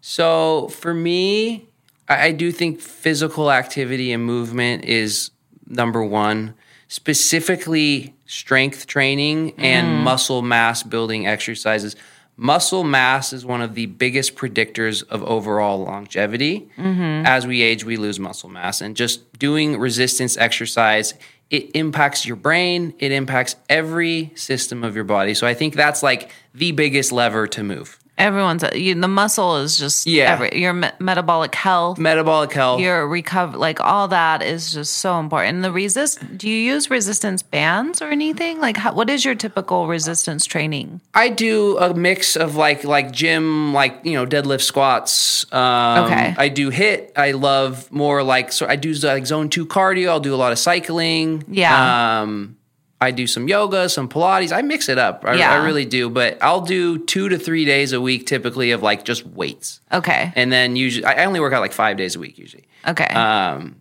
[0.00, 1.66] So for me,
[2.08, 5.30] I, I do think physical activity and movement is
[5.66, 6.54] number one.
[6.88, 10.02] Specifically, strength training and Mm.
[10.02, 11.94] muscle mass building exercises.
[12.36, 16.68] Muscle mass is one of the biggest predictors of overall longevity.
[16.78, 17.26] Mm-hmm.
[17.26, 21.14] As we age, we lose muscle mass, and just doing resistance exercise
[21.52, 22.94] it impacts your brain.
[22.98, 25.34] It impacts every system of your body.
[25.34, 28.01] So I think that's like the biggest lever to move.
[28.22, 30.32] Everyone's you, the muscle is just Yeah.
[30.32, 32.80] every, your me- metabolic health Metabolic health.
[32.80, 36.88] your recover like all that is just so important and the resist do you use
[36.90, 41.92] resistance bands or anything like how, what is your typical resistance training I do a
[41.94, 45.44] mix of like like gym, like you know deadlift, squats.
[45.52, 46.34] Um, Okay.
[46.38, 47.12] I do hit.
[47.16, 48.66] I love more like so.
[48.66, 50.08] I do like zone two cardio.
[50.08, 51.44] I'll do a lot of cycling.
[51.48, 52.20] Yeah.
[52.22, 52.56] Um,
[53.02, 54.52] I do some yoga, some Pilates.
[54.52, 55.24] I mix it up.
[55.26, 55.52] I, Yeah.
[55.52, 56.08] I really do.
[56.08, 60.32] But I'll do two to three days a week, typically of like just weights, okay
[60.36, 62.64] and then usually I only work out like five days a week usually.
[62.86, 63.76] okay Um,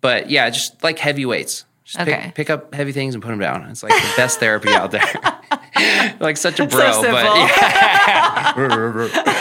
[0.00, 1.64] but yeah, just like heavy weights.
[1.84, 2.20] Just Okay.
[2.26, 3.62] pick, pick up heavy things and put them down.
[3.70, 5.02] It's like the best therapy out there.
[6.20, 7.48] like such a bro, so but um,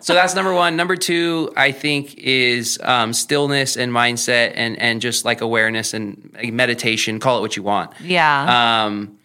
[0.00, 0.76] so that's number one.
[0.76, 6.36] Number two, I think, is um, stillness and mindset and and just like awareness and
[6.52, 7.20] meditation.
[7.20, 7.92] Call it what you want.
[8.00, 9.18] yeah Um,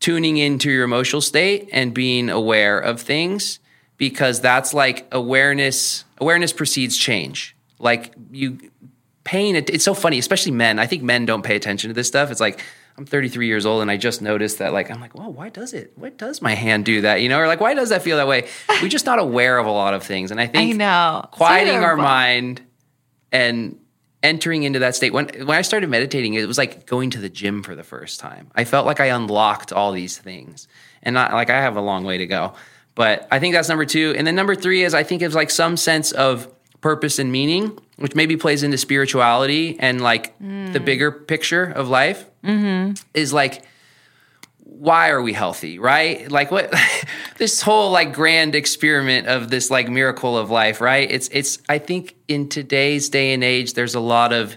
[0.00, 3.58] tuning into your emotional state and being aware of things
[3.96, 6.04] because that's like awareness.
[6.18, 7.54] Awareness precedes change.
[7.78, 8.58] Like you
[9.24, 9.70] paying it.
[9.70, 10.78] It's so funny, especially men.
[10.78, 12.30] I think men don't pay attention to this stuff.
[12.30, 12.62] It's like.
[13.00, 15.72] I'm 33 years old and I just noticed that like I'm like, well, why does
[15.72, 15.94] it?
[15.96, 17.22] Why does my hand do that?
[17.22, 18.46] You know, or like why does that feel that way?
[18.82, 20.30] We're just not aware of a lot of things.
[20.30, 22.60] And I i think know quieting our mind
[23.32, 23.80] and
[24.22, 27.30] entering into that state when when I started meditating, it was like going to the
[27.30, 28.50] gym for the first time.
[28.54, 30.68] I felt like I unlocked all these things,
[31.02, 32.52] and not like I have a long way to go.
[32.94, 35.48] But I think that's number two, and then number three is I think it's like
[35.48, 40.84] some sense of purpose and meaning, which maybe plays into spirituality and like the mm.
[40.84, 42.24] bigger picture of life.
[42.44, 42.94] Mm-hmm.
[43.14, 43.64] Is like
[44.80, 46.30] why are we healthy right?
[46.30, 46.74] Like what
[47.36, 51.10] this whole like grand experiment of this like miracle of life right?
[51.10, 54.56] It's it's i think in today's day and age there's a lot of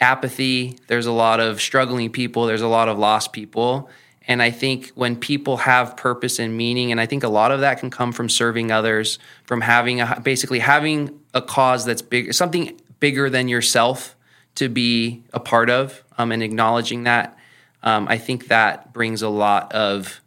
[0.00, 3.90] apathy there's a lot of struggling people there's a lot of lost people
[4.30, 7.60] and i think when people have purpose and meaning and i think a lot of
[7.60, 12.32] that can come from serving others from having a basically having a cause that's big
[12.32, 14.16] something bigger than yourself
[14.54, 17.36] to be a part of um, and acknowledging that
[17.82, 20.20] um, I think that brings a lot of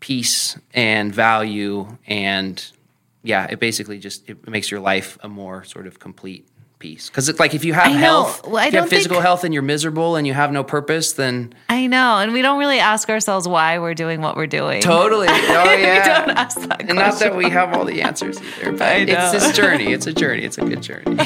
[0.00, 2.64] peace and value, and
[3.22, 6.47] yeah, it basically just it makes your life a more sort of complete
[6.78, 7.08] piece.
[7.08, 9.44] Because it's like if you have health, Well, if you have don't think- physical health,
[9.44, 12.78] and you're miserable and you have no purpose, then I know, and we don't really
[12.78, 14.80] ask ourselves why we're doing what we're doing.
[14.82, 16.24] totally, oh we yeah.
[16.26, 19.32] don't ask that and not that we have all the answers either, but I it's
[19.32, 19.92] this journey.
[19.92, 20.44] It's a journey.
[20.44, 21.16] It's a good journey.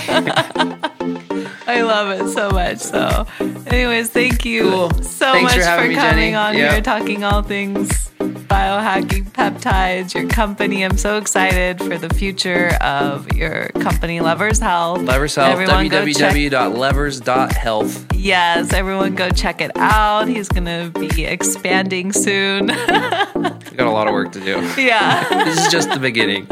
[1.64, 2.78] I love it so much.
[2.78, 3.26] So,
[3.66, 4.90] anyways, thank you Cool.
[5.02, 6.72] so Thanks much for for, me, coming on Yeah.
[6.72, 10.84] here, talking all things biohacking, peptides, your company.
[10.84, 15.02] I'm so excited for the future of your company, Lovers Health.
[15.02, 18.06] Levers Health, check- www.levers.health.
[18.14, 20.28] Yes, everyone go check it out.
[20.28, 22.66] He's going to be expanding soon.
[22.68, 24.60] We got a lot of work to do.
[24.80, 25.44] yeah.
[25.44, 26.46] This is just the beginning.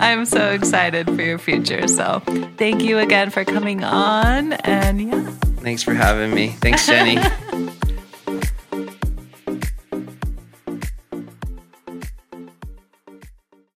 [0.00, 1.86] I'm so excited for your future.
[1.88, 2.20] So,
[2.56, 4.54] thank you again for coming on.
[4.54, 5.30] And yeah.
[5.58, 6.48] Thanks for having me.
[6.60, 7.16] Thanks, Jenny.